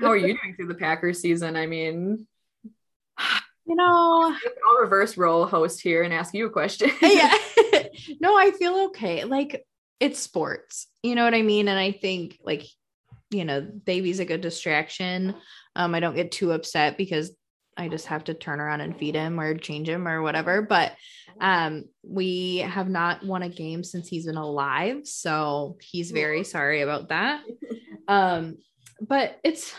How 0.00 0.08
are 0.08 0.16
you 0.16 0.38
doing 0.42 0.56
through 0.56 0.68
the 0.68 0.74
Packers 0.74 1.20
season? 1.20 1.56
I 1.56 1.66
mean, 1.66 2.26
you 3.70 3.76
know, 3.76 4.34
I'll 4.66 4.80
reverse 4.80 5.16
role 5.16 5.46
host 5.46 5.80
here 5.80 6.02
and 6.02 6.12
ask 6.12 6.34
you 6.34 6.44
a 6.46 6.50
question. 6.50 6.90
yeah. 7.00 7.32
no, 8.20 8.36
I 8.36 8.50
feel 8.50 8.86
okay. 8.86 9.22
Like 9.22 9.64
it's 10.00 10.18
sports. 10.18 10.88
You 11.04 11.14
know 11.14 11.22
what 11.22 11.34
I 11.34 11.42
mean? 11.42 11.68
And 11.68 11.78
I 11.78 11.92
think 11.92 12.38
like, 12.42 12.66
you 13.30 13.44
know, 13.44 13.60
baby's 13.60 14.18
a 14.18 14.24
good 14.24 14.40
distraction. 14.40 15.36
Um, 15.76 15.94
I 15.94 16.00
don't 16.00 16.16
get 16.16 16.32
too 16.32 16.50
upset 16.50 16.98
because 16.98 17.30
I 17.76 17.86
just 17.86 18.06
have 18.06 18.24
to 18.24 18.34
turn 18.34 18.58
around 18.58 18.80
and 18.80 18.96
feed 18.96 19.14
him 19.14 19.38
or 19.38 19.56
change 19.56 19.88
him 19.88 20.08
or 20.08 20.20
whatever. 20.20 20.62
But 20.62 20.96
um, 21.40 21.84
we 22.02 22.56
have 22.58 22.88
not 22.88 23.24
won 23.24 23.44
a 23.44 23.48
game 23.48 23.84
since 23.84 24.08
he's 24.08 24.26
been 24.26 24.36
alive. 24.36 25.06
So 25.06 25.78
he's 25.80 26.10
very 26.10 26.42
sorry 26.42 26.80
about 26.80 27.10
that. 27.10 27.42
Um, 28.08 28.58
but 29.00 29.38
it's 29.44 29.72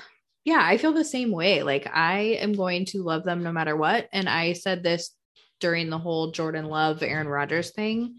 yeah, 0.43 0.62
I 0.62 0.77
feel 0.77 0.93
the 0.93 1.06
same 1.06 1.32
way. 1.32 1.63
Like 1.63 1.88
I 1.93 2.38
am 2.41 2.54
going 2.54 2.86
to 2.86 3.04
love 3.04 3.23
them 3.23 3.43
no 3.43 3.51
matter 3.51 3.75
what. 3.75 4.08
And 4.12 4.27
I 4.27 4.54
said 4.54 4.84
this 4.84 5.15
during 5.60 5.89
the 5.89 5.99
whole 5.99 6.32
Jordan 6.32 6.65
Love, 6.65 7.04
Aaron 7.04 7.27
Rodgers 7.27 7.71
thing. 7.71 8.17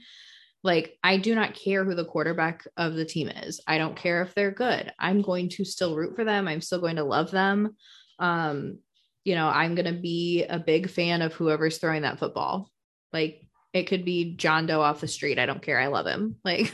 Like, 0.65 0.97
I 1.03 1.17
do 1.17 1.35
not 1.35 1.55
care 1.55 1.85
who 1.85 1.97
the 1.97 2.05
quarterback 2.05 2.65
of 2.77 2.95
the 2.95 3.05
team 3.05 3.29
is. 3.29 3.61
I 3.67 3.79
don't 3.79 3.97
care 3.97 4.23
if 4.23 4.33
they're 4.33 4.53
good. 4.53 4.93
I'm 4.97 5.21
going 5.21 5.49
to 5.51 5.65
still 5.65 5.97
root 5.97 6.15
for 6.15 6.25
them. 6.25 6.47
I'm 6.47 6.61
still 6.61 6.81
going 6.81 6.97
to 6.97 7.05
love 7.05 7.33
them. 7.33 7.77
Um, 8.21 8.79
you 9.25 9.35
know, 9.35 9.49
I'm 9.49 9.75
going 9.75 9.93
to 9.93 10.01
be 10.01 10.45
a 10.45 10.61
big 10.61 10.89
fan 10.89 11.21
of 11.21 11.33
whoever's 11.33 11.79
throwing 11.79 12.03
that 12.03 12.21
football. 12.21 12.71
Like, 13.13 13.43
it 13.73 13.89
could 13.89 14.05
be 14.05 14.37
John 14.37 14.67
Doe 14.67 14.81
off 14.81 15.01
the 15.01 15.09
street. 15.09 15.41
I 15.41 15.47
don't 15.47 15.63
care. 15.63 15.81
I 15.81 15.89
love 15.89 16.07
him. 16.07 16.37
Like, 16.45 16.73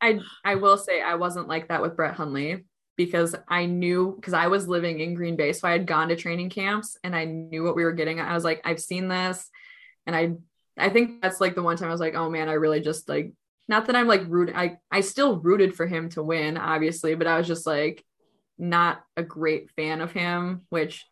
I 0.00 0.18
I 0.44 0.56
will 0.56 0.76
say 0.76 1.00
I 1.00 1.14
wasn't 1.14 1.48
like 1.48 1.68
that 1.68 1.80
with 1.80 1.96
Brett 1.96 2.14
Hundley 2.14 2.64
because 2.96 3.34
I 3.48 3.66
knew 3.66 4.14
because 4.16 4.34
I 4.34 4.46
was 4.46 4.68
living 4.68 5.00
in 5.00 5.14
Green 5.14 5.36
Bay, 5.36 5.52
so 5.52 5.66
I 5.68 5.72
had 5.72 5.86
gone 5.86 6.08
to 6.08 6.16
training 6.16 6.50
camps 6.50 6.96
and 7.02 7.14
I 7.14 7.24
knew 7.24 7.64
what 7.64 7.76
we 7.76 7.84
were 7.84 7.92
getting. 7.92 8.20
I 8.20 8.34
was 8.34 8.44
like, 8.44 8.60
I've 8.64 8.80
seen 8.80 9.08
this, 9.08 9.50
and 10.06 10.14
I 10.14 10.34
I 10.76 10.90
think 10.90 11.22
that's 11.22 11.40
like 11.40 11.54
the 11.54 11.62
one 11.62 11.76
time 11.76 11.88
I 11.88 11.92
was 11.92 12.00
like, 12.00 12.14
oh 12.14 12.30
man, 12.30 12.48
I 12.48 12.54
really 12.54 12.80
just 12.80 13.08
like 13.08 13.32
not 13.66 13.86
that 13.86 13.96
I'm 13.96 14.08
like 14.08 14.22
root 14.28 14.52
I 14.54 14.78
I 14.90 15.00
still 15.00 15.40
rooted 15.40 15.74
for 15.74 15.86
him 15.86 16.08
to 16.10 16.22
win, 16.22 16.56
obviously, 16.56 17.14
but 17.14 17.26
I 17.26 17.38
was 17.38 17.46
just 17.46 17.66
like 17.66 18.04
not 18.58 19.02
a 19.16 19.22
great 19.22 19.70
fan 19.72 20.00
of 20.00 20.12
him, 20.12 20.62
which 20.68 21.04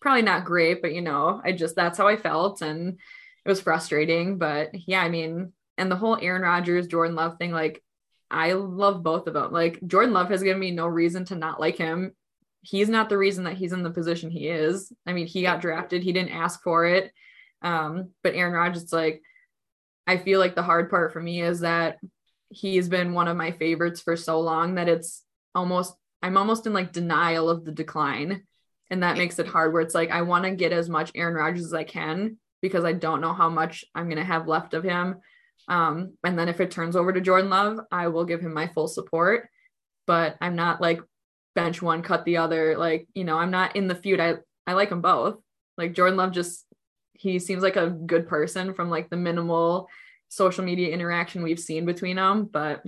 probably 0.00 0.22
not 0.22 0.44
great, 0.44 0.82
but 0.82 0.94
you 0.94 1.02
know, 1.02 1.40
I 1.44 1.52
just 1.52 1.76
that's 1.76 1.98
how 1.98 2.08
I 2.08 2.16
felt 2.16 2.62
and 2.62 2.98
it 3.44 3.48
was 3.48 3.60
frustrating. 3.60 4.38
But 4.38 4.70
yeah, 4.88 5.00
I 5.02 5.08
mean, 5.08 5.52
and 5.78 5.90
the 5.90 5.96
whole 5.96 6.18
Aaron 6.20 6.42
Rodgers, 6.42 6.86
Jordan 6.86 7.16
Love 7.16 7.38
thing, 7.38 7.52
like 7.52 7.82
I 8.30 8.52
love 8.52 9.02
both 9.02 9.26
of 9.26 9.34
them. 9.34 9.52
Like 9.52 9.80
Jordan 9.86 10.12
Love 10.12 10.28
has 10.30 10.42
given 10.42 10.60
me 10.60 10.70
no 10.70 10.86
reason 10.86 11.24
to 11.26 11.34
not 11.36 11.60
like 11.60 11.76
him. 11.76 12.12
He's 12.62 12.88
not 12.88 13.08
the 13.08 13.18
reason 13.18 13.44
that 13.44 13.56
he's 13.56 13.72
in 13.72 13.82
the 13.82 13.90
position 13.90 14.30
he 14.30 14.48
is. 14.48 14.92
I 15.06 15.12
mean, 15.12 15.26
he 15.26 15.42
got 15.42 15.60
drafted, 15.60 16.02
he 16.02 16.12
didn't 16.12 16.32
ask 16.32 16.62
for 16.62 16.84
it. 16.86 17.12
Um, 17.62 18.10
but 18.22 18.34
Aaron 18.34 18.52
Rodgers, 18.52 18.92
like, 18.92 19.22
I 20.06 20.16
feel 20.18 20.40
like 20.40 20.54
the 20.54 20.62
hard 20.62 20.90
part 20.90 21.12
for 21.12 21.20
me 21.20 21.42
is 21.42 21.60
that 21.60 21.98
he's 22.50 22.88
been 22.88 23.12
one 23.12 23.28
of 23.28 23.36
my 23.36 23.52
favorites 23.52 24.00
for 24.00 24.16
so 24.16 24.40
long 24.40 24.76
that 24.76 24.88
it's 24.88 25.24
almost, 25.54 25.94
I'm 26.22 26.36
almost 26.36 26.66
in 26.66 26.72
like 26.72 26.92
denial 26.92 27.48
of 27.48 27.64
the 27.64 27.72
decline. 27.72 28.42
And 28.90 29.02
that 29.02 29.16
makes 29.16 29.38
it 29.38 29.48
hard 29.48 29.72
where 29.72 29.82
it's 29.82 29.94
like, 29.94 30.10
I 30.10 30.22
want 30.22 30.44
to 30.44 30.52
get 30.52 30.72
as 30.72 30.88
much 30.88 31.10
Aaron 31.14 31.34
Rodgers 31.34 31.64
as 31.64 31.74
I 31.74 31.82
can 31.84 32.38
because 32.62 32.84
I 32.84 32.92
don't 32.92 33.20
know 33.20 33.32
how 33.32 33.48
much 33.48 33.84
I'm 33.94 34.06
going 34.06 34.18
to 34.18 34.24
have 34.24 34.46
left 34.46 34.74
of 34.74 34.84
him. 34.84 35.16
Um, 35.68 36.14
and 36.24 36.38
then 36.38 36.48
if 36.48 36.60
it 36.60 36.70
turns 36.70 36.96
over 36.96 37.12
to 37.12 37.20
Jordan 37.20 37.50
Love, 37.50 37.80
I 37.90 38.08
will 38.08 38.24
give 38.24 38.40
him 38.40 38.54
my 38.54 38.68
full 38.68 38.88
support. 38.88 39.48
But 40.06 40.36
I'm 40.40 40.56
not 40.56 40.80
like 40.80 41.00
bench 41.54 41.82
one, 41.82 42.02
cut 42.02 42.24
the 42.24 42.36
other. 42.36 42.76
Like, 42.76 43.08
you 43.14 43.24
know, 43.24 43.36
I'm 43.36 43.50
not 43.50 43.76
in 43.76 43.88
the 43.88 43.94
feud. 43.94 44.20
I, 44.20 44.36
I 44.66 44.74
like 44.74 44.90
them 44.90 45.00
both. 45.00 45.36
Like 45.76 45.94
Jordan 45.94 46.16
Love 46.16 46.32
just, 46.32 46.64
he 47.12 47.38
seems 47.38 47.62
like 47.62 47.76
a 47.76 47.90
good 47.90 48.28
person 48.28 48.74
from 48.74 48.90
like 48.90 49.10
the 49.10 49.16
minimal 49.16 49.88
social 50.28 50.64
media 50.64 50.90
interaction 50.90 51.42
we've 51.42 51.58
seen 51.58 51.86
between 51.86 52.16
them. 52.16 52.44
But 52.44 52.82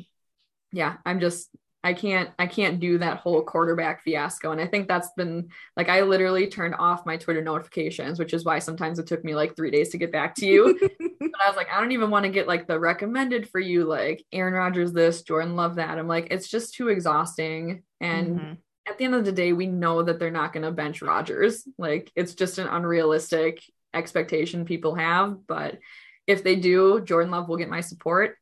yeah, 0.73 0.97
I'm 1.05 1.19
just 1.19 1.49
I 1.85 1.95
can't 1.95 2.31
I 2.39 2.47
can't 2.47 2.81
do 2.81 2.99
that 2.99 3.19
whole 3.19 3.43
quarterback 3.43 4.03
fiasco. 4.03 4.51
And 4.51 4.61
I 4.61 4.67
think 4.67 4.89
that's 4.89 5.11
been 5.17 5.51
like 5.77 5.89
I 5.89 6.03
literally 6.03 6.49
turned 6.49 6.75
off 6.77 7.07
my 7.07 7.17
Twitter 7.17 7.43
notifications, 7.43 8.19
which 8.19 8.35
is 8.35 8.45
why 8.45 8.59
sometimes 8.59 8.99
it 8.99 9.07
took 9.07 9.25
me 9.25 9.35
like 9.35 9.55
three 9.55 9.71
days 9.71 9.91
to 9.91 9.99
get 9.99 10.11
back 10.11 10.35
to 10.37 10.47
you. 10.47 10.77
but 10.99 11.31
I 11.45 11.49
was 11.49 11.57
like, 11.57 11.69
I 11.73 11.81
don't 11.81 11.93
even 11.93 12.11
want 12.11 12.25
to 12.25 12.33
get 12.33 12.49
like 12.49 12.67
the 12.67 12.81
recommended 12.81 13.49
for 13.49 13.61
you, 13.61 13.85
like 13.85 14.25
Aaron 14.33 14.55
Rodgers 14.55 14.93
this, 14.93 15.23
Jordan 15.23 15.55
Love 15.55 15.77
that. 15.77 15.99
I'm 15.99 16.09
like, 16.09 16.29
it's 16.31 16.49
just 16.49 16.75
too 16.75 16.89
exhausting. 16.89 17.85
And 18.01 18.41
mm-hmm. 18.41 18.53
at 18.89 18.99
the 18.99 19.05
end 19.05 19.15
of 19.15 19.25
the 19.25 19.33
day, 19.33 19.53
we 19.53 19.67
know 19.67 20.03
that 20.03 20.19
they're 20.19 20.31
not 20.33 20.53
gonna 20.53 20.73
bench 20.73 21.01
Rodgers. 21.01 21.63
Like 21.79 22.11
it's 22.17 22.35
just 22.35 22.59
an 22.59 22.67
unrealistic 22.67 23.63
expectation 23.95 24.65
people 24.65 24.97
have. 24.97 25.47
But 25.47 25.79
if 26.27 26.43
they 26.43 26.57
do, 26.57 27.01
Jordan 27.01 27.31
Love 27.31 27.49
will 27.49 27.57
get 27.57 27.69
my 27.69 27.83
support. 27.83 28.37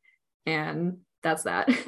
And 0.46 0.98
that's 1.22 1.42
that. 1.42 1.68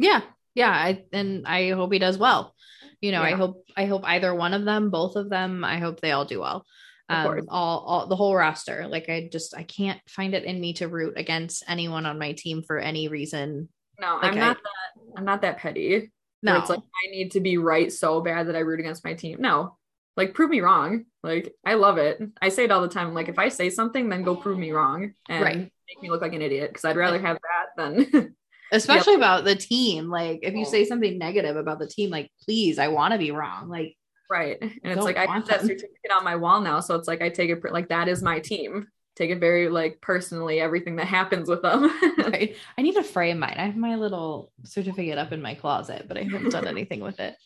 Yeah, 0.00 0.22
yeah 0.54 0.70
I, 0.70 1.04
and 1.12 1.46
i 1.46 1.70
hope 1.70 1.92
he 1.92 1.98
does 1.98 2.18
well. 2.18 2.54
You 3.00 3.12
know 3.12 3.22
yeah. 3.22 3.28
i 3.28 3.32
hope 3.32 3.64
i 3.76 3.86
hope 3.86 4.02
either 4.04 4.34
one 4.34 4.52
of 4.52 4.64
them 4.64 4.90
both 4.90 5.16
of 5.16 5.30
them 5.30 5.64
i 5.64 5.78
hope 5.78 6.00
they 6.00 6.12
all 6.12 6.24
do 6.24 6.40
well. 6.40 6.66
Um, 7.08 7.46
all, 7.48 7.80
all 7.80 8.06
the 8.06 8.14
whole 8.14 8.36
roster. 8.36 8.86
Like 8.86 9.08
i 9.08 9.28
just 9.32 9.56
i 9.56 9.64
can't 9.64 10.00
find 10.08 10.34
it 10.34 10.44
in 10.44 10.60
me 10.60 10.74
to 10.74 10.86
root 10.86 11.14
against 11.16 11.64
anyone 11.66 12.06
on 12.06 12.18
my 12.18 12.32
team 12.32 12.62
for 12.62 12.78
any 12.78 13.08
reason. 13.08 13.68
No 13.98 14.18
like 14.22 14.32
i'm 14.32 14.38
not 14.38 14.56
I, 14.56 14.60
that 14.60 15.18
i'm 15.18 15.24
not 15.24 15.42
that 15.42 15.58
petty. 15.58 16.12
No 16.42 16.58
it's 16.58 16.70
like 16.70 16.78
i 16.78 17.10
need 17.10 17.32
to 17.32 17.40
be 17.40 17.58
right 17.58 17.90
so 17.90 18.20
bad 18.20 18.46
that 18.46 18.56
i 18.56 18.60
root 18.60 18.80
against 18.80 19.04
my 19.04 19.14
team. 19.14 19.38
No. 19.40 19.76
Like 20.16 20.34
prove 20.34 20.50
me 20.50 20.60
wrong. 20.60 21.06
Like 21.22 21.52
i 21.64 21.74
love 21.74 21.98
it. 21.98 22.20
I 22.40 22.50
say 22.50 22.64
it 22.64 22.70
all 22.70 22.82
the 22.82 22.88
time. 22.88 23.12
Like 23.12 23.28
if 23.28 23.38
i 23.38 23.48
say 23.48 23.70
something 23.70 24.08
then 24.08 24.22
go 24.22 24.36
prove 24.36 24.58
me 24.58 24.70
wrong 24.70 25.14
and 25.28 25.42
right. 25.42 25.56
make 25.56 26.02
me 26.02 26.10
look 26.10 26.20
like 26.20 26.34
an 26.34 26.42
idiot 26.42 26.70
because 26.70 26.84
i'd 26.84 26.96
rather 26.96 27.20
have 27.20 27.38
that 27.42 27.66
than 27.76 28.36
especially 28.72 29.14
yep. 29.14 29.20
about 29.20 29.44
the 29.44 29.54
team. 29.54 30.08
Like 30.08 30.40
if 30.42 30.54
you 30.54 30.64
say 30.64 30.84
something 30.84 31.18
negative 31.18 31.56
about 31.56 31.78
the 31.78 31.86
team, 31.86 32.10
like 32.10 32.30
please, 32.44 32.78
I 32.78 32.88
want 32.88 33.12
to 33.12 33.18
be 33.18 33.30
wrong. 33.30 33.68
Like 33.68 33.96
right, 34.30 34.58
and 34.60 34.72
it's 34.84 35.02
like 35.02 35.16
I 35.16 35.26
have 35.26 35.46
that 35.46 35.62
certificate 35.62 36.12
on 36.14 36.24
my 36.24 36.36
wall 36.36 36.60
now, 36.60 36.80
so 36.80 36.94
it's 36.96 37.08
like 37.08 37.22
I 37.22 37.28
take 37.28 37.50
it 37.50 37.72
like 37.72 37.88
that 37.88 38.08
is 38.08 38.22
my 38.22 38.40
team. 38.40 38.86
Take 39.16 39.30
it 39.30 39.40
very 39.40 39.68
like 39.68 40.00
personally 40.00 40.60
everything 40.60 40.96
that 40.96 41.06
happens 41.06 41.48
with 41.48 41.62
them. 41.62 41.84
right. 42.18 42.56
I 42.78 42.82
need 42.82 42.94
to 42.94 43.02
frame 43.02 43.38
mine. 43.38 43.56
I 43.58 43.66
have 43.66 43.76
my 43.76 43.96
little 43.96 44.52
certificate 44.64 45.18
up 45.18 45.32
in 45.32 45.42
my 45.42 45.54
closet, 45.54 46.06
but 46.08 46.16
I 46.16 46.22
haven't 46.22 46.50
done 46.50 46.66
anything 46.66 47.00
with 47.00 47.20
it. 47.20 47.36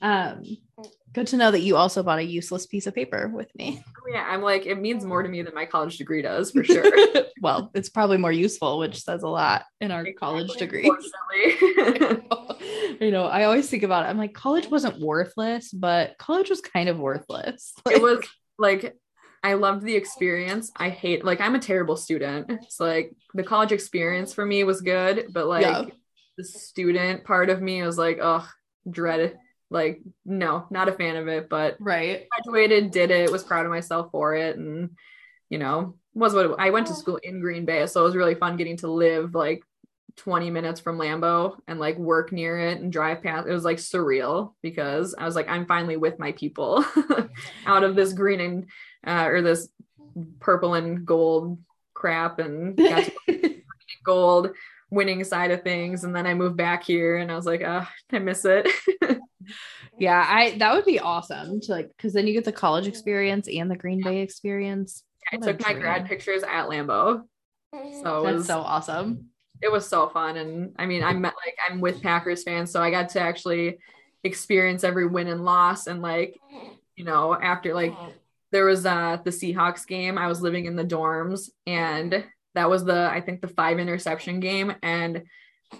Um, 0.00 0.42
good 1.14 1.26
to 1.28 1.36
know 1.36 1.50
that 1.50 1.60
you 1.60 1.76
also 1.76 2.02
bought 2.02 2.18
a 2.18 2.24
useless 2.24 2.66
piece 2.66 2.86
of 2.86 2.94
paper 2.94 3.28
with 3.28 3.54
me. 3.54 3.82
Oh, 3.86 4.10
yeah, 4.12 4.26
I'm 4.28 4.42
like, 4.42 4.66
it 4.66 4.80
means 4.80 5.04
more 5.04 5.22
to 5.22 5.28
me 5.28 5.42
than 5.42 5.54
my 5.54 5.64
college 5.64 5.96
degree 5.96 6.22
does 6.22 6.50
for 6.50 6.64
sure. 6.64 6.84
well, 7.40 7.70
it's 7.74 7.88
probably 7.88 8.18
more 8.18 8.32
useful, 8.32 8.78
which 8.78 9.02
says 9.02 9.22
a 9.22 9.28
lot 9.28 9.64
in 9.80 9.90
our 9.90 10.00
exactly, 10.00 10.18
college 10.18 10.52
degree. 10.56 10.84
you 13.00 13.10
know, 13.10 13.24
I 13.24 13.44
always 13.44 13.70
think 13.70 13.84
about 13.84 14.04
it. 14.04 14.08
I'm 14.08 14.18
like, 14.18 14.34
college 14.34 14.68
wasn't 14.68 15.00
worthless, 15.00 15.70
but 15.70 16.18
college 16.18 16.50
was 16.50 16.60
kind 16.60 16.88
of 16.88 16.98
worthless. 16.98 17.72
Like, 17.86 17.96
it 17.96 18.02
was 18.02 18.26
like 18.58 18.96
I 19.44 19.54
loved 19.54 19.82
the 19.82 19.94
experience. 19.94 20.72
I 20.76 20.88
hate 20.88 21.24
like 21.24 21.40
I'm 21.40 21.54
a 21.54 21.60
terrible 21.60 21.96
student. 21.96 22.50
It's 22.50 22.80
like 22.80 23.14
the 23.34 23.44
college 23.44 23.72
experience 23.72 24.34
for 24.34 24.44
me 24.44 24.64
was 24.64 24.80
good, 24.80 25.26
but 25.32 25.46
like 25.46 25.62
yeah. 25.62 25.84
the 26.36 26.44
student 26.44 27.24
part 27.24 27.50
of 27.50 27.62
me 27.62 27.82
was 27.82 27.98
like, 27.98 28.18
oh, 28.20 28.48
dread 28.90 29.38
like 29.74 30.00
no 30.24 30.66
not 30.70 30.88
a 30.88 30.92
fan 30.92 31.16
of 31.16 31.28
it 31.28 31.48
but 31.48 31.76
right. 31.80 32.26
graduated 32.30 32.90
did 32.90 33.10
it 33.10 33.30
was 33.30 33.42
proud 33.42 33.66
of 33.66 33.72
myself 33.72 34.10
for 34.10 34.34
it 34.34 34.56
and 34.56 34.90
you 35.50 35.58
know 35.58 35.96
was 36.14 36.32
what 36.32 36.58
i 36.58 36.70
went 36.70 36.86
to 36.86 36.94
school 36.94 37.16
in 37.16 37.40
green 37.40 37.64
bay 37.64 37.86
so 37.86 38.00
it 38.00 38.04
was 38.04 38.16
really 38.16 38.36
fun 38.36 38.56
getting 38.56 38.76
to 38.76 38.90
live 38.90 39.34
like 39.34 39.62
20 40.16 40.48
minutes 40.50 40.80
from 40.80 40.96
Lambeau 40.96 41.56
and 41.66 41.80
like 41.80 41.98
work 41.98 42.30
near 42.30 42.56
it 42.56 42.80
and 42.80 42.92
drive 42.92 43.20
past 43.20 43.48
it 43.48 43.52
was 43.52 43.64
like 43.64 43.78
surreal 43.78 44.54
because 44.62 45.14
i 45.18 45.24
was 45.24 45.34
like 45.34 45.48
i'm 45.48 45.66
finally 45.66 45.96
with 45.96 46.18
my 46.20 46.30
people 46.32 46.84
out 47.66 47.82
of 47.82 47.96
this 47.96 48.12
green 48.12 48.40
and 48.40 48.66
uh, 49.06 49.26
or 49.26 49.42
this 49.42 49.68
purple 50.38 50.74
and 50.74 51.04
gold 51.04 51.58
crap 51.94 52.38
and 52.38 52.80
gold 54.04 54.50
winning 54.90 55.24
side 55.24 55.50
of 55.50 55.62
things 55.62 56.04
and 56.04 56.14
then 56.14 56.26
i 56.26 56.34
moved 56.34 56.56
back 56.56 56.84
here 56.84 57.16
and 57.16 57.32
i 57.32 57.34
was 57.34 57.46
like 57.46 57.62
oh, 57.62 57.86
i 58.12 58.18
miss 58.20 58.44
it 58.44 58.68
yeah, 59.98 60.24
I 60.26 60.56
that 60.58 60.74
would 60.74 60.84
be 60.84 61.00
awesome 61.00 61.60
to 61.60 61.72
like 61.72 61.90
because 61.96 62.12
then 62.12 62.26
you 62.26 62.32
get 62.32 62.44
the 62.44 62.52
college 62.52 62.86
experience 62.86 63.48
and 63.48 63.70
the 63.70 63.76
Green 63.76 64.02
Bay 64.02 64.20
experience. 64.20 65.02
I 65.32 65.36
took 65.36 65.60
my 65.60 65.74
grad 65.74 66.06
pictures 66.06 66.42
at 66.42 66.68
Lambeau. 66.68 67.22
So 68.02 68.22
that's 68.22 68.36
was, 68.36 68.46
so 68.46 68.60
awesome. 68.60 69.30
It 69.62 69.72
was 69.72 69.88
so 69.88 70.08
fun. 70.08 70.36
And 70.36 70.74
I 70.78 70.86
mean, 70.86 71.02
I'm 71.02 71.22
like 71.22 71.56
I'm 71.68 71.80
with 71.80 72.02
Packers 72.02 72.42
fans, 72.42 72.70
so 72.70 72.82
I 72.82 72.90
got 72.90 73.10
to 73.10 73.20
actually 73.20 73.78
experience 74.22 74.84
every 74.84 75.06
win 75.06 75.28
and 75.28 75.44
loss 75.44 75.86
and 75.86 76.00
like, 76.00 76.38
you 76.96 77.04
know, 77.04 77.34
after 77.34 77.74
like 77.74 77.94
there 78.52 78.64
was 78.64 78.86
uh 78.86 79.18
the 79.24 79.30
Seahawks 79.30 79.86
game, 79.86 80.18
I 80.18 80.28
was 80.28 80.40
living 80.40 80.66
in 80.66 80.76
the 80.76 80.84
dorms 80.84 81.50
and 81.66 82.24
that 82.54 82.70
was 82.70 82.84
the 82.84 83.08
I 83.10 83.20
think 83.20 83.40
the 83.40 83.48
five 83.48 83.78
interception 83.78 84.40
game 84.40 84.72
and 84.82 85.24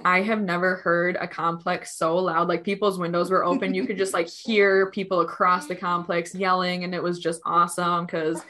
I 0.04 0.22
have 0.22 0.40
never 0.40 0.76
heard 0.76 1.16
a 1.20 1.28
complex 1.28 1.96
so 1.96 2.16
loud. 2.16 2.48
Like 2.48 2.64
people's 2.64 2.98
windows 2.98 3.30
were 3.30 3.44
open. 3.44 3.74
You 3.74 3.86
could 3.86 3.98
just 3.98 4.14
like 4.14 4.28
hear 4.44 4.90
people 4.90 5.20
across 5.20 5.66
the 5.66 5.76
complex 5.76 6.34
yelling, 6.34 6.84
and 6.84 6.94
it 6.94 7.02
was 7.02 7.18
just 7.18 7.40
awesome 7.44 8.06
because 8.06 8.42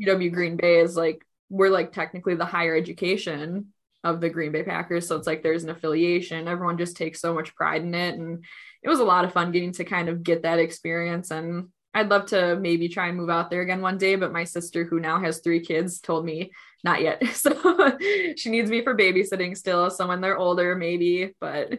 UW 0.00 0.32
Green 0.32 0.56
Bay 0.56 0.80
is 0.80 0.96
like, 0.96 1.24
we're 1.48 1.70
like 1.70 1.92
technically 1.92 2.34
the 2.34 2.44
higher 2.44 2.76
education 2.76 3.72
of 4.04 4.20
the 4.20 4.30
Green 4.30 4.52
Bay 4.52 4.62
Packers. 4.62 5.06
So 5.06 5.16
it's 5.16 5.26
like 5.26 5.42
there's 5.42 5.64
an 5.64 5.70
affiliation. 5.70 6.48
Everyone 6.48 6.78
just 6.78 6.96
takes 6.96 7.20
so 7.20 7.34
much 7.34 7.54
pride 7.54 7.82
in 7.82 7.94
it. 7.94 8.14
And 8.14 8.44
it 8.82 8.88
was 8.88 8.98
a 8.98 9.04
lot 9.04 9.24
of 9.24 9.32
fun 9.32 9.52
getting 9.52 9.72
to 9.72 9.84
kind 9.84 10.08
of 10.08 10.22
get 10.22 10.42
that 10.42 10.58
experience. 10.58 11.30
And 11.30 11.68
I'd 11.94 12.08
love 12.08 12.26
to 12.26 12.56
maybe 12.56 12.88
try 12.88 13.08
and 13.08 13.16
move 13.16 13.30
out 13.30 13.50
there 13.50 13.60
again 13.60 13.80
one 13.80 13.98
day. 13.98 14.16
But 14.16 14.32
my 14.32 14.44
sister, 14.44 14.84
who 14.84 15.00
now 15.00 15.20
has 15.20 15.38
three 15.38 15.60
kids, 15.60 16.00
told 16.00 16.24
me 16.24 16.52
not 16.84 17.00
yet. 17.02 17.22
So 17.34 17.98
she 18.36 18.50
needs 18.50 18.70
me 18.70 18.82
for 18.82 18.96
babysitting 18.96 19.56
still. 19.56 19.90
So 19.90 20.06
when 20.06 20.20
they're 20.20 20.38
older, 20.38 20.74
maybe, 20.74 21.34
but 21.40 21.78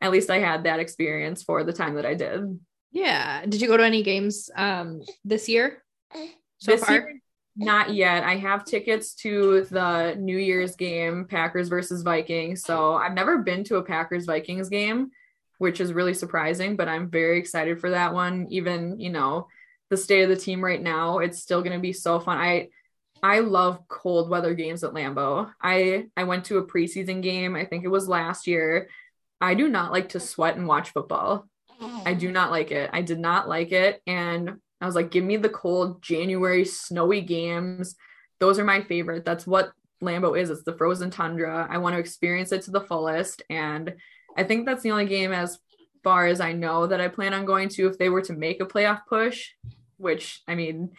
at 0.00 0.10
least 0.10 0.30
I 0.30 0.38
had 0.38 0.64
that 0.64 0.80
experience 0.80 1.42
for 1.42 1.64
the 1.64 1.72
time 1.72 1.94
that 1.94 2.06
I 2.06 2.14
did. 2.14 2.58
Yeah. 2.92 3.44
Did 3.46 3.60
you 3.60 3.68
go 3.68 3.76
to 3.76 3.84
any 3.84 4.02
games 4.02 4.50
um 4.54 5.02
this 5.24 5.48
year? 5.48 5.82
So 6.58 6.72
this 6.72 6.84
far? 6.84 6.94
Year, 6.94 7.20
not 7.56 7.94
yet. 7.94 8.24
I 8.24 8.36
have 8.36 8.64
tickets 8.64 9.14
to 9.16 9.64
the 9.70 10.16
New 10.18 10.38
Year's 10.38 10.76
game, 10.76 11.26
Packers 11.26 11.68
versus 11.68 12.02
Vikings. 12.02 12.62
So 12.64 12.94
I've 12.94 13.14
never 13.14 13.38
been 13.38 13.64
to 13.64 13.76
a 13.76 13.82
Packers 13.82 14.26
Vikings 14.26 14.68
game, 14.68 15.10
which 15.58 15.80
is 15.80 15.92
really 15.92 16.14
surprising, 16.14 16.76
but 16.76 16.88
I'm 16.88 17.10
very 17.10 17.38
excited 17.38 17.80
for 17.80 17.90
that 17.90 18.14
one. 18.14 18.46
Even, 18.50 18.98
you 18.98 19.10
know, 19.10 19.48
the 19.90 19.96
state 19.96 20.22
of 20.22 20.28
the 20.28 20.36
team 20.36 20.64
right 20.64 20.82
now, 20.82 21.18
it's 21.18 21.42
still 21.42 21.62
going 21.62 21.76
to 21.76 21.82
be 21.82 21.92
so 21.92 22.20
fun. 22.20 22.38
I 22.38 22.68
I 23.22 23.38
love 23.40 23.88
cold 23.88 24.28
weather 24.28 24.52
games 24.54 24.84
at 24.84 24.92
Lambeau. 24.92 25.50
I 25.62 26.08
I 26.16 26.24
went 26.24 26.44
to 26.46 26.58
a 26.58 26.66
preseason 26.66 27.22
game. 27.22 27.56
I 27.56 27.64
think 27.64 27.84
it 27.84 27.88
was 27.88 28.08
last 28.08 28.46
year. 28.46 28.88
I 29.40 29.54
do 29.54 29.68
not 29.68 29.92
like 29.92 30.10
to 30.10 30.20
sweat 30.20 30.56
and 30.56 30.66
watch 30.66 30.90
football. 30.90 31.48
I 32.04 32.14
do 32.14 32.30
not 32.30 32.50
like 32.50 32.70
it. 32.70 32.90
I 32.92 33.02
did 33.02 33.18
not 33.18 33.48
like 33.48 33.72
it 33.72 34.00
and 34.06 34.58
I 34.80 34.86
was 34.86 34.94
like 34.94 35.10
give 35.10 35.24
me 35.24 35.36
the 35.36 35.48
cold 35.48 36.02
January 36.02 36.64
snowy 36.64 37.20
games. 37.20 37.96
Those 38.40 38.58
are 38.58 38.64
my 38.64 38.82
favorite. 38.82 39.24
That's 39.24 39.46
what 39.46 39.72
Lambeau 40.02 40.38
is. 40.38 40.50
It's 40.50 40.62
the 40.62 40.76
frozen 40.76 41.10
tundra. 41.10 41.66
I 41.68 41.78
want 41.78 41.94
to 41.94 42.00
experience 42.00 42.52
it 42.52 42.62
to 42.62 42.70
the 42.70 42.80
fullest 42.80 43.42
and 43.48 43.94
I 44.36 44.44
think 44.44 44.66
that's 44.66 44.82
the 44.82 44.90
only 44.90 45.06
game 45.06 45.32
as 45.32 45.58
far 46.02 46.26
as 46.26 46.40
I 46.40 46.52
know 46.52 46.86
that 46.86 47.00
I 47.00 47.08
plan 47.08 47.34
on 47.34 47.44
going 47.44 47.68
to 47.70 47.88
if 47.88 47.98
they 47.98 48.08
were 48.08 48.22
to 48.22 48.32
make 48.32 48.60
a 48.60 48.66
playoff 48.66 49.02
push, 49.08 49.50
which 49.96 50.42
I 50.46 50.54
mean 50.54 50.92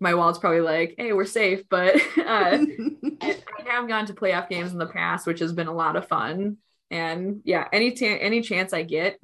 my 0.00 0.14
wallet's 0.14 0.38
probably 0.38 0.60
like, 0.60 0.94
hey, 0.98 1.12
we're 1.12 1.24
safe. 1.24 1.68
But 1.68 1.96
uh, 2.18 2.58
I 2.60 3.36
have 3.66 3.88
gone 3.88 4.06
to 4.06 4.14
playoff 4.14 4.48
games 4.48 4.72
in 4.72 4.78
the 4.78 4.86
past, 4.86 5.26
which 5.26 5.40
has 5.40 5.52
been 5.52 5.66
a 5.66 5.74
lot 5.74 5.96
of 5.96 6.08
fun. 6.08 6.58
And 6.90 7.40
yeah, 7.44 7.66
any 7.72 7.92
t- 7.92 8.20
any 8.20 8.40
chance 8.40 8.72
I 8.72 8.82
get 8.82 9.18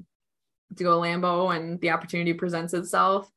to 0.77 0.85
go 0.85 1.01
Lambeau 1.01 1.55
and 1.55 1.81
the 1.81 1.91
opportunity 1.91 2.33
presents 2.33 2.75
itself, 2.75 3.31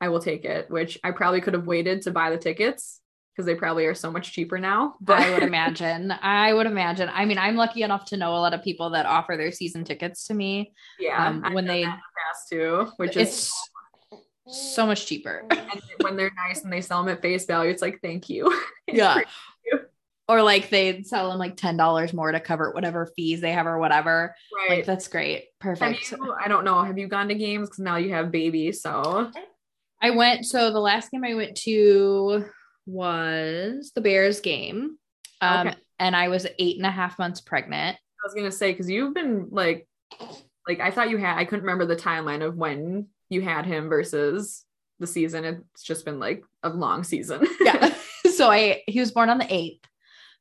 I 0.00 0.08
will 0.08 0.20
take 0.20 0.44
it. 0.44 0.70
Which 0.70 0.98
I 1.02 1.12
probably 1.12 1.40
could 1.40 1.54
have 1.54 1.66
waited 1.66 2.02
to 2.02 2.10
buy 2.10 2.30
the 2.30 2.38
tickets 2.38 3.00
because 3.40 3.46
they 3.46 3.58
probably 3.58 3.86
are 3.86 3.94
so 3.94 4.10
much 4.10 4.32
cheaper 4.32 4.58
now. 4.58 4.96
But 5.00 5.20
I 5.20 5.30
would 5.32 5.42
imagine. 5.42 6.12
I 6.20 6.52
would 6.52 6.66
imagine. 6.66 7.08
I 7.10 7.24
mean, 7.24 7.38
I'm 7.38 7.56
lucky 7.56 7.82
enough 7.82 8.04
to 8.06 8.18
know 8.18 8.32
a 8.32 8.38
lot 8.38 8.52
of 8.52 8.62
people 8.62 8.90
that 8.90 9.06
offer 9.06 9.36
their 9.38 9.50
season 9.50 9.82
tickets 9.82 10.26
to 10.26 10.34
me. 10.34 10.74
Yeah, 10.98 11.26
um, 11.26 11.54
when 11.54 11.64
they 11.64 11.84
pass 11.84 12.48
too, 12.50 12.88
which 12.98 13.16
is 13.16 13.50
so 14.46 14.86
much 14.86 15.06
cheaper. 15.06 15.46
And 15.50 15.80
when 16.02 16.16
they're 16.16 16.32
nice 16.48 16.62
and 16.64 16.72
they 16.72 16.82
sell 16.82 17.02
them 17.02 17.14
at 17.14 17.22
face 17.22 17.46
value, 17.46 17.70
it's 17.70 17.80
like, 17.80 18.00
thank 18.02 18.28
you. 18.28 18.54
yeah. 18.86 19.22
Or 20.28 20.42
like 20.42 20.68
they 20.68 21.02
sell 21.02 21.30
them 21.30 21.38
like 21.38 21.56
ten 21.56 21.76
dollars 21.76 22.12
more 22.12 22.30
to 22.30 22.38
cover 22.38 22.70
whatever 22.72 23.10
fees 23.16 23.40
they 23.40 23.52
have 23.52 23.66
or 23.66 23.78
whatever. 23.78 24.36
Right. 24.54 24.76
Like 24.76 24.86
that's 24.86 25.08
great. 25.08 25.46
Perfect. 25.58 26.12
You, 26.12 26.34
I 26.38 26.46
don't 26.46 26.64
know. 26.64 26.82
Have 26.82 26.98
you 26.98 27.08
gone 27.08 27.28
to 27.28 27.34
games? 27.34 27.68
Because 27.68 27.80
now 27.80 27.96
you 27.96 28.12
have 28.12 28.30
babies. 28.30 28.80
So 28.82 29.32
I 30.00 30.10
went. 30.10 30.46
So 30.46 30.70
the 30.70 30.78
last 30.78 31.10
game 31.10 31.24
I 31.24 31.34
went 31.34 31.56
to 31.62 32.44
was 32.90 33.92
the 33.94 34.00
Bears 34.00 34.40
game. 34.40 34.96
Um, 35.40 35.68
Okay. 35.68 35.76
and 35.98 36.14
I 36.16 36.28
was 36.28 36.46
eight 36.58 36.76
and 36.76 36.86
a 36.86 36.90
half 36.90 37.18
months 37.18 37.40
pregnant. 37.40 37.96
I 37.96 38.26
was 38.26 38.34
gonna 38.34 38.50
say 38.50 38.72
because 38.72 38.90
you've 38.90 39.14
been 39.14 39.48
like, 39.50 39.88
like 40.68 40.80
I 40.80 40.90
thought 40.90 41.10
you 41.10 41.16
had. 41.16 41.38
I 41.38 41.44
couldn't 41.44 41.64
remember 41.64 41.86
the 41.86 42.00
timeline 42.00 42.44
of 42.44 42.56
when 42.56 43.06
you 43.28 43.40
had 43.40 43.64
him 43.64 43.88
versus 43.88 44.64
the 44.98 45.06
season. 45.06 45.44
It's 45.44 45.82
just 45.82 46.04
been 46.04 46.18
like 46.20 46.44
a 46.62 46.68
long 46.70 47.04
season. 47.04 47.46
Yeah. 47.60 47.94
so 48.34 48.50
I 48.50 48.82
he 48.86 49.00
was 49.00 49.12
born 49.12 49.30
on 49.30 49.38
the 49.38 49.52
eighth 49.52 49.86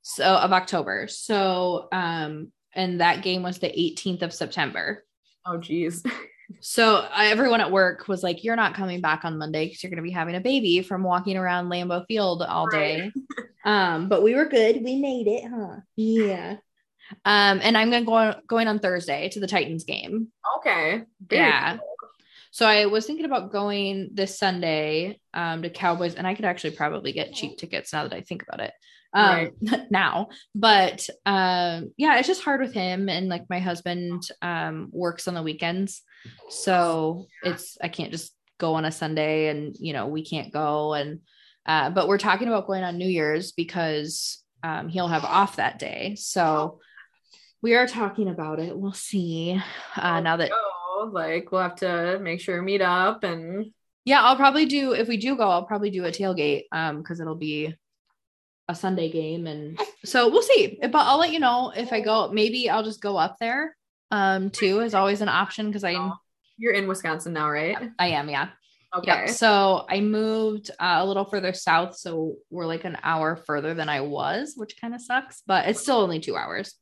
so 0.01 0.23
of 0.25 0.51
October. 0.51 1.07
So 1.07 1.87
um, 1.91 2.51
and 2.73 2.99
that 3.01 3.23
game 3.23 3.43
was 3.43 3.59
the 3.59 3.67
18th 3.69 4.21
of 4.23 4.33
September. 4.33 5.05
oh 5.45 5.57
geez. 5.57 6.03
So 6.61 7.07
I, 7.11 7.27
everyone 7.27 7.61
at 7.61 7.71
work 7.71 8.07
was 8.07 8.23
like, 8.23 8.43
"You're 8.43 8.55
not 8.55 8.73
coming 8.73 9.01
back 9.01 9.25
on 9.25 9.37
Monday 9.37 9.65
because 9.65 9.83
you're 9.83 9.89
going 9.89 10.03
to 10.03 10.03
be 10.03 10.11
having 10.11 10.35
a 10.35 10.41
baby 10.41 10.81
from 10.81 11.03
walking 11.03 11.37
around 11.37 11.69
Lambeau 11.69 12.05
Field 12.07 12.41
all 12.41 12.67
day." 12.69 13.11
um, 13.65 14.09
but 14.09 14.23
we 14.23 14.35
were 14.35 14.45
good. 14.45 14.83
We 14.83 14.97
made 14.97 15.27
it, 15.27 15.43
huh? 15.49 15.77
Yeah. 15.95 16.57
Um, 17.25 17.59
and 17.63 17.77
I'm 17.77 17.89
going 17.89 18.03
to 18.03 18.09
go 18.09 18.33
going 18.47 18.67
on 18.67 18.79
Thursday 18.79 19.29
to 19.29 19.39
the 19.39 19.47
Titans 19.47 19.83
game. 19.83 20.27
Okay. 20.57 21.03
Very 21.27 21.41
Yeah. 21.41 21.77
cool. 21.77 21.88
So 22.59 22.67
I 22.67 22.87
was 22.87 23.05
thinking 23.05 23.23
about 23.23 23.53
going 23.53 24.09
this 24.11 24.37
Sunday 24.37 25.17
um, 25.33 25.61
to 25.61 25.69
Cowboys, 25.69 26.15
and 26.15 26.27
I 26.27 26.35
could 26.35 26.43
actually 26.43 26.71
probably 26.71 27.13
get 27.13 27.33
cheap 27.33 27.57
tickets 27.57 27.93
now 27.93 28.03
that 28.03 28.13
I 28.13 28.19
think 28.19 28.43
about 28.43 28.59
it. 28.59 28.73
Um, 29.13 29.51
now, 29.89 30.27
but 30.53 31.07
um, 31.25 31.93
yeah, 31.95 32.17
it's 32.17 32.27
just 32.27 32.43
hard 32.43 32.59
with 32.59 32.73
him, 32.73 33.07
and 33.07 33.29
like 33.29 33.45
my 33.49 33.59
husband 33.59 34.23
um, 34.41 34.89
works 34.91 35.29
on 35.29 35.35
the 35.35 35.41
weekends, 35.41 36.01
so 36.49 37.27
it's 37.43 37.77
I 37.81 37.87
can't 37.87 38.11
just 38.11 38.35
go 38.57 38.73
on 38.73 38.83
a 38.83 38.91
Sunday, 38.91 39.47
and 39.47 39.73
you 39.79 39.93
know 39.93 40.07
we 40.07 40.25
can't 40.25 40.51
go, 40.51 40.95
and 40.95 41.21
uh, 41.65 41.91
but 41.91 42.09
we're 42.09 42.17
talking 42.17 42.49
about 42.49 42.67
going 42.67 42.83
on 42.83 42.97
New 42.97 43.07
Year's 43.07 43.53
because 43.53 44.43
um, 44.63 44.89
he'll 44.89 45.07
have 45.07 45.23
off 45.23 45.55
that 45.55 45.79
day, 45.79 46.15
so 46.19 46.81
we 47.61 47.75
are 47.75 47.87
talking 47.87 48.27
about 48.27 48.59
it. 48.59 48.77
We'll 48.77 48.91
see. 48.91 49.57
Uh, 49.95 50.19
now 50.19 50.35
that 50.35 50.51
Like 51.05 51.51
we'll 51.51 51.61
have 51.61 51.75
to 51.77 52.19
make 52.19 52.41
sure 52.41 52.61
meet 52.61 52.81
up 52.81 53.23
and 53.23 53.71
Yeah, 54.05 54.21
I'll 54.21 54.35
probably 54.35 54.65
do 54.65 54.93
if 54.93 55.07
we 55.07 55.17
do 55.17 55.35
go, 55.35 55.49
I'll 55.49 55.65
probably 55.65 55.89
do 55.89 56.05
a 56.05 56.11
tailgate 56.11 56.63
um 56.71 56.97
because 56.97 57.19
it'll 57.19 57.35
be 57.35 57.75
a 58.67 58.75
Sunday 58.75 59.09
game 59.09 59.47
and 59.47 59.79
so 60.05 60.29
we'll 60.29 60.43
see. 60.43 60.77
But 60.81 60.95
I'll 60.95 61.17
let 61.17 61.31
you 61.31 61.39
know 61.39 61.71
if 61.75 61.91
I 61.91 62.01
go. 62.01 62.29
Maybe 62.31 62.69
I'll 62.69 62.83
just 62.83 63.01
go 63.01 63.17
up 63.17 63.37
there 63.39 63.75
um 64.11 64.49
too 64.49 64.79
is 64.79 64.93
always 64.93 65.21
an 65.21 65.29
option 65.29 65.67
because 65.67 65.83
I 65.83 66.11
you're 66.57 66.73
in 66.73 66.87
Wisconsin 66.87 67.33
now, 67.33 67.49
right? 67.49 67.77
I 67.97 68.09
am, 68.09 68.29
yeah. 68.29 68.49
Okay. 68.93 69.07
Yeah. 69.07 69.25
So 69.27 69.85
I 69.87 70.01
moved 70.01 70.71
uh, 70.71 70.97
a 70.99 71.05
little 71.05 71.25
further 71.25 71.53
south, 71.53 71.95
so 71.95 72.35
we're 72.49 72.65
like 72.65 72.85
an 72.85 72.97
hour 73.01 73.35
further 73.35 73.73
than 73.73 73.87
I 73.87 74.01
was, 74.01 74.53
which 74.57 74.79
kind 74.79 74.93
of 74.93 75.01
sucks, 75.01 75.41
but 75.47 75.67
it's 75.67 75.79
still 75.79 75.97
only 75.97 76.19
2 76.19 76.35
hours. 76.35 76.75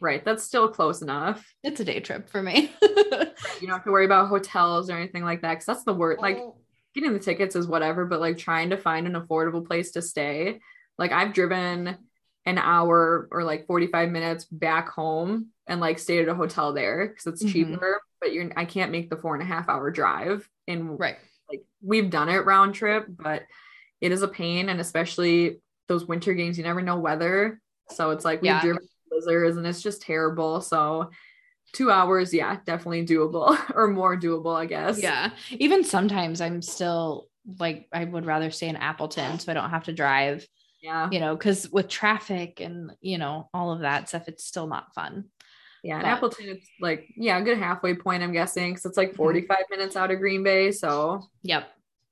Right. 0.00 0.24
That's 0.24 0.44
still 0.44 0.68
close 0.68 1.02
enough. 1.02 1.46
It's 1.62 1.80
a 1.80 1.84
day 1.84 2.00
trip 2.00 2.28
for 2.28 2.42
me. 2.42 2.72
You 3.60 3.68
don't 3.68 3.76
have 3.76 3.84
to 3.84 3.92
worry 3.92 4.04
about 4.04 4.28
hotels 4.28 4.90
or 4.90 4.96
anything 4.96 5.22
like 5.22 5.42
that. 5.42 5.54
Cause 5.54 5.64
that's 5.66 5.84
the 5.84 5.92
word. 5.94 6.18
Like 6.18 6.38
getting 6.94 7.12
the 7.12 7.18
tickets 7.18 7.54
is 7.56 7.66
whatever, 7.66 8.04
but 8.04 8.20
like 8.20 8.36
trying 8.38 8.70
to 8.70 8.76
find 8.76 9.06
an 9.06 9.14
affordable 9.14 9.64
place 9.66 9.92
to 9.92 10.02
stay. 10.02 10.60
Like 10.98 11.12
I've 11.12 11.32
driven 11.32 11.96
an 12.46 12.58
hour 12.58 13.28
or 13.30 13.44
like 13.44 13.66
45 13.66 14.10
minutes 14.10 14.44
back 14.44 14.88
home 14.90 15.48
and 15.66 15.80
like 15.80 15.98
stayed 15.98 16.22
at 16.22 16.28
a 16.28 16.34
hotel 16.34 16.72
there 16.72 17.06
because 17.08 17.26
it's 17.26 17.44
Mhm. 17.44 17.52
cheaper, 17.52 18.00
but 18.20 18.32
you're 18.32 18.50
I 18.56 18.64
can't 18.64 18.92
make 18.92 19.08
the 19.10 19.16
four 19.16 19.34
and 19.34 19.42
a 19.42 19.46
half 19.46 19.68
hour 19.68 19.90
drive. 19.90 20.48
And 20.68 20.98
right. 20.98 21.16
like 21.48 21.62
we've 21.82 22.10
done 22.10 22.28
it 22.28 22.44
round 22.44 22.74
trip, 22.74 23.06
but 23.08 23.42
it 24.00 24.10
is 24.12 24.22
a 24.22 24.28
pain. 24.28 24.68
And 24.68 24.80
especially 24.80 25.60
those 25.88 26.06
winter 26.06 26.34
games, 26.34 26.58
you 26.58 26.64
never 26.64 26.82
know 26.82 26.98
weather. 26.98 27.60
So 27.90 28.10
it's 28.10 28.24
like 28.24 28.42
we've 28.42 28.50
Yeah. 28.50 28.60
driven 28.62 28.86
blizzards 29.14 29.56
and 29.56 29.66
it's 29.66 29.82
just 29.82 30.02
terrible. 30.02 30.60
So 30.60 31.10
two 31.72 31.90
hours, 31.90 32.32
yeah, 32.32 32.58
definitely 32.66 33.06
doable 33.06 33.58
or 33.74 33.88
more 33.88 34.16
doable, 34.16 34.54
I 34.56 34.66
guess. 34.66 35.02
Yeah. 35.02 35.30
Even 35.50 35.84
sometimes 35.84 36.40
I'm 36.40 36.62
still 36.62 37.28
like 37.58 37.88
I 37.92 38.04
would 38.04 38.24
rather 38.26 38.50
stay 38.50 38.68
in 38.68 38.76
Appleton 38.76 39.38
so 39.38 39.50
I 39.50 39.54
don't 39.54 39.70
have 39.70 39.84
to 39.84 39.92
drive, 39.92 40.46
Yeah. 40.82 41.08
you 41.10 41.20
know, 41.20 41.34
because 41.36 41.68
with 41.70 41.88
traffic 41.88 42.60
and 42.60 42.92
you 43.00 43.18
know, 43.18 43.48
all 43.52 43.72
of 43.72 43.80
that 43.80 44.08
stuff, 44.08 44.28
it's 44.28 44.44
still 44.44 44.66
not 44.66 44.94
fun. 44.94 45.24
Yeah. 45.82 45.98
And 45.98 46.06
Appleton, 46.06 46.46
it's 46.48 46.66
like, 46.80 47.08
yeah, 47.14 47.36
a 47.38 47.42
good 47.42 47.58
halfway 47.58 47.94
point, 47.94 48.22
I'm 48.22 48.32
guessing, 48.32 48.70
because 48.72 48.86
it's 48.86 48.96
Mm-hmm. 48.98 49.08
like 49.10 49.16
45 49.16 49.58
minutes 49.70 49.96
out 49.96 50.10
of 50.10 50.18
Green 50.18 50.42
Bay. 50.42 50.70
So 50.72 51.20
Yep. 51.42 51.68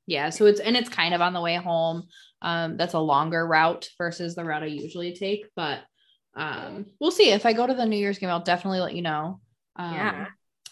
Yeah. 0.07 0.31
So 0.31 0.47
it's 0.47 0.61
and 0.61 0.77
it's 0.77 0.89
kind 0.91 1.15
of 1.15 1.21
on 1.21 1.33
the 1.33 1.41
way 1.41 1.55
home. 1.57 2.09
Um, 2.43 2.77
that's 2.77 2.95
a 2.95 2.99
longer 2.99 3.47
route 3.47 3.89
versus 3.97 4.35
the 4.35 4.45
route 4.45 4.65
I 4.65 4.67
usually 4.67 5.15
take, 5.15 5.47
but 5.55 5.79
um 6.35 6.87
we'll 7.01 7.11
see. 7.11 7.31
If 7.31 7.45
I 7.47 7.53
go 7.53 7.67
to 7.67 7.75
the 7.75 7.87
New 7.87 7.97
Year's 7.97 8.19
game, 8.19 8.31
I'll 8.31 8.41
definitely 8.41 8.81
let 8.81 8.95
you 8.95 9.03
know. 9.03 9.41
Um 9.77 9.95
Yeah. 9.95 10.27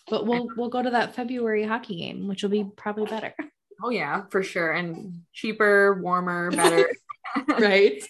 but 0.08 0.26
we'll 0.26 0.48
we'll 0.56 0.68
go 0.70 0.82
to 0.82 0.90
that 0.90 1.14
February 1.14 1.64
hockey 1.64 1.96
game, 1.96 2.28
which 2.28 2.42
will 2.42 2.50
be 2.50 2.64
probably 2.76 3.06
better. 3.06 3.34
oh 3.84 3.90
yeah, 3.90 4.24
for 4.30 4.42
sure. 4.42 4.72
And 4.72 5.22
cheaper, 5.32 6.00
warmer, 6.02 6.50
better. 6.50 6.88
right. 7.58 8.02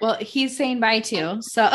Well, 0.00 0.14
he's 0.20 0.56
saying 0.56 0.80
bye 0.80 1.00
too. 1.00 1.40
So 1.40 1.68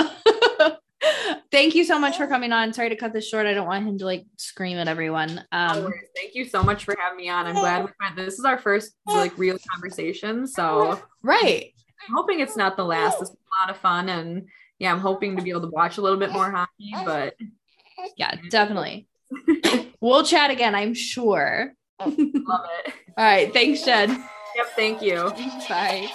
thank 1.51 1.75
you 1.75 1.83
so 1.83 1.97
much 1.97 2.17
for 2.17 2.27
coming 2.27 2.51
on. 2.51 2.73
Sorry 2.73 2.89
to 2.89 2.95
cut 2.95 3.13
this 3.13 3.27
short. 3.27 3.45
I 3.45 3.53
don't 3.53 3.67
want 3.67 3.87
him 3.87 3.97
to 3.99 4.05
like 4.05 4.25
scream 4.37 4.77
at 4.77 4.87
everyone. 4.87 5.43
Um 5.51 5.83
worries. 5.85 6.07
Thank 6.15 6.35
you 6.35 6.45
so 6.45 6.63
much 6.63 6.83
for 6.85 6.95
having 6.99 7.17
me 7.17 7.29
on. 7.29 7.47
I'm 7.47 7.55
glad 7.55 7.85
we 7.85 7.91
went. 8.01 8.15
This 8.15 8.39
is 8.39 8.45
our 8.45 8.57
first 8.57 8.93
like 9.07 9.37
real 9.37 9.57
conversation. 9.71 10.47
So 10.47 10.99
right. 11.23 11.73
I'm 12.07 12.15
hoping 12.15 12.39
it's 12.39 12.55
not 12.57 12.77
the 12.77 12.85
last. 12.85 13.21
It's 13.21 13.29
a 13.31 13.59
lot 13.59 13.69
of 13.69 13.77
fun. 13.77 14.09
And 14.09 14.47
yeah, 14.79 14.91
I'm 14.91 14.99
hoping 14.99 15.35
to 15.37 15.41
be 15.43 15.49
able 15.49 15.61
to 15.61 15.67
watch 15.67 15.97
a 15.97 16.01
little 16.01 16.17
bit 16.19 16.31
more 16.31 16.49
hockey, 16.51 16.91
but 17.05 17.35
Yeah, 18.17 18.35
definitely. 18.49 19.07
we'll 20.01 20.23
chat 20.23 20.51
again, 20.51 20.75
I'm 20.75 20.93
sure. 20.93 21.73
All 21.99 22.07
love 22.09 22.65
it. 22.85 22.93
right. 23.17 23.53
Thanks, 23.53 23.83
Jen. 23.83 24.23
Yep. 24.55 24.67
Thank 24.75 25.01
you. 25.01 25.31
Bye. 25.67 26.09